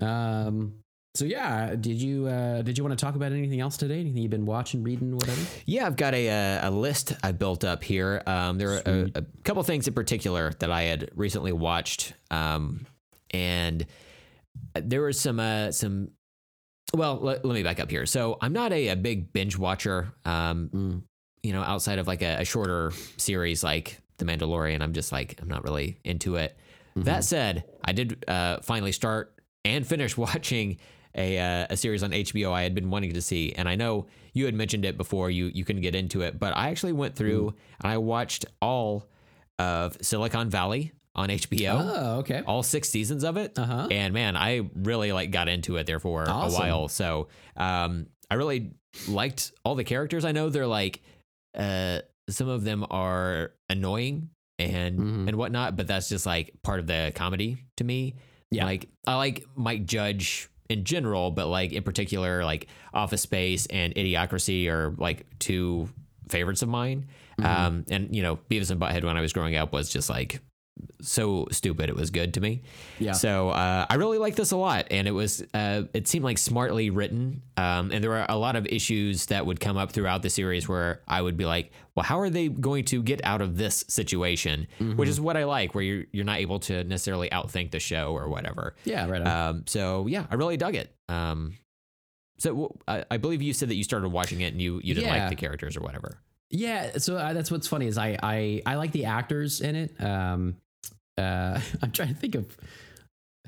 [0.00, 0.46] Yeah.
[0.46, 0.74] Um.
[1.18, 3.98] So yeah, did you uh, did you want to talk about anything else today?
[3.98, 5.40] Anything you've been watching, reading, whatever?
[5.66, 8.22] Yeah, I've got a uh, a list I built up here.
[8.24, 12.86] Um, there are a, a couple things in particular that I had recently watched, um,
[13.32, 13.84] and
[14.74, 16.12] there was some uh, some.
[16.94, 18.06] Well, let, let me back up here.
[18.06, 20.14] So I'm not a, a big binge watcher.
[20.24, 21.02] Um, Mm.
[21.42, 25.36] you know, outside of like a, a shorter series like The Mandalorian, I'm just like
[25.42, 26.56] I'm not really into it.
[26.94, 29.34] That said, I did uh, finally start
[29.64, 30.78] and finish watching
[31.18, 34.06] a uh, a series on HBO I had been wanting to see, and I know
[34.32, 35.30] you had mentioned it before.
[35.30, 39.08] You you couldn't get into it, but I actually went through and I watched all
[39.58, 42.42] of Silicon Valley on HBO, Oh, okay.
[42.46, 43.88] all six seasons of it, Uh-huh.
[43.90, 46.54] and man, I really like got into it there for Awesome.
[46.62, 46.86] a while.
[46.88, 47.26] So
[47.56, 48.70] um, I really
[49.08, 50.24] liked all the characters.
[50.24, 51.02] I know they're like
[51.56, 52.00] uh,
[52.30, 54.30] some of them are annoying
[54.60, 55.28] and Mhm.
[55.28, 58.14] and whatnot, but that's just like part of the comedy to me.
[58.52, 58.64] Yeah.
[58.66, 63.94] Like I like Mike Judge in general, but like in particular, like Office Space and
[63.94, 65.88] Idiocracy are like two
[66.28, 67.06] favorites of mine.
[67.38, 67.46] Mm-hmm.
[67.46, 70.40] Um, and you know, Beavis and Butthead when I was growing up was just like
[71.00, 72.62] so stupid it was good to me.
[72.98, 73.12] Yeah.
[73.12, 76.38] So uh, I really like this a lot, and it was uh, it seemed like
[76.38, 80.22] smartly written, um, and there were a lot of issues that would come up throughout
[80.22, 83.40] the series where I would be like, well, how are they going to get out
[83.40, 84.66] of this situation?
[84.96, 88.12] Which is what I like, where you're you're not able to necessarily outthink the show
[88.16, 88.74] or whatever.
[88.84, 89.26] Yeah, right.
[89.26, 90.94] Um, so yeah, I really dug it.
[91.08, 91.54] Um,
[92.38, 94.94] so w- I, I believe you said that you started watching it and you you
[94.94, 95.20] didn't Yeah.
[95.22, 96.20] like the characters or whatever.
[96.50, 100.00] Yeah, so uh, that's what's funny is I I I like the actors in it.
[100.02, 100.56] Um,
[101.18, 102.56] uh, I'm trying to think of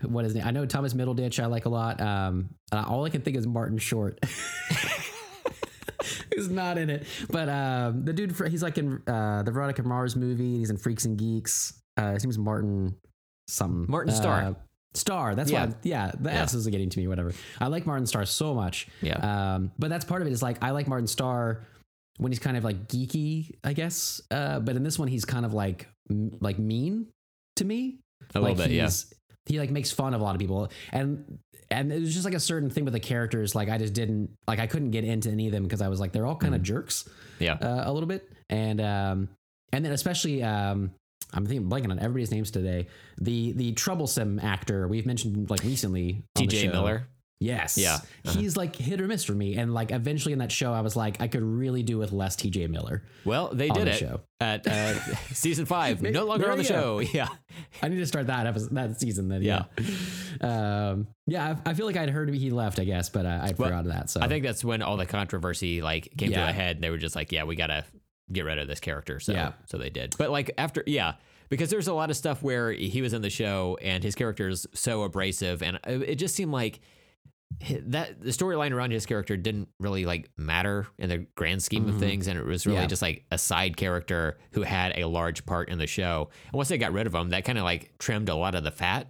[0.03, 0.45] what his name.
[0.47, 1.43] I know Thomas Middleditch.
[1.43, 2.01] I like a lot.
[2.01, 4.19] Um, all I can think is Martin Short.
[6.35, 10.17] Who's not in it, but um, the dude, he's like in uh, the Veronica Mars
[10.17, 10.59] movie.
[10.59, 11.75] He's in Freaks and Geeks.
[11.97, 12.95] Uh, his name's Martin
[13.49, 13.87] something.
[13.91, 14.41] Martin Starr.
[14.43, 14.55] Uh,
[14.95, 15.35] Star.
[15.35, 15.67] That's Yeah.
[15.67, 15.75] why.
[15.83, 16.43] Yeah, the Yeah.
[16.43, 17.07] S is getting to me.
[17.09, 17.33] Whatever.
[17.61, 18.89] I like Martin Starr so much.
[19.03, 19.55] Yeah.
[19.55, 20.33] Um, but that's part of it.
[20.33, 21.67] Is like I like Martin Starr
[22.17, 24.21] when he's kind of like geeky, I guess.
[24.31, 27.09] Uh, but in this one, he's kind of like m- like mean
[27.61, 27.99] to me.
[28.35, 28.91] A like little bit, yeah.
[29.47, 31.39] He like makes fun of a lot of people, and
[31.71, 33.55] and it was just like a certain thing with the characters.
[33.55, 35.99] Like I just didn't like I couldn't get into any of them because I was
[36.01, 37.09] like they're all kind of jerks
[37.39, 37.55] Yeah.
[37.55, 39.29] uh, a little bit, and um,
[39.73, 40.91] and then especially um,
[41.33, 42.87] I'm thinking blanking on everybody's names today.
[43.21, 46.69] The the troublesome actor we've mentioned like recently, T.J.
[46.69, 47.09] Miller.
[47.43, 47.79] Yes.
[47.79, 47.95] Yeah.
[48.27, 48.39] Uh-huh.
[48.39, 49.57] He's like hit or miss for me.
[49.57, 52.37] And like eventually in that show, I was like, I could really do with less
[52.37, 53.03] TJ Miller.
[53.25, 54.21] Well, they did the it show.
[54.41, 54.93] at uh,
[55.33, 56.03] season five.
[56.03, 57.01] No longer There on the show.
[57.01, 57.09] go.
[57.15, 57.29] Yeah.
[57.83, 59.41] I need to start that episode, that season then.
[59.43, 59.65] Yeah.
[60.41, 61.57] Um, yeah.
[61.65, 63.91] I, I feel like I'd heard he left, I guess, but uh, I'd Well, forgotten
[63.91, 64.11] that.
[64.11, 66.49] So I think that's when all the controversy like came to Yeah.
[66.49, 66.77] a head.
[66.77, 67.85] And they were just like, yeah, we gotta
[68.33, 69.19] get rid of this character.
[69.21, 69.53] So Yeah.
[69.67, 70.15] so they did.
[70.19, 71.15] But like after yeah.
[71.49, 74.49] Because there's a lot of stuff where he was in the show and his character
[74.49, 76.79] is so abrasive, and it it just seemed like
[77.83, 81.99] that the storyline around his character didn't really like matter in the grand scheme of
[81.99, 82.83] things, and it was really Mm-hmm.
[82.85, 82.89] Yeah.
[82.89, 86.31] just like a side character who had a large part in the show.
[86.47, 88.65] And once they got rid of him, that kind of like trimmed a lot of
[88.65, 89.09] the fat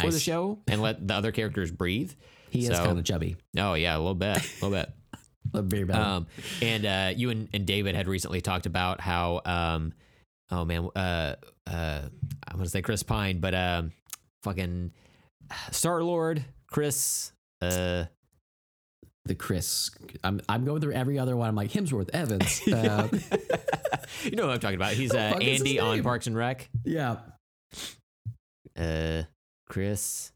[0.00, 2.12] for the show and let the other characters breathe.
[2.50, 3.36] he is kind of chubby.
[3.58, 4.90] Oh yeah, a little bit, a little bit.
[5.54, 6.00] A very bad.
[6.00, 6.26] Um,
[6.62, 9.92] and uh, you and, and David had recently talked about how, um,
[10.50, 11.34] oh man, uh,
[11.66, 12.00] uh,
[12.46, 13.92] I want to say Chris Pine, but um,
[14.44, 14.92] fucking
[15.72, 17.31] Star Lord, Chris.
[17.62, 18.04] Uh,
[19.24, 19.90] the Chris.
[20.24, 21.48] I'm, I'm going through every other one.
[21.48, 22.60] I'm like, Hemsworth, Evans.
[22.72, 23.08] Uh,
[24.24, 24.92] you know what I'm talking about.
[24.92, 26.02] He's uh, fuck is his Andy on?
[26.02, 26.68] Parks and Rec.
[26.84, 27.16] yeah.
[28.78, 29.22] Uh,
[29.68, 30.32] Chris.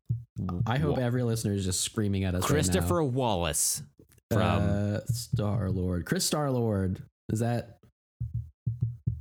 [0.66, 2.42] I hope Wa- every listener is just screaming at us.
[2.42, 2.54] right now.
[2.54, 3.82] Christopher Wallace
[4.30, 4.40] from.
[4.40, 6.04] uh, Star Lord.
[6.06, 7.00] Chris Star Lord.
[7.32, 7.78] Is that?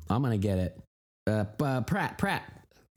[0.10, 0.80] I'm gonna get it.
[1.28, 2.18] Uh, uh, Pratt.
[2.18, 2.44] Pratt.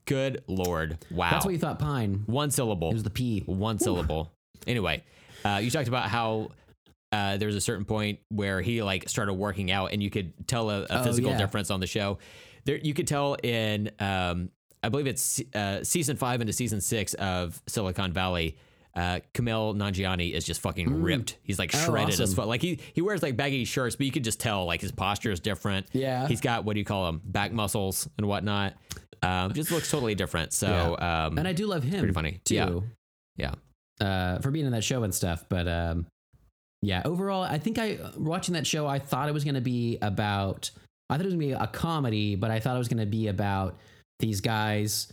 [0.05, 0.97] good lord!
[1.11, 1.31] Wow.
[1.31, 1.79] That's what you thought.
[1.79, 2.23] Pine.
[2.25, 2.89] One syllable.
[2.91, 3.43] It was the P.
[3.45, 4.31] one syllable.
[4.67, 5.03] Anyway,
[5.45, 6.49] uh, you talked about how
[7.11, 10.33] uh, there was a certain point where he like started working out, and you could
[10.47, 11.37] tell a, a Oh, physical yeah.
[11.37, 12.17] difference on the show.
[12.65, 14.49] There, you could tell in, um,
[14.83, 18.57] I believe it's uh, season five into season six of Silicon Valley.
[18.95, 21.37] Uh, Kumail Nanjiani is just fucking ripped.
[21.43, 22.47] He's like Oh, shredded as fuck.
[22.47, 25.31] Like he he wears like baggy shirts, but you could just tell like his posture
[25.31, 25.87] is different.
[25.93, 26.27] Yeah.
[26.27, 28.73] he's got what do you call them back muscles and whatnot.
[29.21, 30.53] Um, just looks totally different.
[30.53, 31.99] So um, And I do love him.
[31.99, 32.39] pretty funny.
[32.43, 32.83] too.
[33.37, 33.53] Yeah.
[33.99, 35.43] Uh, for being in that show and stuff.
[35.49, 36.05] But um,
[36.81, 38.87] yeah, overall, I think I watching that show.
[38.87, 40.71] I thought it was gonna be about.
[41.09, 43.27] I thought it was gonna be a comedy, but I thought it was gonna be
[43.27, 43.77] about
[44.19, 45.11] these guys.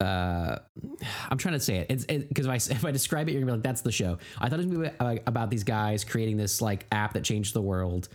[0.00, 0.58] Uh,
[1.30, 2.28] I'm trying to say it.
[2.28, 4.48] Because if I if I describe it, you're gonna be like, "That's the show." I
[4.48, 7.54] thought it was gonna be uh, about these guys creating this like app that changed
[7.54, 8.08] the world,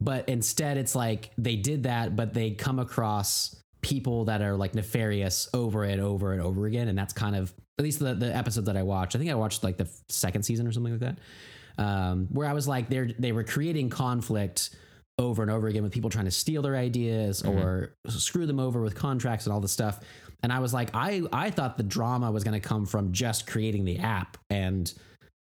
[0.00, 4.74] but instead, it's like they did that, but they come across people that are like
[4.74, 8.36] nefarious over and over and over again, and that's kind of at least the the
[8.36, 9.16] episode that I watched.
[9.16, 12.52] I think I watched like the second season or something like that, um, where I
[12.52, 14.76] was like, they are they were creating conflict
[15.18, 18.80] over and over again with people trying to steal their ideas or screw them over
[18.80, 20.00] with contracts and all this stuff.
[20.42, 23.46] And I was like, I I thought the drama was going to come from just
[23.46, 24.92] creating the app and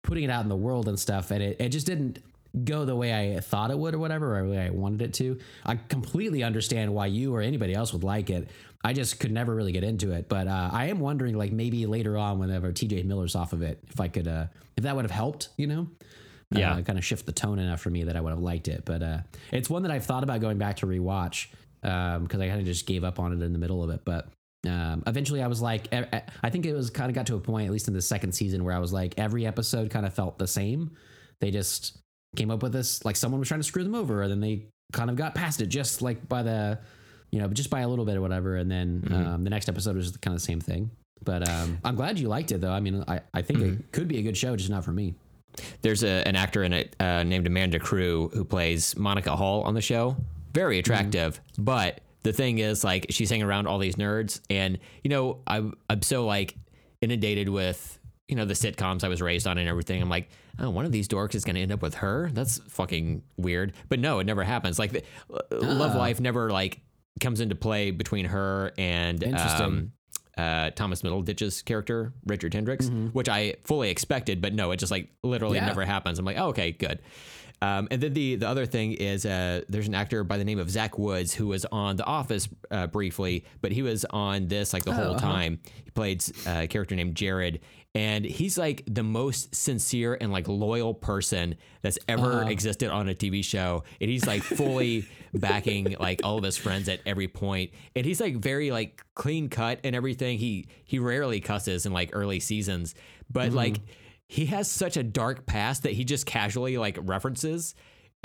[0.04, 2.20] putting it out in the world and stuff, and it, it just didn't
[2.64, 5.14] go the way I thought it would or whatever, or the way I wanted it
[5.14, 5.38] to.
[5.64, 8.48] I completely understand why you or anybody else would like it.
[8.84, 10.28] I just could never really get into it.
[10.28, 13.82] But uh, I am wondering, like maybe later on, whenever TJ Miller's off of it,
[13.88, 14.46] if I could, uh,
[14.76, 15.88] if that would have helped, you know.
[16.50, 16.74] Yeah.
[16.74, 18.84] uh, kind of shift the tone enough for me that I would have liked it.
[18.84, 19.18] But uh,
[19.52, 21.46] it's one that I've thought about going back to rewatch
[21.80, 24.02] because I kind of just gave up on it in the middle of it.
[24.04, 24.28] But
[24.68, 27.66] um, eventually, I was like, I think it was kind of got to a point,
[27.66, 30.38] at least in the second season, where I was like, every episode kind of felt
[30.38, 30.92] the same.
[31.40, 31.98] They just
[32.36, 34.66] came up with this, like someone was trying to screw them over, and then they
[34.92, 36.78] kind of got past it just like by the,
[37.32, 38.56] you know, just by a little bit or whatever.
[38.56, 40.90] And then um, the next episode was kind of the same thing.
[41.24, 42.72] But um, I'm glad you liked it, though.
[42.72, 45.14] I mean, I, I think it could be a good show, just not for me.
[45.82, 49.74] There's a, an actor in it uh, named Amanda Crew who plays Monica Hall on
[49.74, 50.16] the show.
[50.52, 55.08] Very attractive, but the thing is, like, she's hanging around all these nerds, and you
[55.08, 56.56] know, I'm I'm so like
[57.00, 57.98] inundated with
[58.28, 60.02] you know the sitcoms I was raised on and everything.
[60.02, 60.28] I'm like,
[60.58, 62.30] oh, one of these dorks is going to end up with her.
[62.32, 63.72] That's fucking weird.
[63.88, 64.78] But no, it never happens.
[64.78, 65.02] Like, the,
[65.50, 66.80] love life never like
[67.20, 69.92] comes into play between her and um,
[70.36, 75.10] uh, Thomas Middleditch's character, Richard Hendricks, which I fully expected, but no, it just like
[75.22, 75.66] literally Yeah.
[75.66, 76.18] never happens.
[76.18, 77.00] I'm like, oh, okay, good.
[77.60, 80.58] Um, and then the the other thing is uh, there's an actor by the name
[80.58, 84.72] of Zach Woods who was on The Office uh, briefly, but he was on this
[84.72, 85.60] like the whole time.
[85.84, 87.60] He played uh, a character named Jared,
[87.94, 93.14] and he's like the most sincere and like loyal person that's ever existed on a
[93.14, 93.84] TV show.
[94.00, 97.72] And he's like fully backing like all of his friends at every point.
[97.94, 100.38] And he's like very like clean cut and everything.
[100.38, 102.94] He he rarely cusses in like early seasons,
[103.30, 103.78] but like
[104.26, 107.74] he has such a dark past that he just casually like references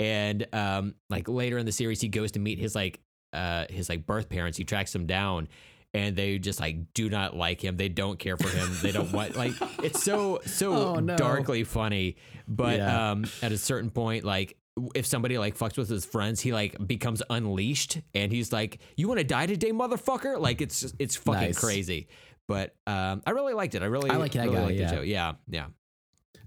[0.00, 3.00] and um like later in the series he goes to meet his like
[3.34, 5.48] uh his like birth parents he tracks them down
[5.94, 9.10] and they just like do not like him they don't care for him they don't
[9.12, 9.52] want like
[9.82, 11.16] it's so so Oh, no.
[11.16, 12.16] darkly funny
[12.46, 13.10] but Yeah.
[13.12, 14.56] um at a certain point like
[14.94, 19.08] if somebody like fucks with his friends he like becomes unleashed and he's like you
[19.08, 21.58] want to die today motherfucker like it's just, it's fucking Nice.
[21.58, 22.08] crazy
[22.46, 24.88] but um i really liked it i really I like that really guy, liked yeah.
[24.90, 25.66] the show yeah yeah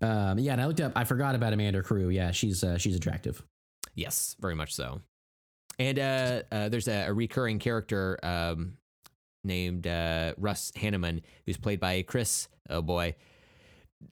[0.02, 0.94] Um, yeah, and I looked up.
[0.96, 2.10] I forgot about Amanda Crew.
[2.10, 3.44] Yeah, she's uh, she's attractive.
[3.94, 5.02] Yes, very much so.
[5.78, 8.78] And uh, uh, there's a, a recurring character um,
[9.44, 13.16] named uh, Russ Hanneman, who's played by Chris, oh boy,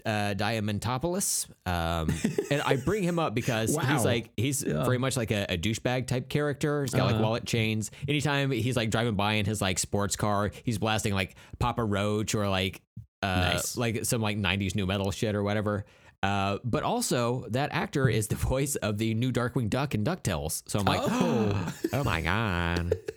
[0.06, 1.47] uh, Diamantopoulos.
[1.65, 2.14] Um,
[2.51, 3.84] and I bring him up because Wow.
[3.84, 4.84] he's like, he's Yeah.
[4.84, 6.84] very much like a, a douchebag type character.
[6.84, 7.23] He's got like Uh-huh.
[7.23, 7.91] wallet chains.
[8.07, 12.35] Anytime he's like driving by in his like sports car, he's blasting like Papa Roach
[12.35, 12.81] or like,
[13.23, 13.77] uh, Nice.
[13.77, 15.85] like some like 90s nu metal shit or whatever.
[16.22, 20.64] Uh, but also that actor is the voice of the new Darkwing Duck in DuckTales.
[20.68, 21.73] So I'm like, Oh.
[21.93, 22.95] oh, my God.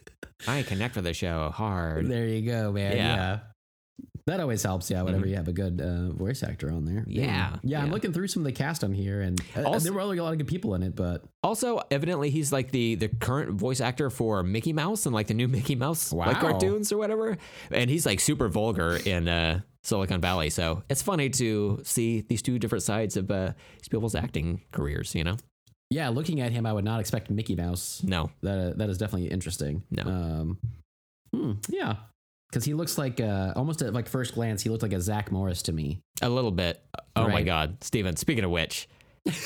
[0.47, 2.09] I connect with the show hard.
[2.09, 2.97] There you go, man.
[2.97, 3.16] Yeah.
[3.16, 3.39] Yeah.
[4.27, 5.02] That always helps, yeah.
[5.02, 7.81] Whenever you have a good uh, voice actor on there, Yeah, yeah.
[7.81, 7.93] I'm yeah.
[7.93, 10.31] looking through some of the cast on here, and uh, Also- there were a lot
[10.31, 10.94] of good people in it.
[10.94, 15.27] But Also, evidently, he's like the the current voice actor for Mickey Mouse and like
[15.27, 17.36] the new Mickey Mouse like cartoons or whatever.
[17.73, 20.51] And he's like super vulgar in uh, Silicon Valley.
[20.51, 25.16] So it's funny to see these two different sides of uh, these people's acting careers.
[25.16, 25.36] You know?
[25.93, 28.02] Yeah, looking at him, I would not expect Mickey Mouse.
[28.05, 29.82] No, That uh, that is definitely interesting.
[29.90, 30.02] No.
[30.02, 30.59] Um,
[31.35, 31.97] hmm, yeah,
[32.51, 35.31] because he looks like uh, almost at like first glance, he looked like a Zach
[35.31, 36.01] Morris to me.
[36.20, 36.82] a little bit.
[37.16, 38.89] Oh my God, Steven, Speaking of which,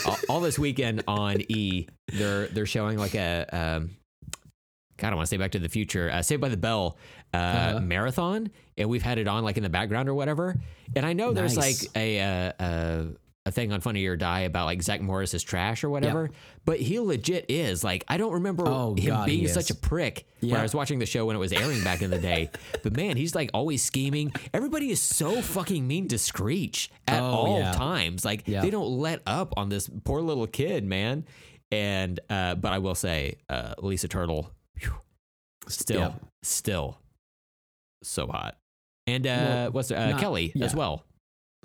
[0.07, 3.91] all, all this weekend on E, they're they're showing like a um,
[4.99, 6.97] God, I want to say Back to the Future, uh, Saved by the Bell
[7.35, 7.81] uh, Uh-huh.
[7.81, 10.57] marathon, and we've had it on like in the background or whatever.
[10.95, 13.07] And I know there's like a uh, a
[13.47, 16.29] a thing on Funny or Die about like Zach Morris is trash or whatever,
[16.67, 20.27] but he legit is like I don't remember Oh, him God, being such a prick
[20.41, 22.51] when I was watching the show when it was airing back in the day.
[22.83, 24.33] But man, he's like always scheming.
[24.53, 27.73] Everybody is so fucking mean to Screech at Oh, all yeah.
[27.73, 28.25] times.
[28.25, 31.25] Like they don't let up on this poor little kid, man.
[31.73, 34.93] And uh, but I will say, uh, Lisa Turtle, phew,
[35.69, 36.99] still, still
[38.03, 38.57] so hot.
[39.09, 40.65] And uh, Well, what's uh, not- Kelly yeah.
[40.65, 41.05] as well?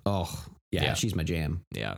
[0.06, 0.32] Oh,
[0.72, 0.94] yeah, Yeah.
[0.94, 1.64] she's my jam.
[1.74, 1.96] Yeah,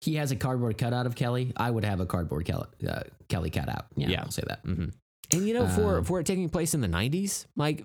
[0.00, 1.52] He has a cardboard cutout of Kelly.
[1.56, 3.86] I would have a cardboard Kelly, uh, Kelly cutout.
[3.96, 4.22] Yeah, Yeah.
[4.22, 4.64] I'll say that.
[4.64, 4.88] Mm-hmm.
[5.32, 7.84] And you know, for Um, for it taking place in the '90s, like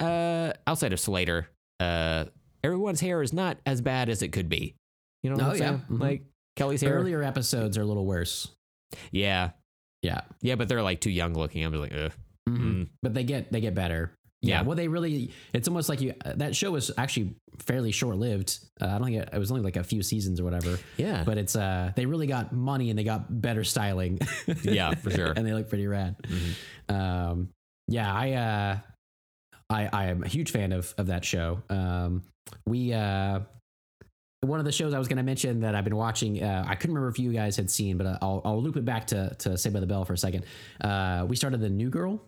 [0.00, 1.48] uh, outside of Slater,
[1.80, 2.24] uh,
[2.64, 4.74] everyone's hair is not as bad as it could be.
[5.22, 5.58] You know what Oh, I'm yeah.
[5.68, 5.82] saying?
[5.90, 6.00] Mhm.
[6.00, 6.22] Like
[6.56, 6.94] Kelly's hair.
[6.94, 8.48] earlier episodes are a little worse.
[9.10, 9.50] Yeah,
[10.02, 11.64] Yeah, yeah, but they're like too young looking.
[11.64, 12.12] I'm just like, Ugh.
[12.48, 12.88] Mm.
[13.02, 14.12] but they get they get better.
[14.42, 14.56] Yeah.
[14.56, 14.62] Yeah.
[14.62, 15.30] Well, they really.
[15.52, 16.14] It's almost like you.
[16.24, 18.58] uh, That show was actually fairly short lived.
[18.80, 20.78] Uh, I don't think it, it was only like a few seasons or whatever.
[20.96, 24.18] yeah, But it's uh they really got money and they got better styling.
[24.64, 25.32] Yeah, for sure.
[25.36, 26.16] and they look pretty rad.
[26.88, 27.50] Um,
[27.88, 28.78] yeah, I uh,
[29.70, 31.62] I I am a huge fan of of that show.
[31.70, 32.22] Um,
[32.66, 33.40] we uh.
[34.44, 36.74] One of the shows I was going to mention that I've been watching, uh, I
[36.74, 39.56] couldn't remember if you guys had seen, but I'll, I'll loop it back to to
[39.56, 40.46] Say by the Bell for a second.
[40.80, 42.20] Uh, we started the New Girl,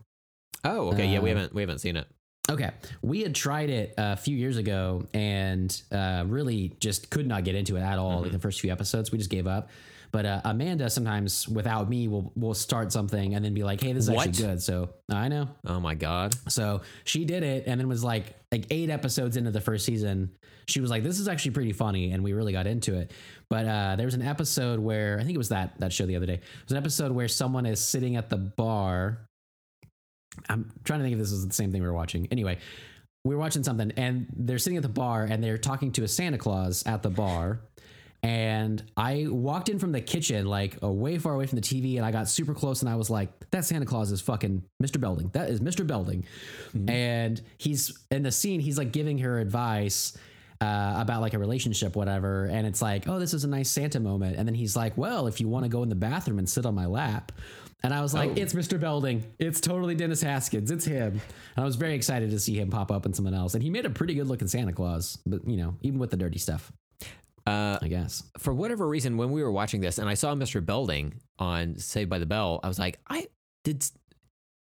[0.64, 1.06] Oh, okay.
[1.06, 2.06] yeah, we Uh, haven't we haven't seen it.
[2.50, 2.70] Okay.
[3.00, 7.54] We had tried it a few years ago and uh, really just could not get
[7.54, 8.20] into it at all.
[8.20, 9.70] Like the first few episodes, we just gave up.
[10.12, 13.92] But uh, Amanda sometimes, without me, will will start something and then be like, "Hey,
[13.94, 14.28] this is What?
[14.28, 15.48] actually good." So I know.
[15.66, 16.36] Oh my god.
[16.48, 20.30] So she did it, and then was like like eight episodes into the first season.
[20.68, 23.10] She was like, "This is actually pretty funny," and we really got into it.
[23.50, 26.14] But uh, there was an episode where I think it was that that show the
[26.14, 26.34] other day.
[26.34, 29.18] It was an episode where someone is sitting at the bar.
[30.48, 32.28] I'm trying to think if this is the same thing we were watching.
[32.30, 32.58] Anyway,
[33.24, 36.08] we were watching something, and they're sitting at the bar and they're talking to a
[36.08, 37.60] Santa Claus at the bar.
[38.22, 41.96] And I walked in from the kitchen, like uh, way far away from the TV,
[41.96, 44.98] and I got super close, and I was like, "That Santa Claus is fucking Mr.
[44.98, 45.28] Belding.
[45.34, 45.86] That is Mr.
[45.86, 46.24] Belding."
[46.88, 48.60] And he's in the scene.
[48.60, 50.16] He's like giving her advice
[50.62, 52.46] uh, about like a relationship, whatever.
[52.46, 55.26] And it's like, "Oh, this is a nice Santa moment." And then he's like, "Well,
[55.26, 57.30] if you want to go in the bathroom and sit on my lap."
[57.84, 58.34] And I was like, Oh.
[58.36, 58.80] "It's Mr.
[58.80, 59.22] Belding.
[59.38, 60.70] It's totally Dennis Haskins.
[60.72, 61.12] It's him."
[61.54, 63.54] And I was very excited to see him pop up in someone else.
[63.54, 66.16] And he made a pretty good looking Santa Claus, but you know, even with the
[66.16, 66.72] dirty stuff,
[67.46, 68.22] Uh, I guess.
[68.38, 70.64] for whatever reason, when we were watching this and I saw Mr.
[70.64, 73.28] Belding on Saved by the Bell, I was like, I
[73.64, 73.84] did.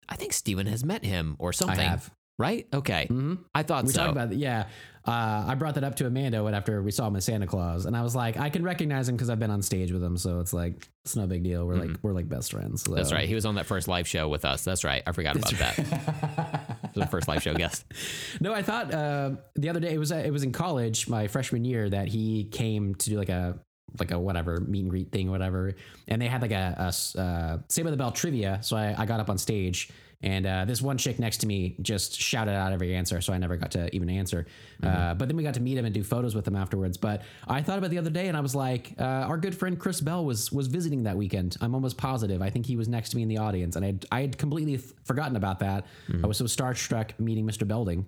[0.09, 1.79] I think Steven has met him or something.
[1.79, 2.11] have.
[2.41, 2.67] Right?
[2.73, 3.05] Okay.
[3.07, 3.99] hmm I thought We so.
[3.99, 4.37] talked about it.
[4.37, 4.67] Yeah.
[5.05, 7.97] Uh, I brought that up to Amanda after we saw him as Santa Claus, and
[7.97, 10.39] I was like, I can recognize him because I've been on stage with him, so
[10.39, 11.65] it's like it's no big deal.
[11.65, 12.83] We're like we're like best friends.
[12.83, 12.91] So.
[12.91, 12.97] Mm-hmm.
[12.97, 13.27] That's right.
[13.27, 14.63] He was on that first live show with us.
[14.63, 15.01] That's right.
[15.07, 16.77] I forgot about that.
[16.93, 17.85] He the first live show guest.
[18.41, 21.27] No, I thought uh, the other day it was uh, it was in college, my
[21.27, 23.57] freshman year, that he came to do like a
[23.99, 25.73] like a whatever meet and greet thing, or whatever,
[26.07, 28.59] and they had like a uh, Save by the Bell trivia.
[28.61, 29.89] So I, I got up on stage,
[30.23, 33.37] and uh, this one chick next to me just shouted out every answer, so I
[33.37, 34.45] never got to even answer.
[34.83, 36.97] Uh, but then we got to meet him and do photos with him afterwards.
[36.97, 39.79] But I thought about the other day, and I was like, uh, our good friend
[39.79, 41.57] Chris Bell was was visiting that weekend.
[41.61, 42.41] I'm almost positive.
[42.41, 44.37] I think he was next to me in the audience, and I had, I had
[44.37, 45.85] completely f- forgotten about that.
[46.23, 47.67] I was so starstruck meeting Mr.
[47.67, 48.05] Belding.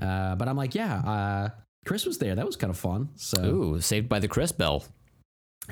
[0.00, 1.48] Uh, but I'm like, yeah, uh,
[1.84, 2.34] Chris was there.
[2.34, 3.08] That was kind of fun.
[3.16, 4.84] So, Ooh, Saved by the Chris Bell.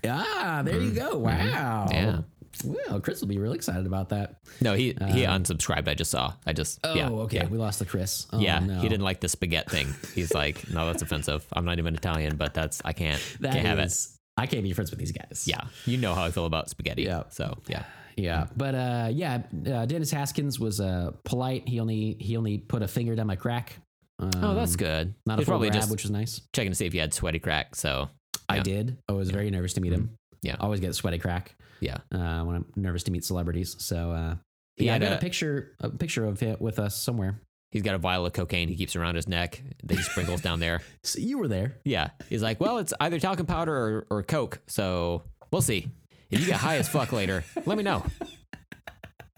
[0.09, 1.19] ah, there you go.
[1.19, 1.87] Wow.
[1.91, 2.21] Yeah.
[2.65, 4.37] Well, Chris will be really excited about that.
[4.61, 5.89] No, he he unsubscribed.
[5.89, 6.35] I just saw.
[6.47, 7.09] I just Oh, yeah.
[7.11, 7.39] okay.
[7.39, 7.47] Yeah.
[7.47, 8.27] We lost the Chris.
[8.33, 8.81] Oh, yeah, no.
[8.81, 9.95] he didn't like the spaghetti thing.
[10.15, 11.45] He's like, no, that's offensive.
[11.53, 13.93] I'm not even Italian, but that's I can't That can't have it.
[14.37, 15.45] I can't be friends with these guys.
[15.47, 17.03] Yeah, you know how I feel about spaghetti.
[17.03, 17.25] Yeah.
[17.31, 17.85] So yeah,
[18.17, 21.69] Yeah, but uh, yeah, uh, Dennis Haskins was uh, polite.
[21.69, 23.77] He only he only put a finger down my crack.
[24.19, 25.15] Um, oh, that's good.
[25.27, 26.41] Not a He's full probably grab, just which was nice.
[26.53, 27.75] checking to see if you had sweaty crack.
[27.75, 28.09] So
[28.49, 28.97] I did.
[29.09, 30.17] I was very nervous to meet him.
[30.43, 30.57] Yeah.
[30.61, 31.55] always get sweaty crack
[31.85, 33.77] yeah, uh, when I'm nervous to meet celebrities.
[33.79, 34.35] So uh,
[34.77, 37.41] yeah, I got a, a- picture a picture of it with us somewhere.
[37.71, 40.59] he's got a vial of cocaine he keeps around his neck that he sprinkles down
[40.61, 40.81] there.
[41.05, 41.77] So you were there.
[41.85, 44.61] Yeah, he's like, well, it's either talcum powder or, or coke.
[44.69, 45.89] So we'll see.
[46.31, 48.03] If you get high as fuck later, let me know.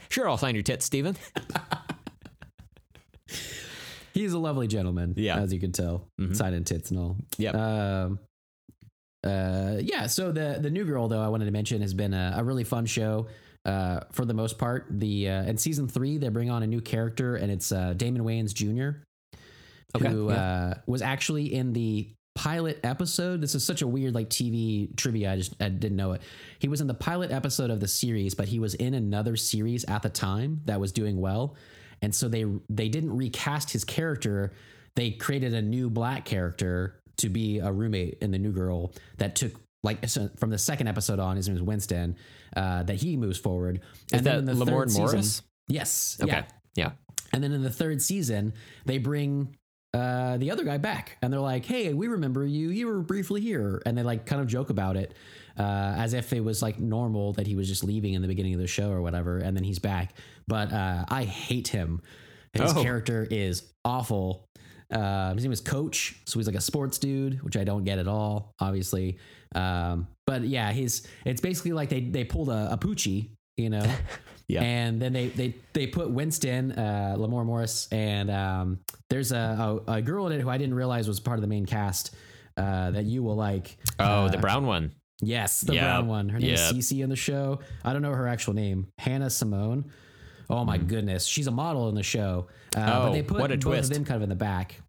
[0.08, 1.16] Sure, I'll sign your tits, Steven.
[4.14, 5.12] He's a lovely gentleman.
[5.16, 5.38] Yeah.
[5.38, 6.34] as you can tell, Mhm.
[6.34, 7.16] signing tits and all.
[7.36, 7.54] Yep.
[7.54, 8.18] Um,
[9.26, 10.06] uh, yeah.
[10.06, 12.64] So the the new girl though I wanted to mention has been a, a really
[12.64, 13.28] fun show.
[13.64, 16.80] Uh, for the most part, the uh, in season three they bring on a new
[16.80, 19.00] character and it's uh, Damon Wayans Jr.
[19.96, 20.36] Okay, who yeah.
[20.36, 23.40] uh, was actually in the pilot episode.
[23.40, 25.32] This is such a weird like TV trivia.
[25.32, 26.22] I just I didn't know it.
[26.60, 29.84] He was in the pilot episode of the series, but he was in another series
[29.84, 31.56] at the time that was doing well,
[32.02, 34.52] and so they they didn't recast his character.
[34.94, 39.36] They created a new black character to be a roommate in the new girl that
[39.36, 39.52] took.
[39.82, 42.16] Like so from the second episode on, his name is Winston.
[42.56, 43.80] Uh, that he moves forward,
[44.12, 45.42] Is that in the Lamorne third season- Morris?
[45.68, 46.16] yes.
[46.22, 46.32] Okay.
[46.32, 46.44] Yeah.
[46.74, 46.90] Yeah.
[47.32, 48.54] And then in the third season,
[48.86, 49.54] they bring
[49.94, 52.70] uh, the other guy back, and they're like, "Hey, we remember you.
[52.70, 55.14] You were briefly here," and they like kind of joke about it,
[55.58, 55.62] uh,
[55.98, 58.60] as if it was like normal that he was just leaving in the beginning of
[58.60, 60.14] the show or whatever, and then he's back.
[60.48, 62.00] But uh, I hate him.
[62.52, 62.82] His Oh.
[62.82, 64.44] character is awful.
[64.92, 67.98] Uh, his name is Coach, so he's like a sports dude, which I don't get
[67.98, 69.18] at all, obviously.
[69.54, 73.84] Um, but yeah, he's it's basically like they they pulled a, a Poochie, you know,
[74.48, 74.62] Yeah.
[74.62, 78.78] and then they they they put Winston, uh, Lamorne Morris, and um,
[79.10, 81.48] there's a, a a girl in it who I didn't realize was part of the
[81.48, 82.14] main cast.
[82.56, 83.76] Uh, that you will like.
[83.98, 84.92] Oh, Uh, the brown one.
[85.20, 85.82] Yes, the Yep.
[85.82, 86.28] brown one.
[86.30, 86.58] Her name Yep.
[86.58, 87.60] is Cece in the show.
[87.84, 88.86] I don't know her actual name.
[88.98, 89.90] Hannah Simone.
[90.48, 92.46] Oh my goodness, she's a model in the show.
[92.76, 93.08] Uh, but.
[93.08, 93.90] Oh, they put what a both twist.
[93.90, 94.80] of them kind of in the back.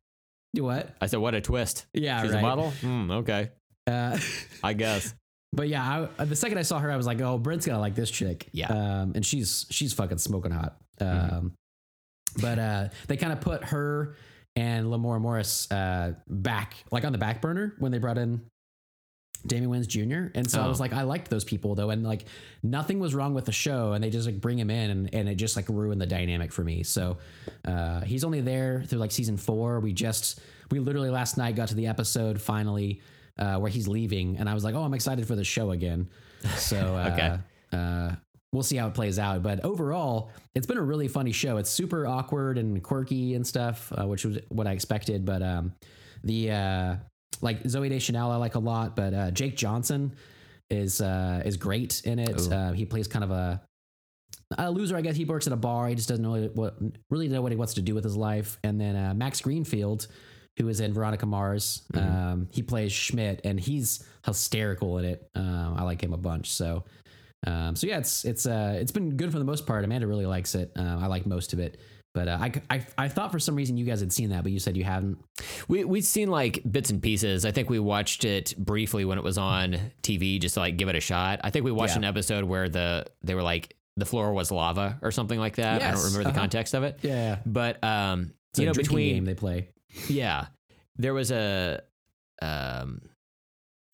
[0.53, 0.95] Do what?
[1.01, 1.85] I said, what a twist.
[1.93, 2.39] Yeah, She's right.
[2.39, 2.71] a model?
[2.71, 3.51] Hmm, okay.
[3.85, 4.17] Uh,
[4.63, 5.13] I guess.
[5.53, 7.95] but yeah, I, the second I saw her, I was like, "Oh, Brent's gonna like
[7.95, 8.67] this chick." Yeah.
[8.67, 10.77] um, and she's she's fucking smoking hot.
[10.99, 12.41] Um, Mm-hmm.
[12.41, 14.15] but uh, they kind of put her
[14.55, 18.41] and Lamorne Morris uh, back, like on the back burner when they brought in
[19.45, 20.31] Damon Wayans Jr.
[20.35, 20.69] And so I Oh.
[20.69, 22.25] was like, I liked those people though, and like
[22.63, 25.29] nothing was wrong with the show, and they just like bring him in, and, and
[25.29, 26.83] it just like ruined the dynamic for me.
[26.83, 27.17] So
[27.65, 29.79] uh, he's only there through like season four.
[29.79, 30.39] We just
[30.71, 33.01] we literally last night got to the episode finally
[33.37, 36.09] uh, where he's leaving, and I was like, oh, I'm excited for the show again.
[36.57, 37.37] So uh, Okay.
[37.77, 38.15] uh,
[38.51, 39.43] we'll see how it plays out.
[39.43, 41.57] But overall, it's been a really funny show.
[41.57, 45.23] It's super awkward and quirky and stuff, uh, which was what I expected.
[45.25, 45.73] But um,
[46.23, 46.95] the uh,
[47.41, 48.95] like Zooey Deschanel, I like a lot.
[48.95, 50.13] But uh, Jake Johnson
[50.69, 52.51] is uh, is great in it.
[52.51, 53.61] Uh, he plays kind of a
[54.57, 55.15] a loser, I guess.
[55.15, 55.87] He works at a bar.
[55.87, 56.75] He just doesn't know what
[57.09, 58.57] really know what he wants to do with his life.
[58.63, 60.07] And then uh, Max Greenfield,
[60.57, 61.83] who is in Veronica Mars.
[61.93, 65.29] Um, he plays Schmidt, and he's hysterical in it.
[65.35, 66.49] Um, I like him a bunch.
[66.51, 66.85] So,
[67.45, 69.83] um, so yeah, it's it's uh, it's been good for the most part.
[69.83, 70.71] Amanda really likes it.
[70.77, 71.79] Uh, I like most of it.
[72.17, 74.51] But uh, I, I I thought for some reason you guys had seen that, but
[74.51, 75.19] you said you haven't.
[75.67, 77.45] We we'd seen like bits and pieces.
[77.45, 80.89] I think we watched it briefly when it was on TV, just to like give
[80.89, 81.41] it a shot.
[81.43, 81.99] I think we watched Yeah.
[81.99, 85.83] an episode where the they were like the floor was lava or something like that.
[85.83, 86.39] I don't remember the uh-huh.
[86.39, 86.97] context of it.
[87.03, 89.69] Yeah, But um, it's you know, between game they play.
[90.09, 90.47] yeah,
[90.95, 91.83] there was a
[92.41, 93.01] um.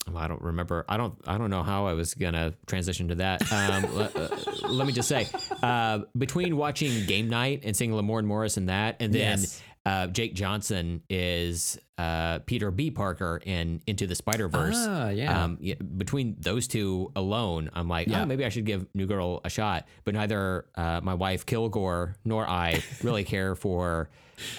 [0.07, 0.83] Well, I don't remember.
[0.89, 1.15] I don't.
[1.25, 3.51] I don't know how I was gonna transition to that.
[3.51, 5.27] Um, le- uh, let me just say,
[5.61, 9.61] uh, between watching Game Night and seeing Lamorne Morris in that, and then Yes.
[9.85, 12.91] uh, Jake Johnson is uh, Peter B.
[12.91, 14.75] Parker in Into the Spider Verse.
[14.77, 15.43] Ah, yeah.
[15.43, 18.23] Um, yeah, between those two alone, I'm like, Yeah.
[18.23, 19.87] oh, maybe I should give New Girl a shot.
[20.03, 24.09] But neither uh, my wife Kilgore nor I really care for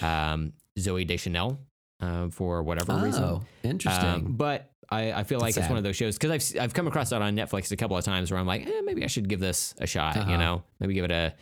[0.01, 1.59] um, Zooey Deschanel
[2.01, 3.23] uh, for whatever reason.
[3.23, 4.09] oh, interesting.
[4.09, 6.87] Um, but I, I feel like it's one of those shows because I've I've come
[6.87, 9.27] across that on Netflix a couple of times where I'm like, eh, maybe I should
[9.29, 10.15] give this a shot.
[10.15, 10.37] You Uh-huh.
[10.37, 11.33] know, maybe give it a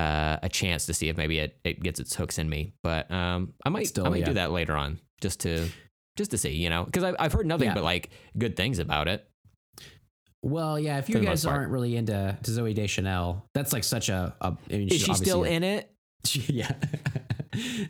[0.00, 2.72] uh, a chance to see if maybe it, it gets its hooks in me.
[2.82, 4.24] But um, I might Still, I might yeah.
[4.26, 5.68] do that later on just to
[6.16, 6.50] just to see.
[6.54, 7.74] You know, because I've I've heard nothing Yeah.
[7.74, 9.26] but like good things about it.
[10.42, 14.34] Well, yeah, if you guys aren't really into to Zooey Deschanel, that's like such a.
[14.42, 15.90] a I mean, Is she still in it?
[16.48, 16.72] yeah.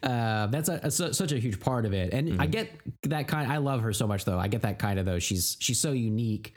[0.02, 2.40] uh, that's a, a such a huge part of it, and Mm-hmm.
[2.40, 2.70] I get
[3.05, 3.51] that kind.
[3.51, 4.39] I love her so much, though.
[4.39, 5.19] I get that kind of though.
[5.19, 6.55] She's she's so unique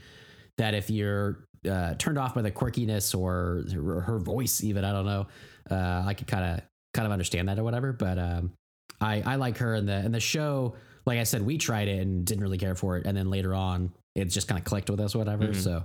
[0.57, 3.63] that if you're uh, turned off by the quirkiness or
[4.01, 5.27] her, voice, even I don't know,
[5.69, 6.61] uh, I could kind of
[6.93, 7.93] kind of understand that or whatever.
[7.93, 8.53] But um,
[9.01, 10.75] I I like her and the and the show.
[11.05, 13.53] Like I said, we tried it and didn't really care for it, and then later
[13.53, 15.47] on, it just kind of clicked with us, whatever.
[15.47, 15.55] Mhm.
[15.55, 15.83] So,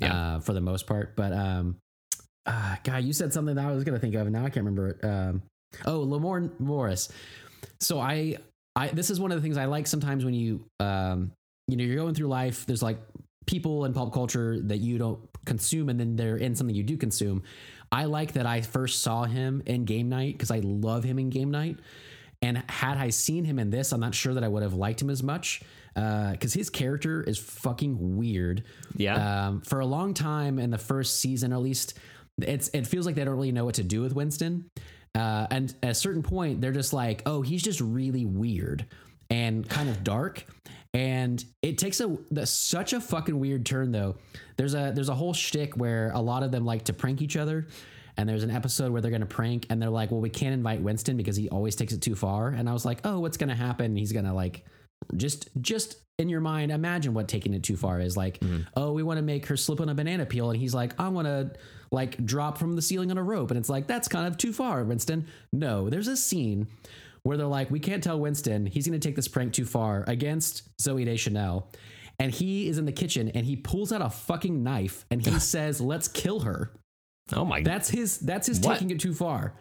[0.00, 0.36] Yeah.
[0.36, 1.76] uh, for the most part, but um,
[2.46, 4.64] uh, God, you said something that I was gonna think of, and now I can't
[4.66, 5.04] remember it.
[5.04, 5.42] Um,
[5.86, 7.10] oh, Lamorne Morris.
[7.80, 8.36] So I,
[8.76, 11.32] I this is one of the things I like sometimes when you, um,
[11.66, 12.66] you know, you're going through life.
[12.66, 12.98] There's like
[13.46, 16.96] people in pop culture that you don't consume, and then they're in something you do
[16.96, 17.42] consume.
[17.90, 21.30] I like that I first saw him in Game Night because I love him in
[21.30, 21.78] Game Night.
[22.42, 25.00] And had I seen him in this, I'm not sure that I would have liked
[25.00, 25.62] him as much
[25.94, 28.64] because his character is fucking weird.
[28.96, 29.46] Yeah.
[29.46, 31.94] Um, for a long time in the first season, at least,
[32.40, 34.70] it's it feels like they don't really know what to do with Winston.
[35.14, 38.84] Uh, and at a certain point, they're just like, oh, he's just really weird
[39.30, 40.44] and kind of dark.
[40.92, 44.16] And it takes a the, such a fucking weird turn though.
[44.56, 47.36] There's a there's a whole shtick where a lot of them like to prank each
[47.36, 47.66] other.
[48.16, 50.80] And there's an episode where they're gonna prank, and they're like, "Well, we can't invite
[50.80, 53.56] Winston because he always takes it too far." And I was like, "Oh, what's gonna
[53.56, 53.96] happen?
[53.96, 54.64] He's gonna like
[55.16, 58.40] just just in your mind imagine what taking it too far is like
[58.76, 61.08] oh we want to make her slip on a banana peel and he's like i
[61.08, 61.50] want to
[61.94, 64.52] like drop from the ceiling on a rope and it's like that's kind of too
[64.52, 66.66] far winston no there's a scene
[67.22, 70.04] where they're like we can't tell winston he's going to take this prank too far
[70.06, 71.70] against zooey deschanel
[72.18, 75.38] and he is in the kitchen and he pulls out a fucking knife and he
[75.38, 76.70] says let's kill her
[77.32, 77.60] oh my.
[77.60, 77.72] God.
[77.72, 78.74] That's his that's his What?
[78.74, 79.54] taking it too far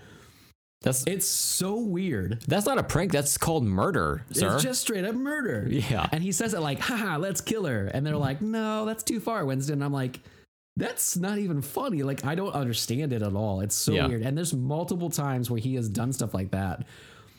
[0.84, 3.14] that's it's so weird that's not a prank.
[3.14, 4.56] That's called murder, sir.
[4.56, 5.66] It's just straight up murder.
[5.70, 6.08] Yeah.
[6.12, 7.88] And he says it like, haha, let's kill her.
[7.88, 8.22] And they're mm-hmm.
[8.22, 9.76] like, no, that's too far, Winston.
[9.76, 10.20] And I'm like,
[10.78, 12.04] that's not even funny.
[12.04, 13.62] Like, I don't understand it at all.
[13.62, 14.08] It's so Yeah.
[14.08, 14.22] weird.
[14.24, 16.86] And there's multiple times where he has done stuff like that.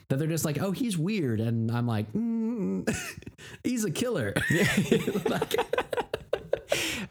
[0.09, 2.86] That they're just like, oh, he's weird, and I'm like, mm,
[3.65, 4.35] he's a killer.
[5.28, 5.55] Like,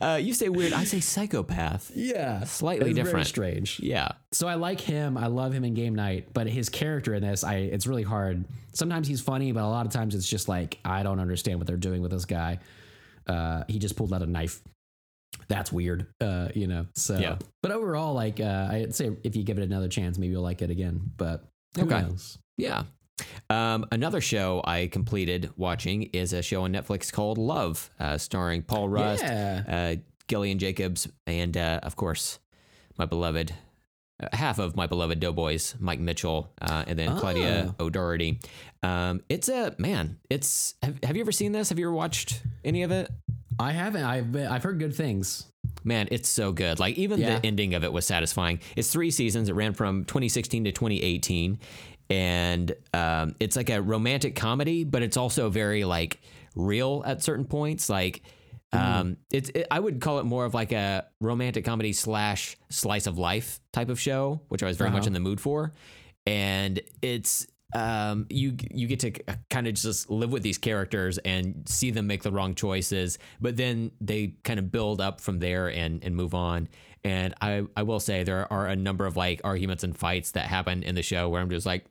[0.02, 0.74] uh, you say weird.
[0.74, 1.92] I say psychopath.
[1.96, 3.28] yeah, Slightly It's very different.
[3.28, 3.80] strange.
[3.82, 4.10] Yeah.
[4.32, 5.18] So I like him.
[5.18, 8.46] I love him in Game Night, but his character in this, I it's really hard.
[8.74, 11.68] Sometimes he's funny, but a lot of times it's just like I don't understand what
[11.68, 12.60] they're doing with this guy.
[13.28, 14.62] Uh, he just pulled out a knife.
[15.48, 16.08] That's weird.
[16.22, 16.86] Uh, you know.
[16.96, 17.38] So, Yeah.
[17.62, 20.62] but overall, like uh, I'd say, if you give it another chance, maybe you'll like
[20.62, 21.02] it again.
[21.18, 21.46] But
[21.76, 22.02] who Okay.
[22.02, 22.38] knows?
[22.58, 22.84] Yeah.
[23.50, 28.64] Um, another show I completed watching is a show on Netflix called Love, uh, starring
[28.64, 29.64] Paul Rust, Yeah.
[29.98, 32.40] uh, Gillian Jacobs, and uh, of course,
[32.98, 33.54] my beloved,
[34.22, 38.40] uh, half of my beloved Doughboys, Mike Mitchell, uh, and then Claudia O'Doherty.
[38.82, 40.18] Um, it's a man.
[40.30, 41.70] It's have, have you ever seen this?
[41.70, 43.10] Have you ever watched any of it?
[43.60, 44.04] I haven't.
[44.04, 45.46] I've been, I've heard good things.
[45.84, 46.80] Man, it's so good.
[46.80, 47.40] Like even Yeah.
[47.40, 48.60] the ending of it was satisfying.
[48.76, 49.50] It's three seasons.
[49.50, 51.60] It ran from 2016 to 2018,
[52.10, 56.20] and um, it's like a romantic comedy, but it's also very like
[56.56, 57.90] real at certain points.
[57.90, 58.22] Like
[58.72, 63.08] um, it's it, I would call it more of like a romantic comedy slash slice
[63.08, 65.08] of life type of show, which I was very much Uh-huh.
[65.08, 65.74] in the mood for.
[66.26, 69.12] And it's um, you you get to
[69.50, 73.58] kind of just live with these characters and see them make the wrong choices, but
[73.58, 76.70] then they kind of build up from there and and move on.
[77.04, 80.46] And I I will say there are a number of like arguments and fights that
[80.46, 81.86] happen in the show where I'm just like.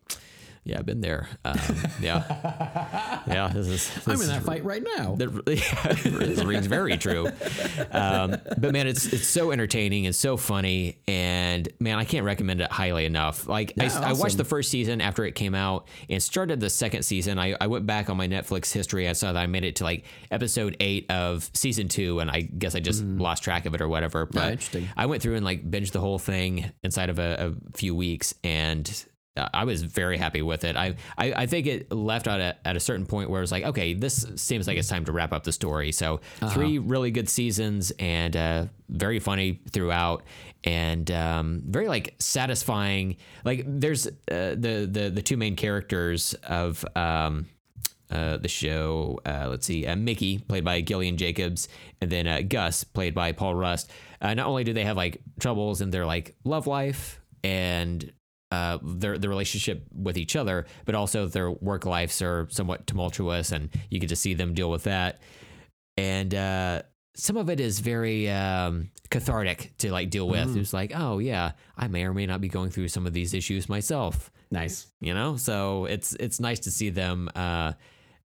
[0.65, 1.29] Yeah, I've been there.
[1.45, 1.59] Um,
[2.01, 3.49] yeah, yeah.
[3.53, 3.95] This is.
[3.95, 5.17] This I'm in that fight right now.
[5.17, 7.27] that this rings very true.
[7.91, 12.61] Um, but man, it's it's so entertaining and so funny, and man, I can't recommend
[12.61, 13.49] it highly enough.
[13.49, 16.71] Like I, Yeah, I watched the first season after it came out and started the
[16.71, 17.41] second season.
[17.41, 19.09] I, I went back on my Netflix history.
[19.09, 22.43] I saw that I made it to like episode eight of season two, and I
[22.43, 24.27] guess I just lost track of it or whatever.
[24.27, 24.53] But Mm.
[24.53, 24.89] interesting.
[24.97, 28.35] I went through and like binged the whole thing inside of a, a few weeks,
[28.45, 29.05] and
[29.37, 30.77] I was very happy with it.
[30.77, 33.53] I I, I think it left out at, at a certain point where it was
[33.53, 35.91] like, okay, this seems like it's time to wrap up the story.
[35.93, 40.23] So three really good seasons and uh, very funny throughout,
[40.65, 43.17] and um, very like satisfying.
[43.45, 46.85] Like there's uh, the the the two main characters of.
[46.95, 47.47] Um,
[48.11, 49.19] uh, the show.
[49.25, 51.67] Uh, let's see, uh, Mickey, played by Gillian Jacobs,
[51.99, 53.91] and then uh, Gus, played by Paul Rust.
[54.21, 58.13] Uh, not only do they have like troubles in their like love life and
[58.53, 63.53] uh, their their relationship with each other, but also their work lives are somewhat tumultuous,
[63.53, 65.21] and you get to see them deal with that.
[65.97, 66.83] And uh,
[67.15, 70.57] some of it is very um, cathartic to like deal with.
[70.57, 73.35] It's like, oh yeah, I may or may not be going through some of these
[73.35, 74.87] issues myself nice.
[75.01, 77.73] you know so it's it's nice to see them uh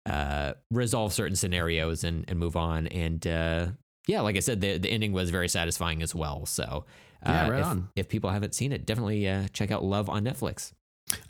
[0.05, 3.66] uh resolve certain scenarios and and move on and uh
[4.07, 6.85] yeah like i said the the ending was very satisfying as well so
[7.28, 7.89] Yeah, right if, on.
[7.97, 10.73] if people haven't seen it definitely uh check out love on netflix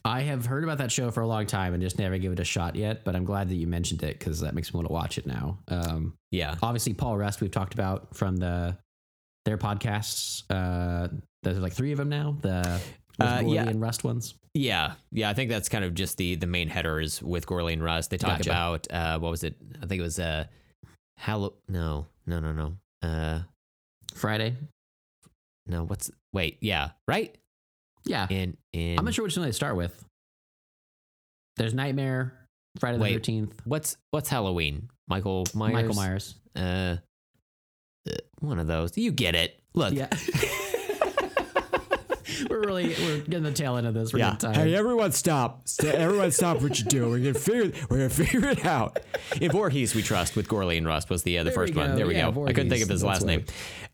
[0.06, 2.40] I have heard about that show for a long time and just never give it
[2.40, 3.05] a shot yet.
[3.05, 5.27] But I'm glad that you mentioned it because that makes me want to watch it
[5.27, 5.59] now.
[5.68, 8.78] Um, yeah obviously, Paul Rust we've talked about from the
[9.44, 10.44] their podcasts.
[10.48, 11.09] Uh,
[11.43, 12.39] there's like three of them now.
[12.40, 12.81] The
[13.20, 13.64] Uh, yeah.
[13.68, 14.35] and Rust ones.
[14.55, 17.82] yeah yeah i think that's kind of just the the main headers with gorley and
[17.82, 18.51] rust they talk Gotcha.
[18.51, 20.44] about uh what was it i think it was uh
[21.18, 23.40] Hallow no no no no uh
[24.14, 24.55] Friday.
[25.66, 27.36] No what's wait yeah right
[28.05, 30.05] Yeah, in in I'm not sure which one they start with.
[31.56, 32.34] There's Nightmare,
[32.78, 36.34] Friday the Thirteenth, what's what's halloween michael myers Michael Myers.
[36.55, 36.97] Uh,
[38.09, 38.97] uh, one of those.
[38.97, 39.59] You get it.
[39.74, 39.93] Look.
[39.94, 40.09] Yeah.
[42.51, 44.12] we're really we're getting the tail end of this.
[44.12, 44.32] We're Yeah.
[44.32, 44.68] getting tired.
[44.68, 45.66] Hey, everyone, stop!
[45.68, 47.10] St- everyone, stop what you're doing.
[47.10, 47.72] We're gonna figure.
[47.88, 49.01] We're gonna figure it out.
[49.40, 51.97] In Voorhees, we trust with Gorley and Rust was the uh, the There first one.
[51.97, 52.44] There we Yeah, go.
[52.47, 53.01] I couldn't think of Voorhees.
[53.01, 53.44] his last That's name,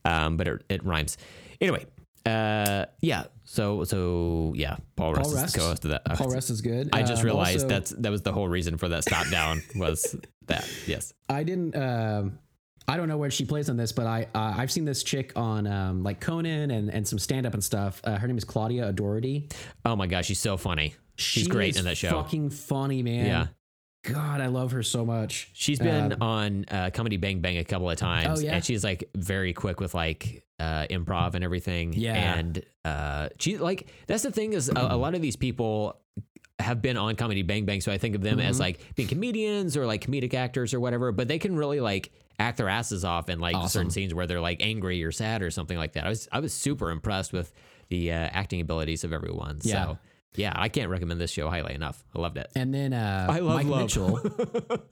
[0.04, 1.16] um, but it, it rhymes.
[1.62, 1.86] Anyway,
[2.26, 3.24] uh, yeah.
[3.44, 5.56] So so yeah, Paul, Rust, Rust.
[5.56, 6.04] is co-host of that.
[6.04, 6.90] Paul Rust is good.
[6.92, 9.62] I just Um, realized also- that's that was the whole reason for that stop down
[9.76, 10.16] was
[10.46, 10.68] that.
[10.86, 11.12] Yes.
[11.28, 11.76] I didn't.
[11.76, 12.38] Um,
[12.88, 15.32] I don't know where she plays on this, but I uh, I've seen this chick
[15.36, 18.00] on um, like Conan and and some stand up and stuff.
[18.02, 19.48] Uh, her name is Claudia O'Doherty.
[19.84, 20.96] Oh my gosh, she's so funny.
[21.16, 22.10] She's She great in that show.
[22.10, 23.26] Fucking funny, man.
[23.26, 23.46] Yeah.
[24.02, 25.48] God, I love her so much.
[25.52, 28.54] She's been Um, on uh, Comedy Bang Bang a couple of times, Oh, yeah?
[28.56, 31.92] and she's like very quick with like uh, improv and everything.
[31.92, 32.34] Yeah.
[32.38, 36.00] and uh, she like that's the thing is a, a lot of these people
[36.58, 38.48] have been on Comedy Bang Bang, so I think of them Mm-hmm.
[38.48, 42.12] as like being comedians or like comedic actors or whatever, but they can really like
[42.40, 43.68] act their asses off in like Awesome.
[43.68, 46.06] certain scenes where they're like angry or sad or something like that.
[46.06, 47.52] I was I was super impressed with
[47.88, 49.58] the uh, acting abilities of everyone.
[49.62, 49.84] Yeah.
[49.84, 49.98] So
[50.34, 52.02] yeah, I can't recommend this show highly enough.
[52.14, 52.50] I loved it.
[52.54, 53.82] And then uh, I love Mike love.
[53.82, 54.20] Mitchell.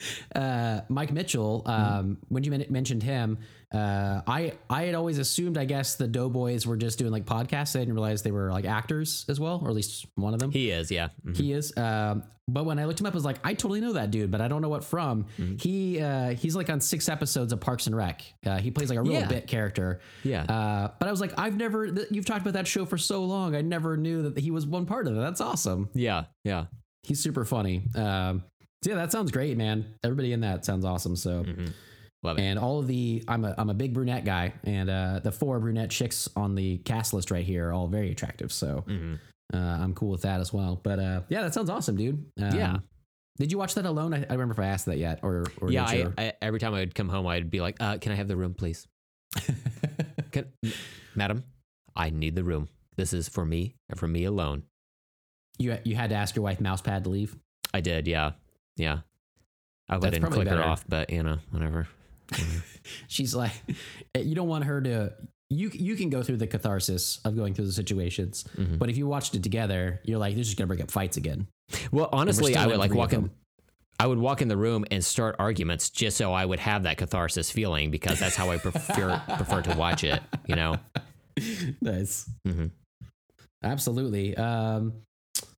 [0.34, 1.62] uh, Mike Mitchell.
[1.66, 3.38] Um, when you men- mentioned him,
[3.72, 7.76] uh, I I had always assumed, I guess, the Doughboys were just doing like podcasts.
[7.76, 10.50] I didn't realize they were like actors as well, or at least one of them.
[10.50, 11.08] He is, yeah.
[11.26, 11.36] Mhm.
[11.36, 11.76] He is.
[11.76, 14.30] Um, but when I looked him up, I was like, I totally know that dude,
[14.30, 15.24] but I don't know what from.
[15.36, 15.56] Mm-hmm.
[15.56, 18.22] He uh, he's like on six episodes of Parks and Rec.
[18.46, 19.26] Uh, he plays like a real Yeah.
[19.26, 19.98] bit character.
[20.22, 20.44] Yeah.
[20.44, 21.90] Uh, but I was like, I've never.
[21.90, 23.56] Th- you've talked about that show for so long.
[23.56, 25.20] I never knew that he was one part of it.
[25.20, 25.88] That's awesome.
[25.92, 26.66] yeah, yeah.
[27.02, 27.82] He's super funny.
[27.96, 28.44] Um,
[28.86, 29.84] so yeah, that sounds great, man.
[30.04, 31.16] Everybody in that sounds awesome.
[31.16, 31.42] So.
[31.44, 31.72] Mhm.
[32.22, 32.42] Love it.
[32.42, 35.60] And all of the, I'm a, I'm a big brunette guy, and uh, the four
[35.60, 38.50] brunette chicks on the cast list right here are all very attractive.
[38.52, 39.18] So Mhm.
[39.52, 40.80] uh, I'm cool with that as well.
[40.82, 42.24] But uh, yeah, that sounds awesome, dude.
[42.40, 42.76] Um, Yeah.
[43.38, 44.14] Did you watch that alone?
[44.14, 45.84] I, I remember if I asked that yet, or, or yeah.
[45.84, 48.28] I, I, every time I would come home, I'd be like, uh, "Can I have
[48.28, 48.86] the room, please,
[50.32, 50.46] Can,
[51.14, 51.44] madam?
[51.94, 52.68] I need the room.
[52.96, 54.62] This is for me and for me alone."
[55.58, 57.36] you you had to ask your wife Mousepad to leave.
[57.74, 58.32] I did, yeah,
[58.76, 58.98] yeah.
[59.88, 61.86] I wouldn't probably click her off, but you know, whatever.
[63.08, 63.52] She's like,
[64.14, 65.12] you don't want her to.
[65.48, 68.78] You you can go through the catharsis of going through the situations, Mhm.
[68.80, 71.46] but if you watched it together, you're like, this is gonna bring up fights again.
[71.92, 73.30] Well, honestly, I would like walk in.
[74.00, 76.98] I would walk in the room and start arguments just so I would have that
[76.98, 80.20] catharsis feeling because that's how I prefer prefer to watch it.
[80.46, 80.76] You know.
[81.80, 82.28] nice.
[82.44, 82.66] hmm
[83.62, 84.36] Absolutely.
[84.36, 84.92] Um,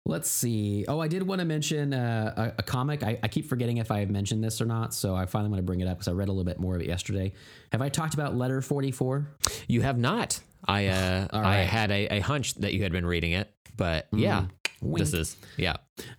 [0.09, 0.85] let's see.
[0.89, 3.03] Oh, I did want to mention uh, a, a comic.
[3.05, 5.59] I, I keep forgetting if I have mentioned this or not, so I finally want
[5.61, 7.33] to bring it up because I read a little bit more of it yesterday.
[7.71, 9.29] Have I talked about Letter Forty Four?
[9.69, 10.41] You have not.
[10.67, 14.09] I uh, All I had a, a hunch that you had been reading it, but
[14.13, 14.47] yeah,
[14.83, 15.37] this is.
[15.57, 15.77] Yeah.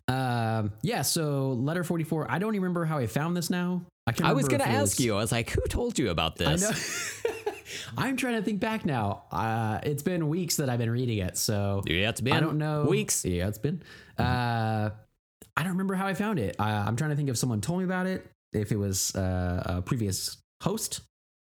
[0.08, 1.02] Um, yeah.
[1.02, 2.30] So letter forty four.
[2.30, 3.82] I don't even remember how I found this now.
[4.08, 5.14] I, can't I was going to ask was- you.
[5.14, 7.24] I was like, who told you about I this?
[7.24, 7.32] know.
[7.98, 9.24] I'm trying to think back now.
[9.32, 12.58] Uh, it's been weeks that I've been reading it, so Yeah, it's been I don't
[12.58, 13.24] know weeks.
[13.26, 13.84] Yeah, it's been.
[14.18, 14.90] Uh,
[15.56, 16.56] I don't remember how I found it.
[16.60, 19.64] I, I'm trying to think if someone told me about it, if it was uh,
[19.66, 21.02] a previous host,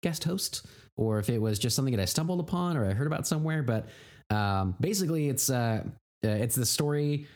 [0.02, 0.66] guest host,
[0.96, 3.62] or if it was just something that I stumbled upon or I heard about somewhere.
[3.62, 3.86] But
[4.34, 5.48] um, basically, it's
[6.24, 7.26] uh, it's the story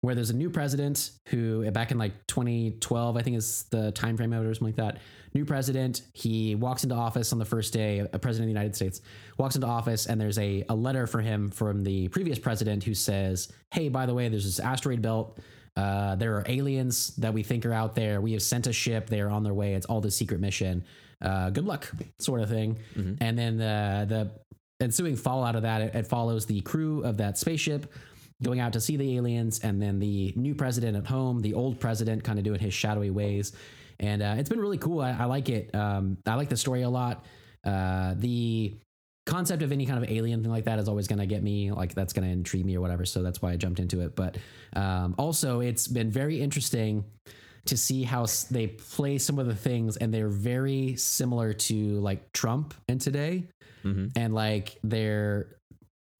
[0.00, 4.16] where there's a new president who back in like 2012 i think is the time
[4.16, 5.00] frame of it or something like that
[5.34, 6.02] new president.
[6.12, 9.00] He walks into office on the first day a president of the united states
[9.36, 12.94] walks into office and there's a, a letter for him from the previous president who
[12.94, 15.38] says hey by the way there's this asteroid belt.
[15.76, 18.20] Uh, there are aliens that we think are out there.
[18.20, 19.08] We have sent a ship.
[19.08, 19.74] They are on their way.
[19.74, 20.84] It's all the secret mission.
[21.20, 21.90] Uh, good luck
[22.20, 22.78] sort of thing.
[23.20, 24.06] And then the
[24.78, 27.92] the ensuing fallout of that it, it follows the crew of that spaceship
[28.42, 31.78] going out to see the aliens, and then the new president at home, the old
[31.80, 33.52] president kind of doing his shadowy ways.
[34.00, 35.00] And uh, it's been really cool.
[35.00, 35.74] I, I like it.
[35.74, 37.24] Um, I like the story a lot.
[37.64, 38.74] Uh, the
[39.26, 41.72] concept of any kind of alien thing like that is always going to get me
[41.72, 44.14] like that's going to intrigue me or whatever so that's why i jumped into it
[44.14, 44.36] but
[44.76, 47.02] um, also it's been very interesting
[47.64, 51.98] to see how s- they play some of the things and they're very similar to
[52.00, 53.48] like trump and today
[53.82, 54.12] Mhm.
[54.14, 55.56] and like they're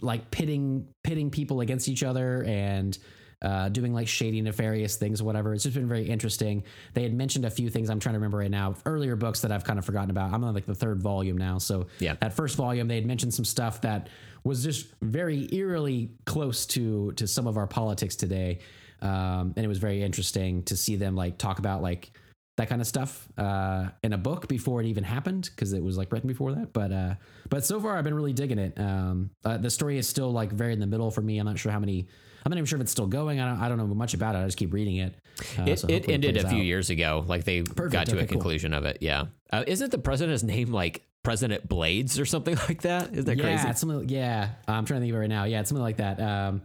[0.01, 2.99] like pitting pitting people against each other and
[3.43, 5.53] uh, doing like shady nefarious things or whatever.
[5.53, 6.65] It's just been very interesting.
[6.95, 8.75] They had mentioned a few things i'm trying to remember right now.
[8.87, 10.33] Earlier books that i've kind of forgotten about.
[10.33, 11.59] I'm on like the third volume now.
[11.59, 12.15] So Yeah.
[12.21, 14.09] that first volume they had mentioned some stuff that
[14.45, 18.61] was just very eerily close to to some of our politics today.
[19.03, 22.13] Um, and it was very interesting to see them like talk about like
[22.57, 25.97] that kind of stuff uh, in a book before it even happened because it was
[25.99, 26.73] like written before that.
[26.73, 27.15] But uh,
[27.51, 28.79] but so far I've been really digging it.
[28.79, 31.39] Um, uh, the story is still like very in the middle for me.
[31.39, 32.07] I'm not sure how many.
[32.47, 33.41] I'm not even sure if it's still going.
[33.41, 34.39] I don't, I don't know much about it.
[34.41, 35.15] I just keep reading it.
[35.59, 36.65] Uh, It, so it ended a few out.
[36.65, 37.25] years ago.
[37.27, 38.27] Like they got to Okay, a cool.
[38.27, 38.99] conclusion of it.
[39.01, 39.25] Yeah.
[39.51, 43.13] Uh, isn't the president's name like President Blades or something like that?
[43.13, 43.69] Isn't that yeah, crazy?
[43.69, 44.09] it's something.
[44.11, 45.45] Yeah, I'm trying to think of it right now.
[45.45, 46.21] Yeah, it's something like that.
[46.21, 46.61] Um,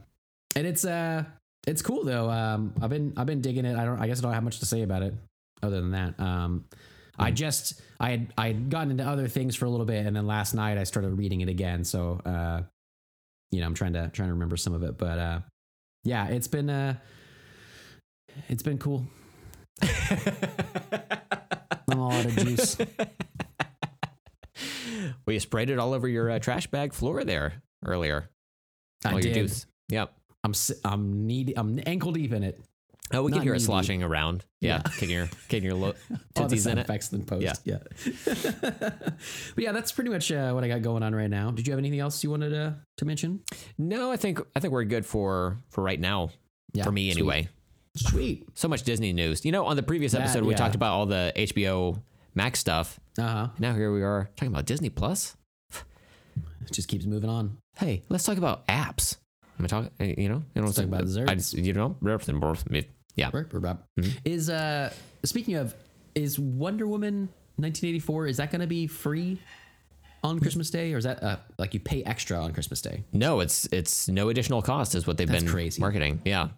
[0.58, 1.24] and it's uh,
[1.66, 2.30] it's cool though.
[2.30, 3.78] Um, I've been I've been digging it.
[3.78, 4.00] I don't.
[4.02, 5.14] I guess I don't have much to say about it
[5.64, 6.20] other than that.
[6.20, 6.66] Um.
[7.22, 10.16] I just I had I had gotten into other things for a little bit, and
[10.16, 11.84] then last night I started reading it again.
[11.84, 12.62] So uh,
[13.52, 15.40] you know, I'm trying to trying to remember some of it, but uh,
[16.06, 16.96] yeah, it's been uh,
[18.48, 19.06] it's been cool.
[21.92, 22.78] I'm all out of juice.
[25.26, 28.30] well, you sprayed it all over your uh, trash bag floor there earlier.
[29.04, 29.36] I all your did.
[29.48, 29.66] juice.
[29.90, 30.14] Yep.
[30.44, 30.54] I'm
[30.86, 32.60] I'm knee I'm ankle deep in it.
[33.12, 34.46] Oh, we can hear it sloshing around.
[34.62, 34.92] Yeah, Yeah.
[34.92, 35.94] kicking your kicking your lo-
[36.36, 36.82] tootsies in it.
[36.82, 37.44] effects in post.
[37.44, 37.54] Yeah.
[37.66, 37.80] Yeah.
[38.70, 39.14] but
[39.58, 41.52] yeah, that's pretty much uh, what I got going on right now.
[41.52, 43.42] Did you have anything else you wanted to to mention?
[43.78, 46.30] No, I think I think we're good for for right now.
[46.74, 47.20] Yeah, for me sweet.
[47.20, 47.50] anyway.
[47.98, 48.48] Sweet.
[48.54, 49.44] So much Disney news.
[49.44, 50.58] You know, on the previous That, episode we yeah.
[50.58, 52.02] talked about all the HBO
[52.36, 53.00] Max stuff.
[53.18, 53.48] Uh huh.
[53.58, 55.36] Now here we are talking about Disney Plus.
[56.66, 57.58] It just keeps moving on.
[57.78, 59.18] Hey, let's talk about apps.
[59.58, 59.90] I'm talking.
[60.00, 61.32] You know, you know, Let's talk about I desserts.
[61.52, 61.98] just, you know,
[63.16, 63.30] yeah.
[63.34, 64.10] Right, Mm-hmm.
[64.26, 64.92] Is uh
[65.24, 65.74] speaking of
[66.16, 69.38] is Wonder Woman 1984 is that going to be free
[70.24, 73.04] on Christmas Day or is that uh, like you pay extra on Christmas Day?
[73.14, 75.80] No, it's it's no additional cost is what they've That's been crazy.
[75.82, 76.22] marketing.
[76.26, 76.50] Yeah,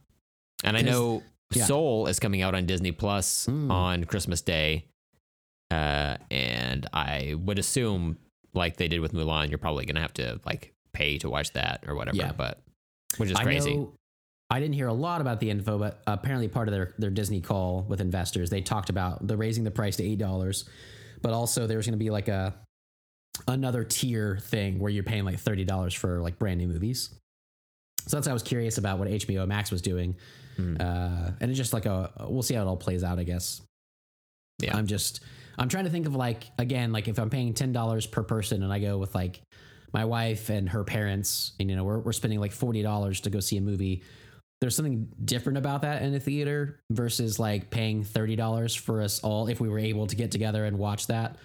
[0.64, 1.22] and I know
[1.53, 1.65] yeah.
[1.65, 3.69] Soul is coming out on Disney Plus Mm.
[3.72, 4.86] on Christmas Day,
[5.69, 8.18] uh, and I would assume
[8.53, 11.84] like they did with Mulan, you're probably gonna have to like pay to watch that
[11.88, 12.18] or whatever.
[12.18, 12.32] Yeah.
[12.34, 12.61] but
[13.18, 13.76] which is I crazy.
[13.76, 13.94] know
[14.52, 17.40] I didn't hear a lot about the info, but apparently part of their, their Disney
[17.40, 20.65] call with investors, they talked about the raising the price to eight dollars,
[21.22, 22.53] but also there's going to be like a
[23.48, 27.10] another tier thing where you're paying like thirty dollars for like brand new movies.
[28.07, 30.15] So that's why I was curious about what HBO Max was doing,
[30.57, 30.76] Hmm.
[30.80, 33.19] uh, and it's just like a we'll see how it all plays out.
[33.19, 33.61] I guess.
[34.60, 34.76] Yeah.
[34.76, 35.22] I'm just
[35.57, 38.64] I'm trying to think of like again like if I'm paying ten dollars per person
[38.64, 39.41] and I go with like
[39.94, 43.30] my wife and her parents and you know we're we're spending like forty dollars to
[43.30, 44.03] go see a movie.
[44.62, 49.20] There's something different about that in a theater versus like paying thirty dollars for us
[49.22, 51.38] all if we were able to get together and watch that.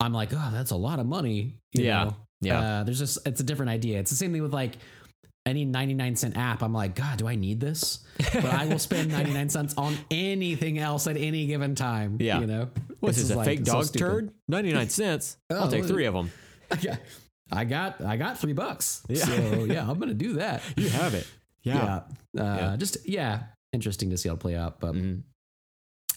[0.00, 1.56] I'm like, oh, that's a lot of money.
[1.72, 2.04] you Yeah.
[2.04, 2.16] know?
[2.40, 2.60] Yeah.
[2.60, 3.98] Uh, there's just it's a different idea.
[3.98, 4.74] It's the same thing with like
[5.46, 6.62] any 99 cent app.
[6.62, 8.00] I'm like, God, do I need this?
[8.32, 12.18] But I will spend 99 cents on anything else at any given time.
[12.20, 12.38] Yeah.
[12.38, 12.68] You know?
[13.00, 13.98] What's This is A like fake dog stupid.
[14.06, 14.30] turd?
[14.46, 15.36] Ninety nine cents.
[15.50, 16.30] I'll Oh, take three of them.
[16.80, 16.96] Yeah.
[17.50, 19.02] I got I got three bucks.
[19.08, 19.24] Yeah.
[19.24, 20.62] So yeah, I'm gonna do that.
[20.76, 21.26] You have it.
[21.62, 22.02] Yeah.
[22.34, 22.42] Yeah.
[22.42, 22.76] Uh, Yeah.
[22.76, 24.80] Just yeah, interesting to see how it play out.
[24.80, 25.22] But Mhm.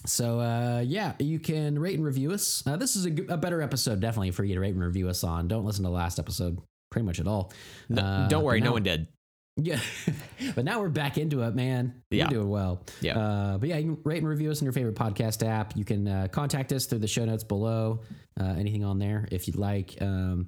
[0.05, 2.65] so uh, yeah, you can rate and review us.
[2.65, 5.47] Uh, this is a better episode, definitely for you to rate and review us on.
[5.47, 6.59] Don't listen to the last episode,
[6.89, 7.51] pretty much at all.
[7.89, 9.07] No, Uh, don't worry, but no one did.
[9.57, 9.80] Yeah,
[10.55, 12.01] but now we're back into it, man.
[12.09, 12.23] Yeah.
[12.23, 12.84] You're doing well.
[13.01, 13.19] Yeah.
[13.19, 15.76] Uh, but yeah, you can rate and review us in your favorite podcast app.
[15.76, 18.01] You can uh, contact us through the show notes below.
[18.39, 20.01] Uh, anything on there if you'd like.
[20.01, 20.47] Um,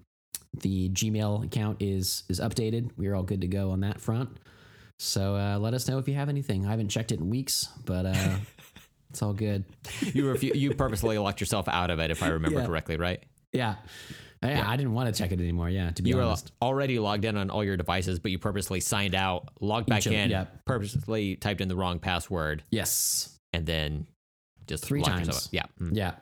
[0.61, 2.91] the Gmail account is is updated.
[2.95, 4.29] We're all good to go on that front.
[5.03, 6.65] So uh, let us know if you have anything.
[6.65, 8.35] I haven't checked it in weeks, but uh,
[9.09, 9.65] it's all good.
[10.01, 12.65] You refu- you purposely locked yourself out of it, if I remember Yeah.
[12.65, 13.21] correctly, right?
[13.51, 13.75] Yeah.
[14.41, 15.69] Yeah, I didn't want to check it anymore.
[15.69, 16.51] Yeah, to be You were honest.
[16.61, 20.07] already logged in on all your devices, but you purposely signed out, logged back Each
[20.07, 20.45] in, yeah.
[20.65, 23.37] purposely typed in the wrong password, yes.
[23.53, 24.05] and then
[24.67, 25.47] just Three times.
[25.53, 25.63] Yeah.
[25.81, 25.95] Mm.
[25.95, 26.15] Yeah.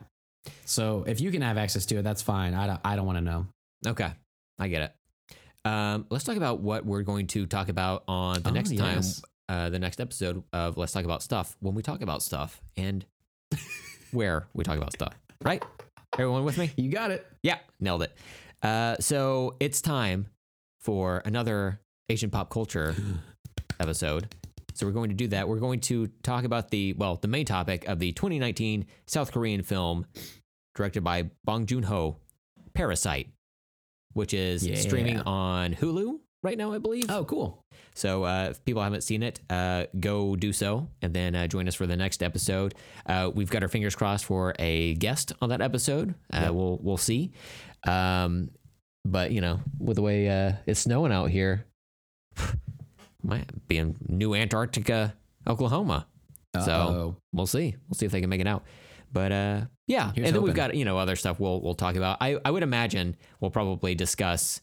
[0.65, 2.53] So if you can have access to it, that's fine.
[2.53, 3.47] I don't, I don't want to know.
[3.87, 4.11] Okay,
[4.59, 4.91] I get it.
[5.63, 9.01] Um, let's talk about what we're going to talk about on the Oh, next time,
[9.47, 11.55] uh, the next episode of Let's Talk About Stuff.
[11.59, 13.05] When we talk about stuff and
[14.11, 15.13] where we talk about stuff,
[15.43, 15.63] right?
[16.13, 16.71] Everyone with me?
[16.77, 17.25] You got it.
[17.43, 18.17] Yeah, nailed it.
[18.63, 20.27] Uh, so it's time
[20.79, 21.79] for another
[22.09, 22.95] Asian pop culture
[23.79, 24.33] episode.
[24.73, 25.47] So we're going to do that.
[25.47, 29.63] We're going to talk about the well, the main topic of the 2019 South Korean
[29.63, 30.05] film
[30.75, 32.17] directed by Bong Joon Ho,
[32.73, 33.29] Parasite,
[34.13, 34.75] which is Yeah.
[34.75, 37.05] streaming on Hulu right now, I believe.
[37.09, 37.63] Oh, cool.
[37.93, 41.67] So uh, if people haven't seen it, uh, go do so, and then uh, join
[41.67, 42.73] us for the next episode.
[43.05, 46.15] Uh, we've got our fingers crossed for a guest on that episode.
[46.31, 47.31] Uh, We'll we'll see.
[47.85, 48.51] Um,
[49.03, 51.65] but you know, with the way uh, it's snowing out here,
[53.23, 55.13] might be in New Antarctica,
[55.47, 56.07] Oklahoma.
[56.55, 57.15] So Uh-oh.
[57.31, 57.75] we'll see.
[57.87, 58.63] We'll see if they can make it out.
[59.11, 61.95] But uh, yeah, Here's and then we've got you know other stuff we'll we'll talk
[61.95, 62.17] about.
[62.21, 64.61] I I would imagine we'll probably discuss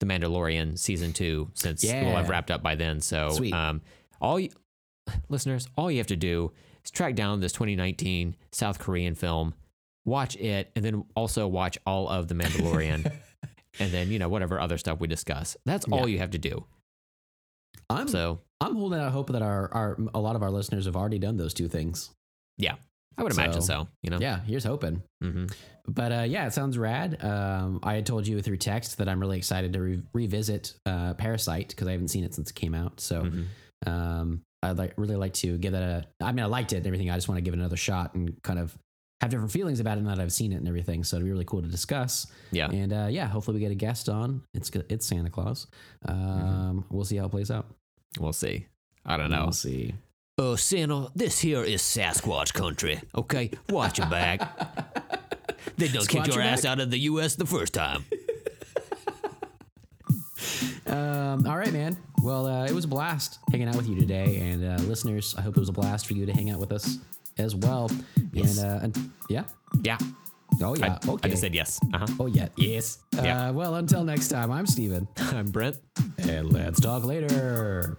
[0.00, 3.00] the Mandalorian season two since we'll have wrapped up by then.
[3.00, 3.52] So Sweet.
[3.52, 3.82] um,
[4.20, 4.50] all you,
[5.28, 6.52] listeners, all you have to do
[6.84, 9.54] is track down this 2019 South Korean film,
[10.04, 13.12] watch it, and then also watch all of the Mandalorian,
[13.78, 15.56] and then you know whatever other stuff we discuss.
[15.64, 16.64] That's all you have to do.
[17.88, 20.96] I'm So I'm holding out hope that our, our a lot of our listeners have
[20.96, 22.10] already done those two things.
[22.58, 22.74] yeah,
[23.18, 23.88] I would imagine So.
[24.02, 24.18] You know.
[24.20, 25.02] Yeah, here's hoping.
[25.20, 25.46] hmm
[25.86, 27.22] But uh, yeah, it sounds rad.
[27.24, 31.14] Um, I had told you through text that I'm really excited to re- revisit uh,
[31.14, 33.00] Parasite because I haven't seen it since it came out.
[33.00, 33.46] So Mhm.
[33.86, 36.06] um, I'd like really like to give that a.
[36.24, 37.10] I mean, I liked it and everything.
[37.10, 38.76] I just want to give it another shot and kind of
[39.20, 41.02] have different feelings about it now that I've seen it and everything.
[41.04, 42.26] So it'd be really cool to discuss.
[42.52, 42.70] Yeah.
[42.70, 44.42] And uh, yeah, hopefully we get a guest on.
[44.54, 44.70] It's.
[44.88, 45.66] It's Santa Claus.
[46.08, 47.66] Um, We'll see how it plays out.
[48.18, 48.66] We'll see.
[49.04, 49.42] I don't know.
[49.44, 49.94] We'll see.
[50.42, 53.00] Uh, Santa, this here is Sasquatch country.
[53.14, 54.40] Okay, watch your back.
[55.78, 56.72] They done Squat kicked your ass back.
[56.72, 57.36] out of the U.S.
[57.36, 58.04] the first time.
[60.84, 61.96] Um, all right, man.
[62.22, 65.40] Well, uh, it was a blast hanging out with you today, and uh, listeners, I
[65.40, 66.98] hope it was a blast for you to hang out with us
[67.38, 67.90] as well.
[68.32, 68.58] Yes.
[68.58, 69.44] And, uh, and yeah.
[69.80, 69.96] Yeah,
[70.60, 70.98] Oh yeah.
[71.02, 71.20] I, okay.
[71.22, 71.80] I just said yes.
[71.94, 72.06] Uh-huh.
[72.20, 72.48] Oh yeah.
[72.56, 72.98] Yes.
[73.14, 73.48] Yeah.
[73.48, 75.08] Uh, well, until next time, I'm Steven.
[75.16, 75.78] I'm Brent.
[76.18, 77.96] and let's talk later.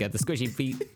[0.00, 0.76] Got the squishy feet.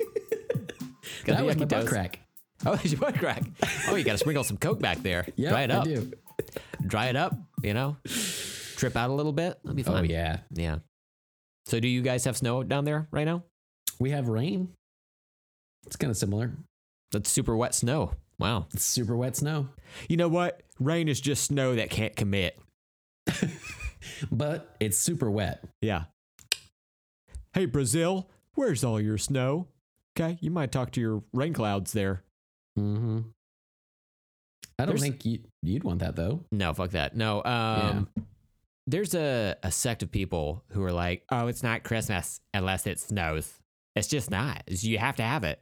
[1.24, 1.88] Got That the was my butt toes.
[1.88, 2.20] crack.
[2.66, 3.42] Oh, there's your butt crack.
[3.88, 5.26] Oh, you got to sprinkle some Coke back there.
[5.36, 5.82] Yeah, Dry it up.
[5.82, 6.12] I do.
[6.86, 7.34] Dry it up.
[7.62, 7.96] You know,
[8.76, 9.58] trip out a little bit.
[9.62, 10.00] That'll be oh, fine.
[10.00, 10.38] Oh yeah.
[10.52, 10.78] Yeah.
[11.66, 13.42] So, do you guys have snow down there right now?
[13.98, 14.68] We have rain.
[15.86, 16.52] It's kind of similar.
[17.12, 18.12] That's super wet snow.
[18.38, 18.66] Wow.
[18.74, 19.68] It's super wet snow,
[20.08, 20.62] You know what?
[20.80, 22.58] Rain is just snow that can't commit.
[24.32, 25.64] but it's super wet.
[25.80, 26.04] Yeah.
[27.52, 29.68] Hey, Brazil, where's all your snow?
[30.18, 32.22] Okay, you might talk to your rain clouds there.
[32.78, 33.20] Mm-hmm.
[34.78, 36.44] I don't There's- think you, you'd want that though.
[36.50, 37.16] No, fuck that.
[37.16, 37.42] No.
[37.44, 38.08] Um,
[38.86, 43.00] There's a, a sect of people who are like, oh, it's not Christmas unless it
[43.00, 43.54] snows.
[43.96, 44.58] It's just not.
[44.66, 45.60] It's- You have to have it.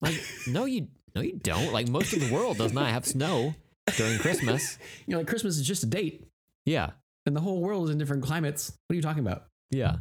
[0.00, 1.72] Like, no, you no, you don't.
[1.72, 3.54] Like most of the world does not have snow
[3.96, 4.78] during Christmas.
[5.06, 6.24] You know, like Christmas is just a date,
[6.66, 6.90] Yeah,
[7.26, 8.72] and the whole world is in different climates.
[8.86, 9.44] What are you talking about?
[9.70, 9.96] yeah.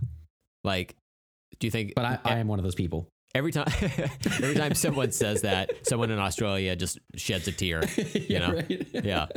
[0.63, 0.95] Like,
[1.63, 1.93] do you think?
[1.95, 3.07] But I, I am one of those people.
[3.33, 7.83] every time, every time someone says that, someone in Australia just sheds a tear.
[8.13, 8.51] You know?
[8.51, 8.85] right?
[8.91, 9.27] Yeah,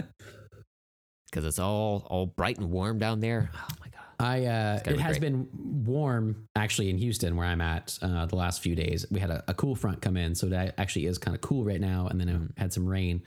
[1.30, 3.50] because it's all all bright and warm down there.
[3.54, 4.00] Oh my god.
[4.18, 5.30] I uh, it be has great.
[5.30, 5.48] been
[5.84, 9.06] warm actually in Houston where I'm at uh, the last few days.
[9.08, 11.64] We had a, a cool front come in, so that actually is kind of cool
[11.64, 12.08] right now.
[12.08, 13.22] And then it had some rain,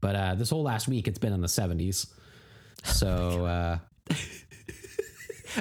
[0.00, 2.08] but uh, this whole last week it's been in the 70s.
[2.82, 3.78] So uh,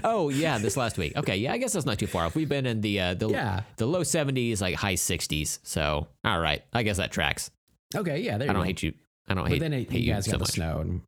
[0.04, 1.16] Oh yeah, this last week.
[1.18, 2.36] Okay, yeah, I guess that's not too far off.
[2.36, 3.62] We've been in the uh, the Yeah.
[3.78, 5.60] the low seventies, like high sixties.
[5.64, 7.52] So all right, I guess that tracks.
[7.96, 8.68] okay, yeah, there you I don't go.
[8.68, 8.94] hate you.
[9.28, 9.60] I don't hate you.
[9.60, 10.52] but hate, then it, hate you guys so got the much.
[10.52, 11.02] snow, and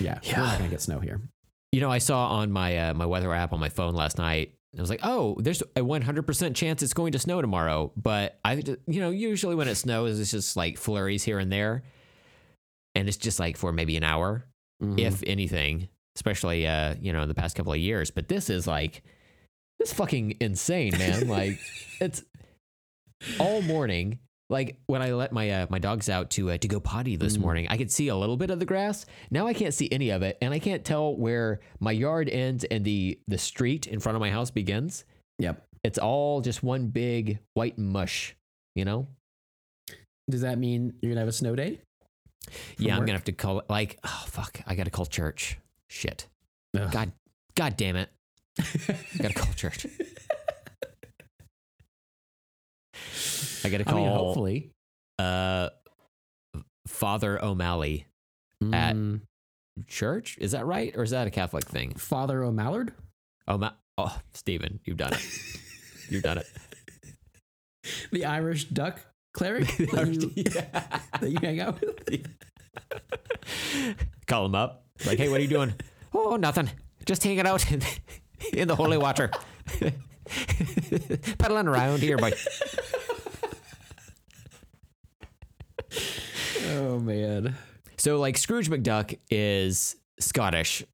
[0.00, 1.20] yeah, we're not gonna get snow here.
[1.72, 4.52] You know, I saw on my uh, my weather app on my phone last night.
[4.72, 8.38] And I was like, "Oh, there's a 100% chance it's going to snow tomorrow." But
[8.44, 11.82] I, you know, usually when it snows, it's just like flurries here and there,
[12.94, 14.44] and it's just like for maybe an hour,
[14.82, 14.98] Mhm.
[15.00, 15.88] if anything.
[16.16, 18.10] Especially, uh, you know, in the past couple of years.
[18.10, 19.02] But this is like,
[19.78, 21.28] this is fucking insane, man.
[21.38, 21.60] like,
[22.00, 22.24] it's
[23.38, 24.18] all morning.
[24.48, 27.36] Like when I let my uh, my dogs out to uh, to go potty this
[27.36, 27.40] Mm.
[27.40, 29.04] morning, I could see a little bit of the grass.
[29.30, 32.62] Now I can't see any of it, and I can't tell where my yard ends
[32.64, 35.04] and the the street in front of my house begins.
[35.40, 35.62] Yep.
[35.82, 38.36] It's all just one big white mush.
[38.76, 39.08] You know?
[40.30, 41.80] Does that mean you're gonna have a snow day?
[42.78, 43.62] yeah, I'm gonna have to call.
[43.68, 45.58] Like, oh fuck, I gotta call church.
[45.88, 46.26] Shit.
[46.78, 46.90] Ugh.
[46.92, 47.12] God,
[47.54, 48.10] God damn it.
[48.58, 49.86] I gotta call church.
[53.64, 53.94] I gotta I call.
[54.00, 54.70] mean, hopefully.
[55.18, 55.70] uh
[56.86, 58.06] Father O'Malley
[58.72, 59.20] At- Mm,
[59.86, 60.38] church.
[60.40, 60.96] Is that right?
[60.96, 61.94] Or is that a Catholic thing?
[61.94, 62.92] Father O'Mallard.
[63.48, 65.20] Oh, oh Stephen, you've done it.
[66.08, 66.46] You've done it.
[68.12, 69.00] the Irish duck
[69.34, 70.06] cleric that,
[70.36, 70.44] you,
[71.20, 72.28] that you hang out with.
[74.28, 74.85] Call him up.
[75.04, 75.74] Like, hey, what are you doing?
[76.14, 76.70] oh, nothing.
[77.04, 77.82] Just hanging out in,
[78.52, 79.30] in the holy water.
[81.38, 82.32] Pedaling around here, boy.
[86.68, 87.54] Oh man.
[87.96, 90.84] So, like, Scrooge McDuck is Scottish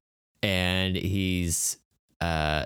[0.41, 1.77] and he's,
[2.21, 2.65] uh,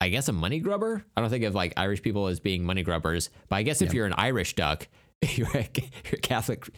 [0.00, 1.04] I guess, a money grubber.
[1.16, 3.92] I don't think of like Irish people as being money grubbers, but I guess if
[3.92, 4.88] you're an Irish duck,
[5.22, 5.68] you're a,
[6.04, 6.68] you're a Catholic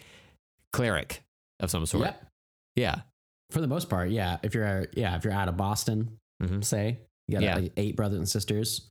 [0.73, 1.23] cleric
[1.61, 2.05] of some sort.
[2.05, 2.27] Yep.
[2.77, 3.01] Yeah.
[3.51, 4.39] For the most part, yeah.
[4.43, 6.65] If you're yeah, if you're out of Boston, Mhm.
[6.65, 7.55] say you got Yeah.
[7.57, 8.89] like eight brothers and sisters,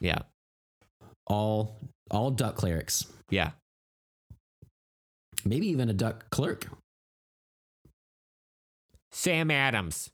[0.00, 0.18] Yeah.
[1.26, 3.04] all all duck clerics.
[3.30, 3.52] Yeah.
[5.44, 6.68] Maybe even a duck clerk.
[9.12, 10.10] Sam Adams,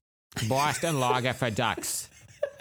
[0.48, 2.08] Boston Lager for Ducks.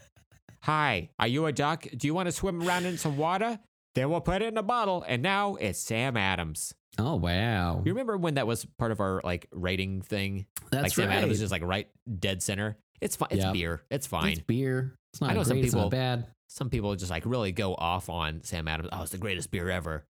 [0.63, 1.85] Hi, are you a duck?
[1.95, 3.59] Do you want to swim around in some water?
[3.95, 6.73] Then we'll put it in a bottle, and now it's Sam Adams.
[6.97, 7.81] Oh wow.
[7.85, 10.45] You remember when that was part of our like rating thing?
[10.71, 11.17] That's like Sam right.
[11.17, 11.87] Adams is just like right
[12.19, 12.77] dead center.
[12.99, 13.29] It's fine.
[13.31, 13.53] It's Yep.
[13.53, 13.81] beer.
[13.89, 14.31] It's fine.
[14.33, 14.93] It's beer.
[15.13, 16.27] It's not I know great, some people- bad.
[16.47, 18.89] some people just like really go off on Sam Adams.
[18.91, 20.05] Oh, it's the greatest beer ever.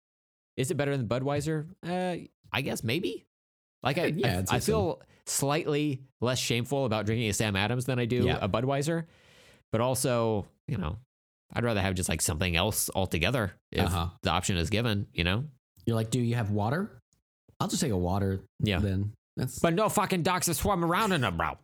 [0.55, 1.67] Is it better than Budweiser?
[1.87, 3.25] Uh, I guess maybe.
[3.83, 7.99] Like I, Yeah, I, I feel slightly less shameful about drinking a Sam Adams than
[7.99, 8.39] I do Yeah.
[8.41, 9.05] a Budweiser,
[9.71, 10.97] but also, you know,
[11.53, 14.09] I'd rather have just like something else altogether if Uh-huh.
[14.23, 15.07] the option is given.
[15.13, 15.45] You know,
[15.87, 17.01] You're like, do you have water?
[17.59, 18.41] I'll just take a water.
[18.59, 18.79] Yeah.
[18.79, 21.57] Then that's but no fucking ducks are swimming around in them, bro.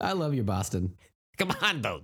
[0.00, 0.94] I love you, Boston.
[1.38, 2.02] Come on, dude.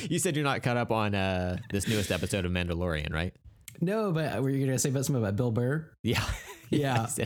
[0.10, 3.32] you said you're not caught up on uh, this newest episode of Mandalorian, right?
[3.80, 5.90] No, but were you gonna say about something about Bill Burr?
[6.02, 6.24] Yeah.
[6.70, 7.06] Yeah.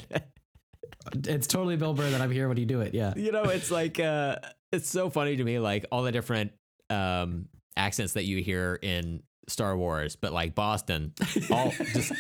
[1.27, 2.93] It's totally Bill Burr that I'm here when you do it.
[2.93, 3.15] Yeah.
[3.17, 4.37] you know it's like uh
[4.73, 6.53] it's so funny to me like all the different
[6.91, 11.13] um accents that you hear in star wars but like boston
[11.51, 12.13] all just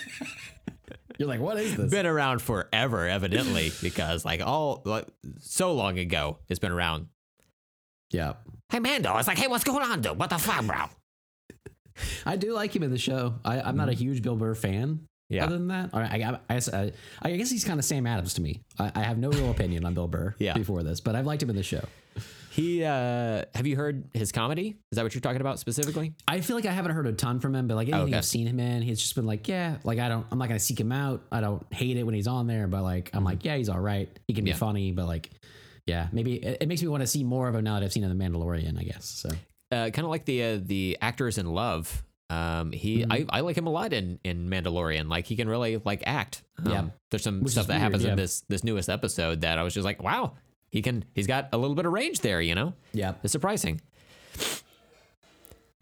[1.19, 1.91] You're like, what is this?
[1.91, 5.07] been around forever evidently because like all like
[5.41, 7.09] so long ago it's been around
[8.11, 8.35] Yeah.
[8.71, 10.85] hey mando it's like hey what's going on dude what the fuck bro
[12.25, 13.35] I do like him in the show.
[13.45, 14.89] I, I'm not a huge Bill Burr fan.
[14.89, 15.35] Mm-hmm.
[15.35, 15.45] Yeah.
[15.47, 16.93] Other than that, I, I, I,
[17.23, 18.63] I guess he's kind of Sam Adams to me.
[18.79, 20.55] I, I have no real opinion on Bill Burr Yeah.
[20.55, 21.83] before this, but I've liked him in the show.
[22.59, 26.41] He uh have you heard his comedy is that what you're talking about specifically I
[26.41, 28.17] feel like I haven't heard a ton from him, but like anything okay.
[28.19, 30.59] I've seen him in, he's just been like, yeah, like I don't, I'm not gonna
[30.61, 31.23] seek him out.
[31.31, 33.81] I don't hate it when he's on there, but like I'm like, yeah, he's all
[33.81, 34.09] right.
[34.27, 34.57] He can be Yeah.
[34.57, 35.31] funny, but like,
[35.87, 37.93] yeah, maybe it, it makes me want to see more of him now that I've
[37.93, 38.79] seen him in The Mandalorian.
[38.79, 39.29] I guess so.
[39.73, 42.03] uh, kind of like the uh, the actors in Love.
[42.31, 43.13] Um, he Mm-hmm.
[43.13, 45.09] I, I like him a lot in in Mandalorian.
[45.09, 46.43] Like he can really like act.
[46.65, 46.85] Um, Yeah.
[47.11, 48.11] there's some Which stuff that weird, happens yeah.
[48.11, 50.35] in this this newest episode that I was just like, wow,
[50.71, 51.05] he can.
[51.15, 52.41] He's got a little bit of range there.
[52.41, 53.81] You know, Yeah, it's surprising.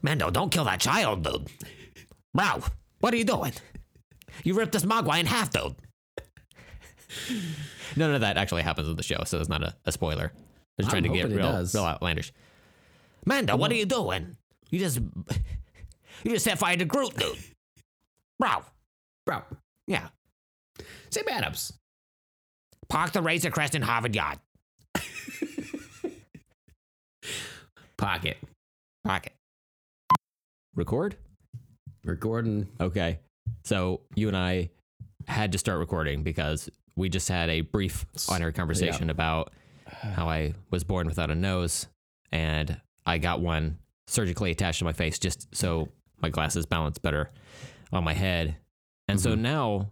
[0.03, 1.49] Mando, don't kill that child, dude.
[2.35, 2.63] Bro,
[3.01, 3.53] what are you doing?
[4.45, 5.75] You ripped this Mogwai in half, dude.
[7.97, 10.33] None of that actually happens in the show, so it's not a, a spoiler.
[10.79, 11.75] Just I'm trying to get real, does.
[11.75, 12.33] real outlandish.
[13.25, 14.37] Mando, what are you doing?
[14.71, 14.99] You just
[16.23, 17.39] you just set fire to Groot, dude.
[18.39, 18.65] Bro,
[19.25, 19.43] bro,
[19.87, 20.09] yeah.
[21.11, 21.73] Sam Adams.
[22.89, 24.39] Park the Razor Crest in Harvard Yard.
[27.97, 28.37] Pocket.
[29.05, 29.33] Pocket.
[30.75, 31.17] Record?
[32.05, 32.69] Recording.
[32.81, 33.21] Okay.
[33.65, 34.71] So you and I
[35.27, 39.53] had to start recording because we just had a brief on air conversation about
[39.87, 41.87] how I was born without a nose
[42.33, 43.79] and I got one
[44.09, 45.89] surgically attached to my face just so
[46.21, 47.31] my glasses balance better
[47.93, 48.57] on my head.
[49.09, 49.43] And so mm-hmm.
[49.43, 49.91] now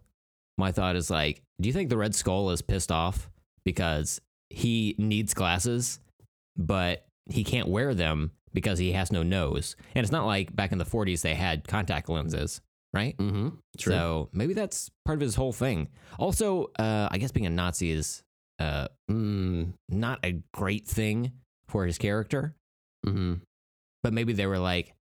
[0.57, 3.31] my thought is like, do you think the Red Skull is pissed off
[3.65, 4.21] because
[4.51, 6.01] he needs glasses,
[6.57, 9.77] but he can't wear them because he has no nose.
[9.95, 12.61] And it's not like back in the 40s they had contact lenses,
[12.93, 13.17] right?
[13.17, 13.49] Mm-hmm.
[13.79, 13.93] True.
[13.93, 15.89] So maybe that's part of his whole thing.
[16.19, 18.23] Also, uh, I guess being a Nazi is
[18.59, 21.33] uh, mm, not a great thing
[21.69, 22.55] for his character,
[23.05, 23.35] mm-hmm.
[24.03, 24.95] but maybe they were like,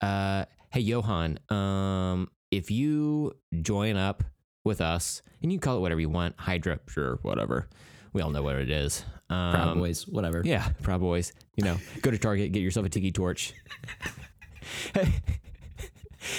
[0.00, 4.24] uh, "Hey, Johan, um, if you join up
[4.64, 7.68] with us, and you can call it whatever you want, Hydra, sure, whatever.
[8.16, 9.04] We all know what it is.
[9.28, 10.40] Um, Proud Boys, whatever.
[10.42, 11.34] Yeah, Proud Boys.
[11.56, 13.52] You know, go to Target, get yourself a tiki torch.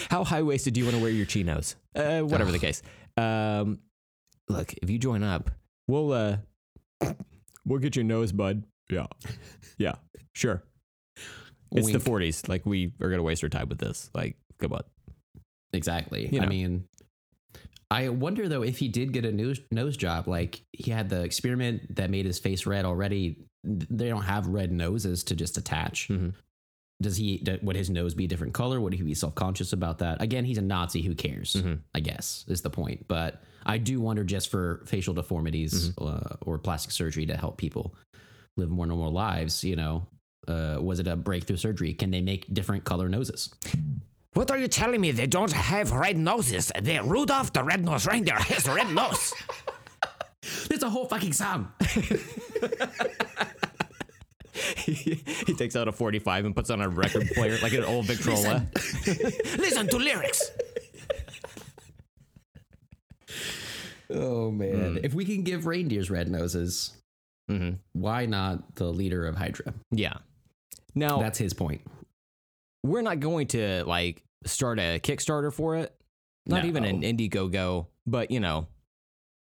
[0.10, 1.76] How high waisted do you want to wear your chinos?
[1.96, 2.82] Uh, whatever the case.
[3.16, 3.78] Um,
[4.50, 5.52] look, if you join up,
[5.88, 6.38] we'll uh,
[7.64, 8.64] we'll get your nose, bud.
[8.90, 9.06] Yeah,
[9.78, 9.98] yeah,
[10.34, 10.64] sure.
[11.74, 12.50] It's the '40s.
[12.50, 14.10] Like we are gonna waste our time with this.
[14.16, 14.82] Like, come on.
[15.74, 16.28] Exactly.
[16.28, 16.48] You know.
[16.48, 16.88] I mean,
[17.90, 21.24] I wonder though if he did get a nose nose job, like he had the
[21.24, 23.46] experiment that made his face red already.
[23.64, 26.10] They don't have red noses to just attach.
[26.10, 26.34] Mhm.
[27.02, 27.46] Does he?
[27.62, 28.82] Would his nose be a different color?
[28.82, 30.22] Would he be self conscious about that?
[30.22, 31.02] Again, he's a Nazi.
[31.04, 31.54] Who cares?
[31.54, 31.80] Mhm.
[31.94, 33.08] I guess is the point.
[33.08, 37.96] But I do wonder just for facial deformities uh, or plastic surgery to help people
[38.58, 39.64] live more normal lives.
[39.64, 40.08] You know,
[40.48, 41.94] uh, was it a breakthrough surgery?
[41.94, 43.54] Can they make different color noses?
[44.38, 45.10] What are you telling me?
[45.10, 46.72] They don't have red noses.
[46.80, 49.34] They Rudolph the red-nosed reindeer has a red nose.
[50.70, 51.72] It's a whole fucking song.
[54.76, 58.68] he takes out a 45 and puts on a record player like an old Victrola.
[59.58, 60.52] Listen to lyrics.
[64.12, 65.00] Oh man!
[65.02, 66.94] If we can give reindeers red noses,
[67.50, 69.74] hmm why not the leader of Hydra?
[69.90, 70.18] Yeah.
[70.94, 71.82] Now That's his point.
[72.84, 75.94] we're not going to like start a Kickstarter for it.
[76.46, 77.08] Not even an No.
[77.08, 78.68] Indiegogo, but you know,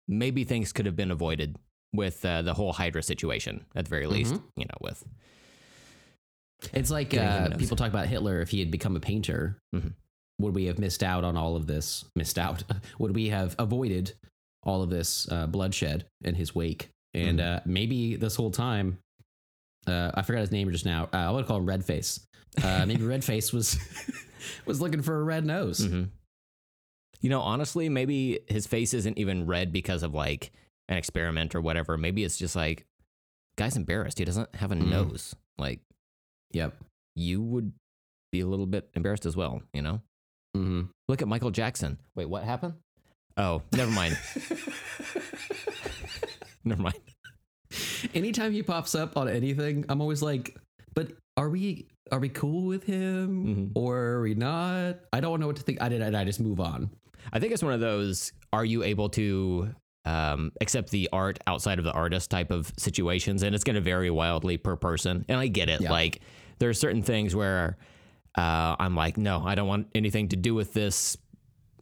[0.07, 1.55] maybe things could have been avoided
[1.93, 4.35] with uh, the whole Hydra situation at the very least.
[4.55, 5.03] You know, with
[6.73, 8.39] It's like uh, people talk about Hitler.
[8.41, 9.93] If he had become a painter, Mhm.
[10.39, 12.05] would we have missed out on all of this?
[12.15, 12.63] Missed out?
[12.99, 14.13] would we have avoided
[14.63, 16.89] all of this uh, bloodshed in his wake?
[17.13, 17.55] And Mm-hmm.
[17.57, 18.99] uh, maybe this whole time,
[19.87, 21.09] uh, I forgot his name just now.
[21.13, 22.19] Uh, I want to call him Redface.
[22.63, 23.77] Uh, maybe Redface was
[24.65, 25.87] was looking for a red nose.
[25.87, 26.09] Mhm.
[27.21, 30.51] You know, honestly, maybe his face isn't even red because of like
[30.89, 31.97] an experiment or whatever.
[31.97, 32.85] Maybe it's just like,
[33.57, 34.17] guy's embarrassed.
[34.17, 34.89] He doesn't have a Mm.
[34.89, 35.35] nose.
[35.57, 35.79] Like,
[36.53, 36.75] Yep.
[37.15, 37.71] you would
[38.31, 40.01] be a little bit embarrassed as well, you know?
[40.55, 41.97] hmm Look at Michael Jackson.
[42.15, 42.73] Wait, what happened?
[43.37, 44.17] Oh, never mind.
[46.65, 46.95] never mind.
[48.13, 50.57] anytime he pops up on anything, I'm always like,
[50.93, 53.71] but are we are we cool with him Mhm.
[53.75, 54.97] or are we not?
[55.13, 55.81] I don't know what to think.
[55.81, 56.01] I did.
[56.01, 56.89] I just move on.
[57.31, 59.73] I think it's one of those are you able to
[60.03, 63.43] um, accept the art outside of the artist type of situations?
[63.43, 65.23] And it's going to vary wildly per person.
[65.29, 65.79] And I get it.
[65.79, 65.91] Yeah.
[65.91, 66.21] Like,
[66.59, 67.77] there are certain things where
[68.37, 71.15] uh, I'm like, no, I don't want anything to do with this,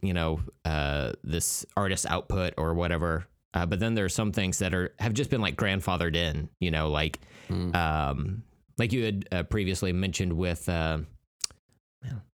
[0.02, 3.26] you know, uh, this artist output or whatever.
[3.52, 6.70] Uh, but then there's some things that are have just been like grandfathered in, you
[6.70, 7.18] know, like
[7.50, 8.42] um,
[8.78, 10.98] like you had uh, previously mentioned with uh,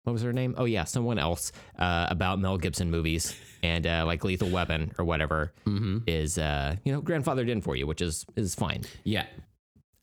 [0.04, 0.54] what was her name?
[0.56, 5.04] Oh yeah, someone else uh, about Mel Gibson movies and uh, like Lethal Weapon or
[5.04, 5.98] whatever Mm-hmm.
[6.06, 8.82] is uh, you know grandfathered in for you, which is is fine.
[9.04, 9.26] Yeah.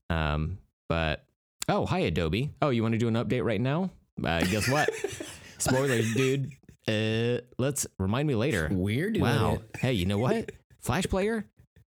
[0.09, 1.25] Um, but
[1.67, 2.53] oh hi Adobe.
[2.61, 3.89] Oh you want to do an update right now?
[4.23, 4.89] Uh, guess what?
[5.57, 6.51] Spoilers, dude.
[6.87, 8.69] Uh, let's remind me later.
[8.71, 9.53] We're doing Wow.
[9.55, 9.79] it.
[9.79, 10.51] Hey, you know what?
[10.87, 11.45] Flash player?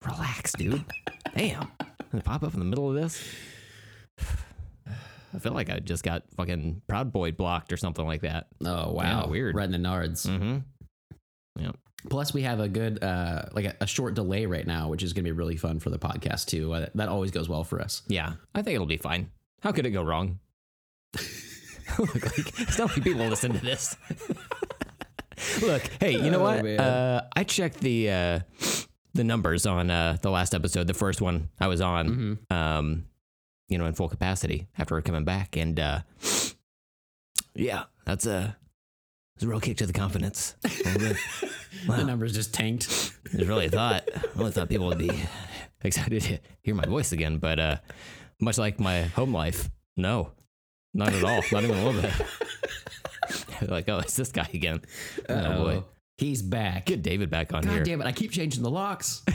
[0.06, 0.82] Relax, dude.
[1.36, 1.68] Damn.
[2.10, 3.22] Gonna pop up in the middle of this.
[5.34, 8.46] I feel like I just got fucking Proud Boy blocked or something like that.
[8.64, 9.24] Oh wow.
[9.24, 9.54] Yeah, weird.
[9.54, 10.26] Right in the nards.
[10.26, 11.70] Mm-hmm.
[12.08, 15.12] Plus, we have a good uh like a, a short delay right now, which is
[15.12, 16.72] gonna be really fun for the podcast too.
[16.72, 18.00] Uh, that always goes well for us.
[18.08, 19.30] Yeah, I think it'll be fine.
[19.60, 20.38] How could it go wrong?
[21.98, 23.94] Look, like, it's not like people listen to this.
[25.60, 26.66] Look, hey, you know Oh, what?
[26.80, 28.40] Uh, I checked the uh,
[29.16, 32.08] the numbers on uh, the last episode, the first one I was on.
[32.08, 32.56] Mm-hmm.
[32.56, 33.06] um,
[33.68, 35.56] you know, in full capacity after coming back.
[35.56, 36.00] And uh,
[37.54, 38.56] yeah, that's a,
[39.34, 40.54] it's a real kick to the confidence.
[40.62, 41.16] Bit.
[41.86, 43.12] The numbers just tanked.
[43.38, 45.10] I really thought, I really thought people would be
[45.82, 47.76] excited to hear my voice again, but uh,
[48.40, 50.32] much like my home life, no,
[50.94, 53.70] not at all, not even a little bit.
[53.70, 54.80] like, oh, it's this guy again.
[55.28, 55.84] Oh boy, Uh-oh.
[56.18, 56.86] He's back.
[56.86, 57.84] get David back on God here.
[57.84, 58.06] damn it!
[58.06, 59.22] I keep changing the locks.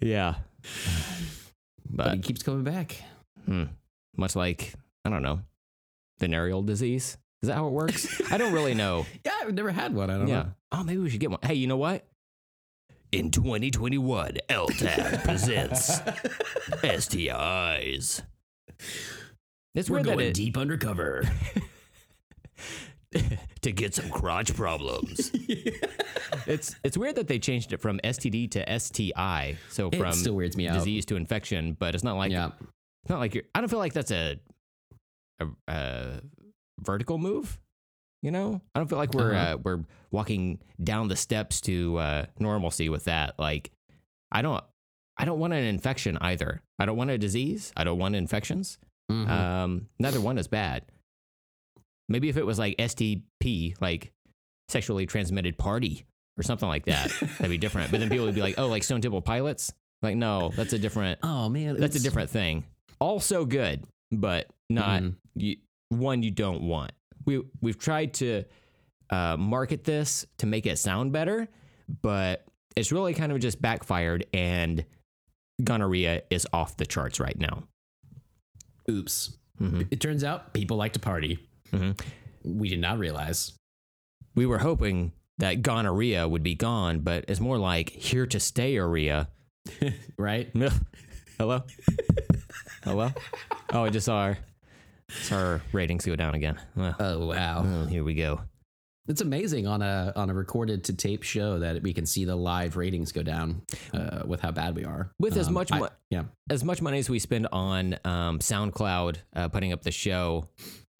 [0.00, 0.34] Yeah,
[1.88, 3.00] but but he keeps coming back.
[3.46, 3.64] Hmm.
[4.16, 4.74] Much like,
[5.04, 5.40] I don't know,
[6.18, 7.16] venereal disease.
[7.42, 8.20] Is that how it works?
[8.30, 9.06] I don't really know.
[9.24, 10.10] Yeah, I've never had one.
[10.10, 10.42] I don't Yeah.
[10.42, 10.52] know.
[10.72, 11.40] Oh, maybe we should get one.
[11.42, 12.06] Hey, you know what?
[13.10, 16.00] In 2021, LTAB presents
[16.82, 18.22] STIs.
[19.74, 21.24] It's We're going it, deep undercover.
[23.62, 25.30] to get some crotch problems.
[26.46, 29.56] it's it's weird that they changed it from STD to STI.
[29.70, 30.74] So It from still weirds me out.
[30.74, 32.50] disease to infection, but it's not like yeah.
[33.04, 33.44] it's not like you're.
[33.54, 34.38] I don't feel like that's a
[35.40, 36.20] a, a
[36.80, 37.58] vertical move.
[38.22, 39.54] You know, I don't feel like we're Uh-huh.
[39.54, 39.80] uh, we're
[40.12, 43.38] walking down the steps to uh, normalcy with that.
[43.38, 43.72] Like,
[44.30, 44.62] I don't
[45.18, 46.62] I don't want an infection either.
[46.78, 47.72] I don't want a disease.
[47.76, 48.78] I don't want infections.
[49.10, 49.28] Mhm.
[49.28, 50.84] Um, neither one is bad.
[52.08, 54.12] Maybe if it was like STP, like
[54.68, 56.04] sexually transmitted party
[56.38, 57.90] or something like that, that'd be different.
[57.90, 59.72] But then people would be like, oh, like Stone Temple Pilots.
[60.02, 61.20] Like, no, that's a different.
[61.22, 62.64] oh man, That's a different thing.
[63.00, 65.14] Also good, but not Mhm.
[65.34, 65.56] you,
[65.90, 66.92] one you don't want.
[67.24, 68.44] We we've tried to
[69.10, 71.48] uh, market this to make it sound better,
[72.02, 74.84] but it's really kind of just backfired, and
[75.62, 77.64] gonorrhea is off the charts right now.
[78.90, 79.36] Oops.
[79.60, 79.86] Mhm.
[79.90, 81.38] It turns out people like to party.
[81.72, 81.98] Mhm.
[82.44, 83.52] We did not realize.
[84.34, 88.76] We were hoping that gonorrhea would be gone, but it's more like here to stay
[88.76, 89.28] area.
[90.18, 90.50] right?
[91.38, 91.62] Hello?
[92.84, 93.10] Hello?
[93.72, 94.38] Oh, I just saw our,
[95.08, 96.58] saw our ratings go down again.
[96.76, 97.64] Well, Oh wow.
[97.66, 98.40] oh, here we go.
[99.08, 102.36] It's amazing on a on a recorded to tape show that we can see the
[102.36, 103.62] live ratings go down
[103.92, 105.10] uh, with how bad we are.
[105.18, 106.24] With as Um, much I- yeah.
[106.50, 110.48] as much money as we spend on um, SoundCloud uh, putting up the show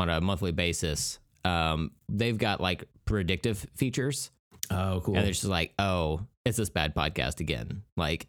[0.02, 4.30] on a monthly basis, um, they've got like predictive features,
[4.70, 5.14] Oh, cool.
[5.16, 8.26] and they're just like, "Oh, it's this bad podcast again." Like,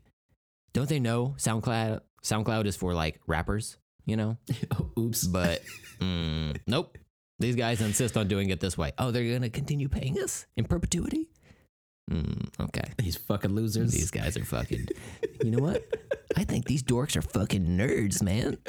[0.74, 2.02] don't they know SoundCloud?
[2.24, 4.38] SoundCloud is for like rappers, you know.
[4.72, 5.26] Oh, oops.
[5.28, 5.62] But
[6.00, 6.98] mm, nope,
[7.40, 8.91] these guys insist on doing it this way.
[8.98, 11.30] Oh, they're gonna continue paying us in perpetuity.
[12.12, 12.91] Mm, okay.
[12.98, 13.91] These fucking losers.
[13.91, 14.88] These guys are fucking.
[15.44, 15.84] You know what?
[16.38, 18.60] I think these dorks are fucking nerds, man.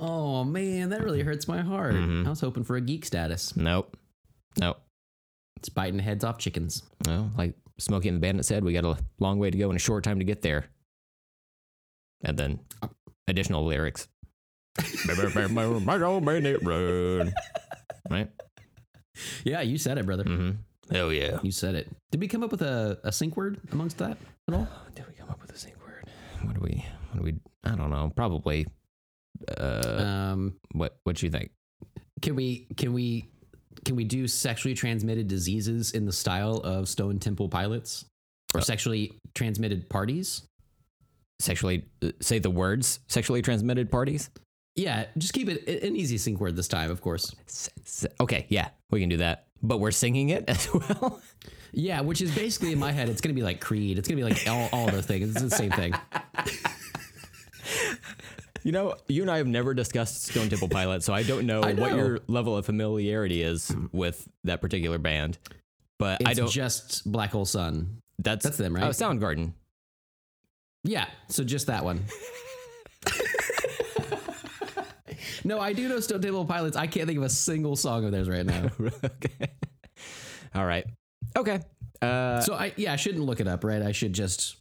[0.00, 1.94] Oh man, that really hurts my heart.
[1.94, 2.26] Mhm.
[2.26, 3.56] I was hoping for a geek status.
[3.56, 3.96] Nope.
[4.58, 4.80] Nope.
[5.56, 6.82] It's biting heads off chickens.
[7.06, 9.76] No, like Smokey and the Bandit said, we got a long way to go and
[9.76, 10.66] a short time to get there.
[12.22, 12.60] And then
[13.28, 14.08] additional lyrics.
[18.10, 18.28] right?
[19.44, 20.24] Yeah, you said it, brother.
[20.24, 20.94] Mm-hmm.
[20.94, 21.38] Hell yeah.
[21.42, 21.88] You said it.
[22.10, 24.18] Did we come up with a, a sync word amongst that
[24.48, 24.68] at all?
[24.94, 26.04] Did we come up with a sync word?
[26.42, 26.84] What do we?
[27.12, 27.34] What do we?
[27.64, 28.12] I don't know.
[28.14, 28.66] Probably.
[29.58, 29.96] Uh,
[30.32, 30.96] Um, what?
[31.04, 31.50] What you think?
[32.22, 33.28] can we can we
[33.84, 38.06] can we do sexually transmitted diseases in the style of Stone Temple Pilots
[38.54, 40.42] or Uh, sexually transmitted parties?
[41.40, 43.00] Sexually uh, say the words.
[43.08, 44.30] Sexually transmitted parties.
[44.76, 47.32] Yeah, just keep it an easy sync word this time, of course.
[48.20, 49.46] Okay, yeah, we can do that.
[49.62, 51.20] But we're singing it as well.
[51.72, 53.98] Yeah, which is basically in my head, it's gonna be like Creed.
[53.98, 55.30] It's gonna be like all, all those things.
[55.30, 55.94] It's the same thing.
[58.64, 61.62] You know, you and I have never discussed Stone Temple Pilots, so I don't know,
[61.62, 65.38] I what your level of familiarity is with that particular band.
[65.98, 66.50] But It's I don't.
[66.50, 67.98] just Black Hole Sun.
[68.18, 68.84] that's that's them, right?
[68.84, 69.52] Oh, Soundgarden.
[70.82, 72.04] Yeah, so just that one.
[75.44, 76.76] no, I do know Stone Temple Pilots.
[76.76, 78.70] I can't think of a single song of theirs right now.
[79.04, 79.48] okay.
[80.54, 80.86] All right.
[81.36, 81.60] Okay.
[82.02, 83.82] Uh, so I yeah, I shouldn't look it up, right?
[83.82, 84.56] I should just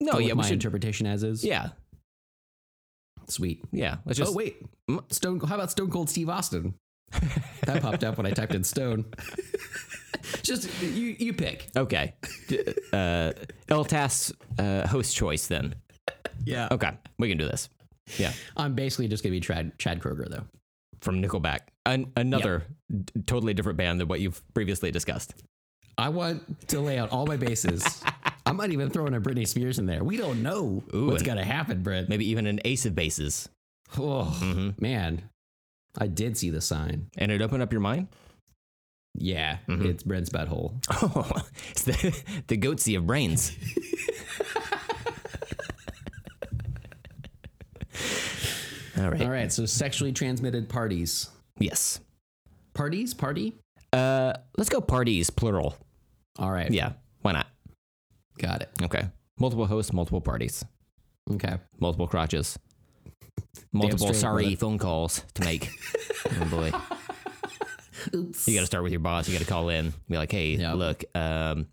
[0.00, 0.54] no, yeah, my should.
[0.54, 1.44] interpretation as is.
[1.44, 1.68] Yeah,
[3.32, 3.64] sweet.
[3.72, 3.96] yeah.
[4.04, 4.32] Let's just.
[4.32, 4.56] oh wait.
[5.10, 5.40] Stone.
[5.40, 6.74] How about Stone Cold Steve Austin?
[7.64, 9.04] that popped up when I typed in Stone.
[10.42, 11.68] just you, you pick.
[11.76, 12.14] Okay.
[12.92, 13.32] Uh,
[13.68, 15.74] LTAS uh, host choice then.
[16.44, 16.68] Yeah.
[16.70, 17.68] Okay, we can do this.
[18.18, 20.44] Yeah, I'm basically just gonna be Chad Chad Kroeger though.
[21.00, 25.34] from Nickelback, An- another d- totally different band than what you've previously discussed.
[25.98, 28.02] I want to lay out all my bases.
[28.44, 30.02] I might even throw in a Britney Spears in there.
[30.02, 32.08] We don't know Ooh, what's gonna happen, Brett.
[32.08, 33.48] Maybe even an ace of bases,
[33.98, 34.80] Oh Mhm.
[34.80, 35.28] man,
[35.98, 37.08] I did see the sign.
[37.18, 38.08] and it opened up your mind.
[39.14, 39.84] Yeah, Mhm.
[39.84, 40.74] it's Brent's butthole.
[40.90, 41.30] Oh,
[41.70, 43.52] it's the the goatse of brains.
[48.98, 49.22] All right.
[49.22, 51.30] All right, so sexually transmitted parties.
[51.58, 52.00] Yes.
[52.74, 53.14] Parties?
[53.14, 53.54] Party?
[53.92, 55.76] Uh, let's go parties plural.
[56.38, 56.70] All right.
[56.70, 56.92] Yeah.
[57.22, 57.46] Why not?
[58.42, 58.70] Got it.
[58.82, 59.04] Okay.
[59.38, 60.64] Multiple hosts, multiple parties,
[61.32, 61.56] Okay.
[61.80, 62.58] multiple crotches,
[63.72, 64.56] multiple straight, sorry brother.
[64.56, 65.70] phone calls to make.
[66.40, 66.70] oh boy.
[68.14, 68.48] Oops.
[68.48, 69.28] You got to start with your boss.
[69.28, 69.92] You got to call in.
[70.08, 71.68] Be like, hey, look, um,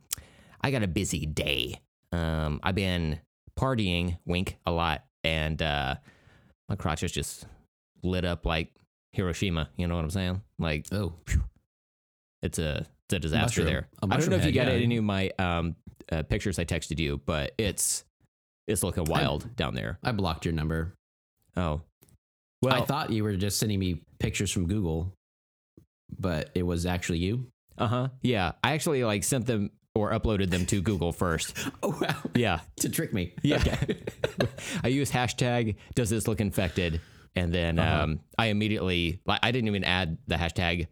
[0.62, 1.82] I got a busy day.
[2.12, 3.20] Um, I've been
[3.60, 5.96] partying, wink, a lot, and uh,
[6.70, 7.46] my crotch is just
[8.04, 8.72] lit up like
[9.12, 9.70] Hiroshima.
[9.76, 10.42] You know what I'm saying?
[10.60, 11.14] Like Oh,
[12.42, 13.66] it's a it's a disaster mushroom.
[13.68, 13.88] there.
[14.02, 14.84] A I don't know mushroom if you head, got yeah.
[14.84, 15.76] any of my um,
[16.12, 18.04] uh, pictures I texted you, but it's
[18.68, 19.98] it's looking wild down there.
[20.04, 20.94] I blocked your number.
[21.58, 21.82] Oh,
[22.62, 25.14] well, I thought you were just sending me pictures from Google,
[26.18, 27.48] but it was actually you.
[27.78, 28.54] uh huh, yeah.
[28.64, 31.58] I actually like sent them or uploaded them to Google first.
[31.84, 32.16] Oh wow!
[32.36, 33.34] Yeah, to trick me.
[33.42, 33.58] Yeah.
[33.58, 33.98] Okay.
[34.84, 37.02] I use hashtag does this look infected,
[37.36, 38.04] and then Uh-huh.
[38.04, 40.88] um, I immediately like I didn't even add the hashtag.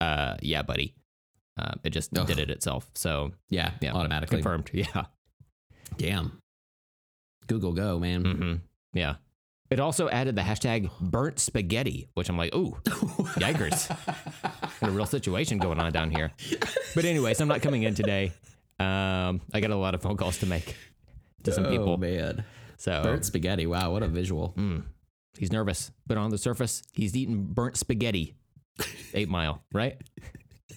[0.00, 0.94] Uh, yeah, buddy.
[1.58, 2.26] Uh, it just Ugh.
[2.26, 2.88] did it itself.
[2.94, 3.72] So yeah.
[3.80, 4.38] yeah, Automatically.
[4.38, 4.70] confirmed.
[4.74, 5.04] Yeah.
[5.96, 6.40] Damn.
[7.46, 8.24] Google Go, man.
[8.24, 8.54] hmm
[8.92, 9.16] Yeah.
[9.70, 12.76] It also added the hashtag burnt spaghetti, which I'm like, ooh,
[13.38, 13.88] yikers.
[14.80, 16.32] Got a real situation going on down here.
[16.94, 18.32] But anyways, I'm not coming in today.
[18.80, 20.74] Um, I got a lot of phone calls to make
[21.44, 21.90] to some people.
[21.90, 21.98] Oh people.
[21.98, 22.44] man.
[22.78, 23.66] So Burnt spaghetti.
[23.66, 24.54] Wow, what a visual.
[24.56, 24.82] mm,
[25.38, 28.34] he's nervous, but on the surface, he's eating burnt spaghetti.
[29.14, 30.00] Eight Mile, right?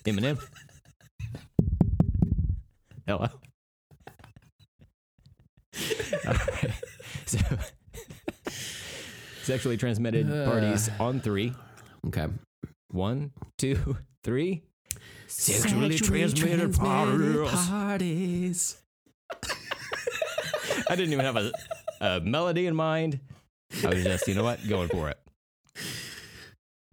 [0.06, 0.40] Eminem.
[3.08, 3.28] Hello.
[6.26, 6.40] Right.
[7.26, 7.40] So,
[9.42, 10.46] sexually transmitted uh.
[10.46, 11.54] parties on three.
[12.08, 12.28] Okay.
[12.92, 14.64] One, two, three.
[15.28, 17.68] Sexually transmitted parties.
[17.68, 18.78] parties.
[20.90, 21.52] I didn't even have a,
[22.00, 23.20] a melody in mind.
[23.84, 25.18] I was just, you know what, going for it.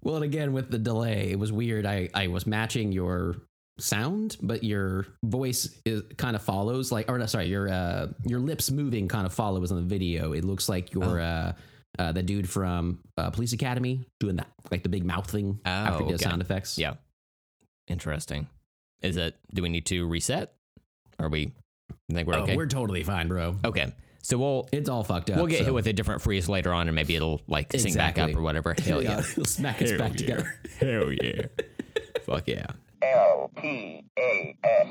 [0.02, 1.86] Well, and again with the delay, it was weird.
[1.86, 3.36] I I was matching your
[3.78, 8.40] sound, but your voice is kind of follows like or no, sorry, your uh your
[8.40, 10.32] lips moving kind of follows on the video.
[10.32, 11.52] It looks like you're uh
[11.98, 16.04] uh, the dude from uh, Police Academy doing that, like the big mouth thing after
[16.04, 16.30] he does okay.
[16.30, 16.78] sound effects.
[16.78, 16.94] Yeah.
[17.88, 18.46] Interesting.
[19.02, 20.54] Is it, do we need to reset?
[21.18, 21.52] Are we,
[22.08, 22.56] you think we're Oh, okay?
[22.56, 23.56] we're totally fine, bro.
[23.64, 23.92] okay.
[24.22, 25.36] So we'll it's all fucked up.
[25.36, 25.66] We'll get so.
[25.66, 27.96] hit with a different freeze later on, and maybe it'll like exactly.
[27.96, 28.74] back up or whatever.
[28.78, 29.18] Hell yeah, yeah.
[29.32, 30.16] it'll smack us back yeah.
[30.16, 30.58] together.
[30.78, 31.46] Hell yeah,
[32.22, 32.66] fuck yeah.
[33.02, 34.86] L P A S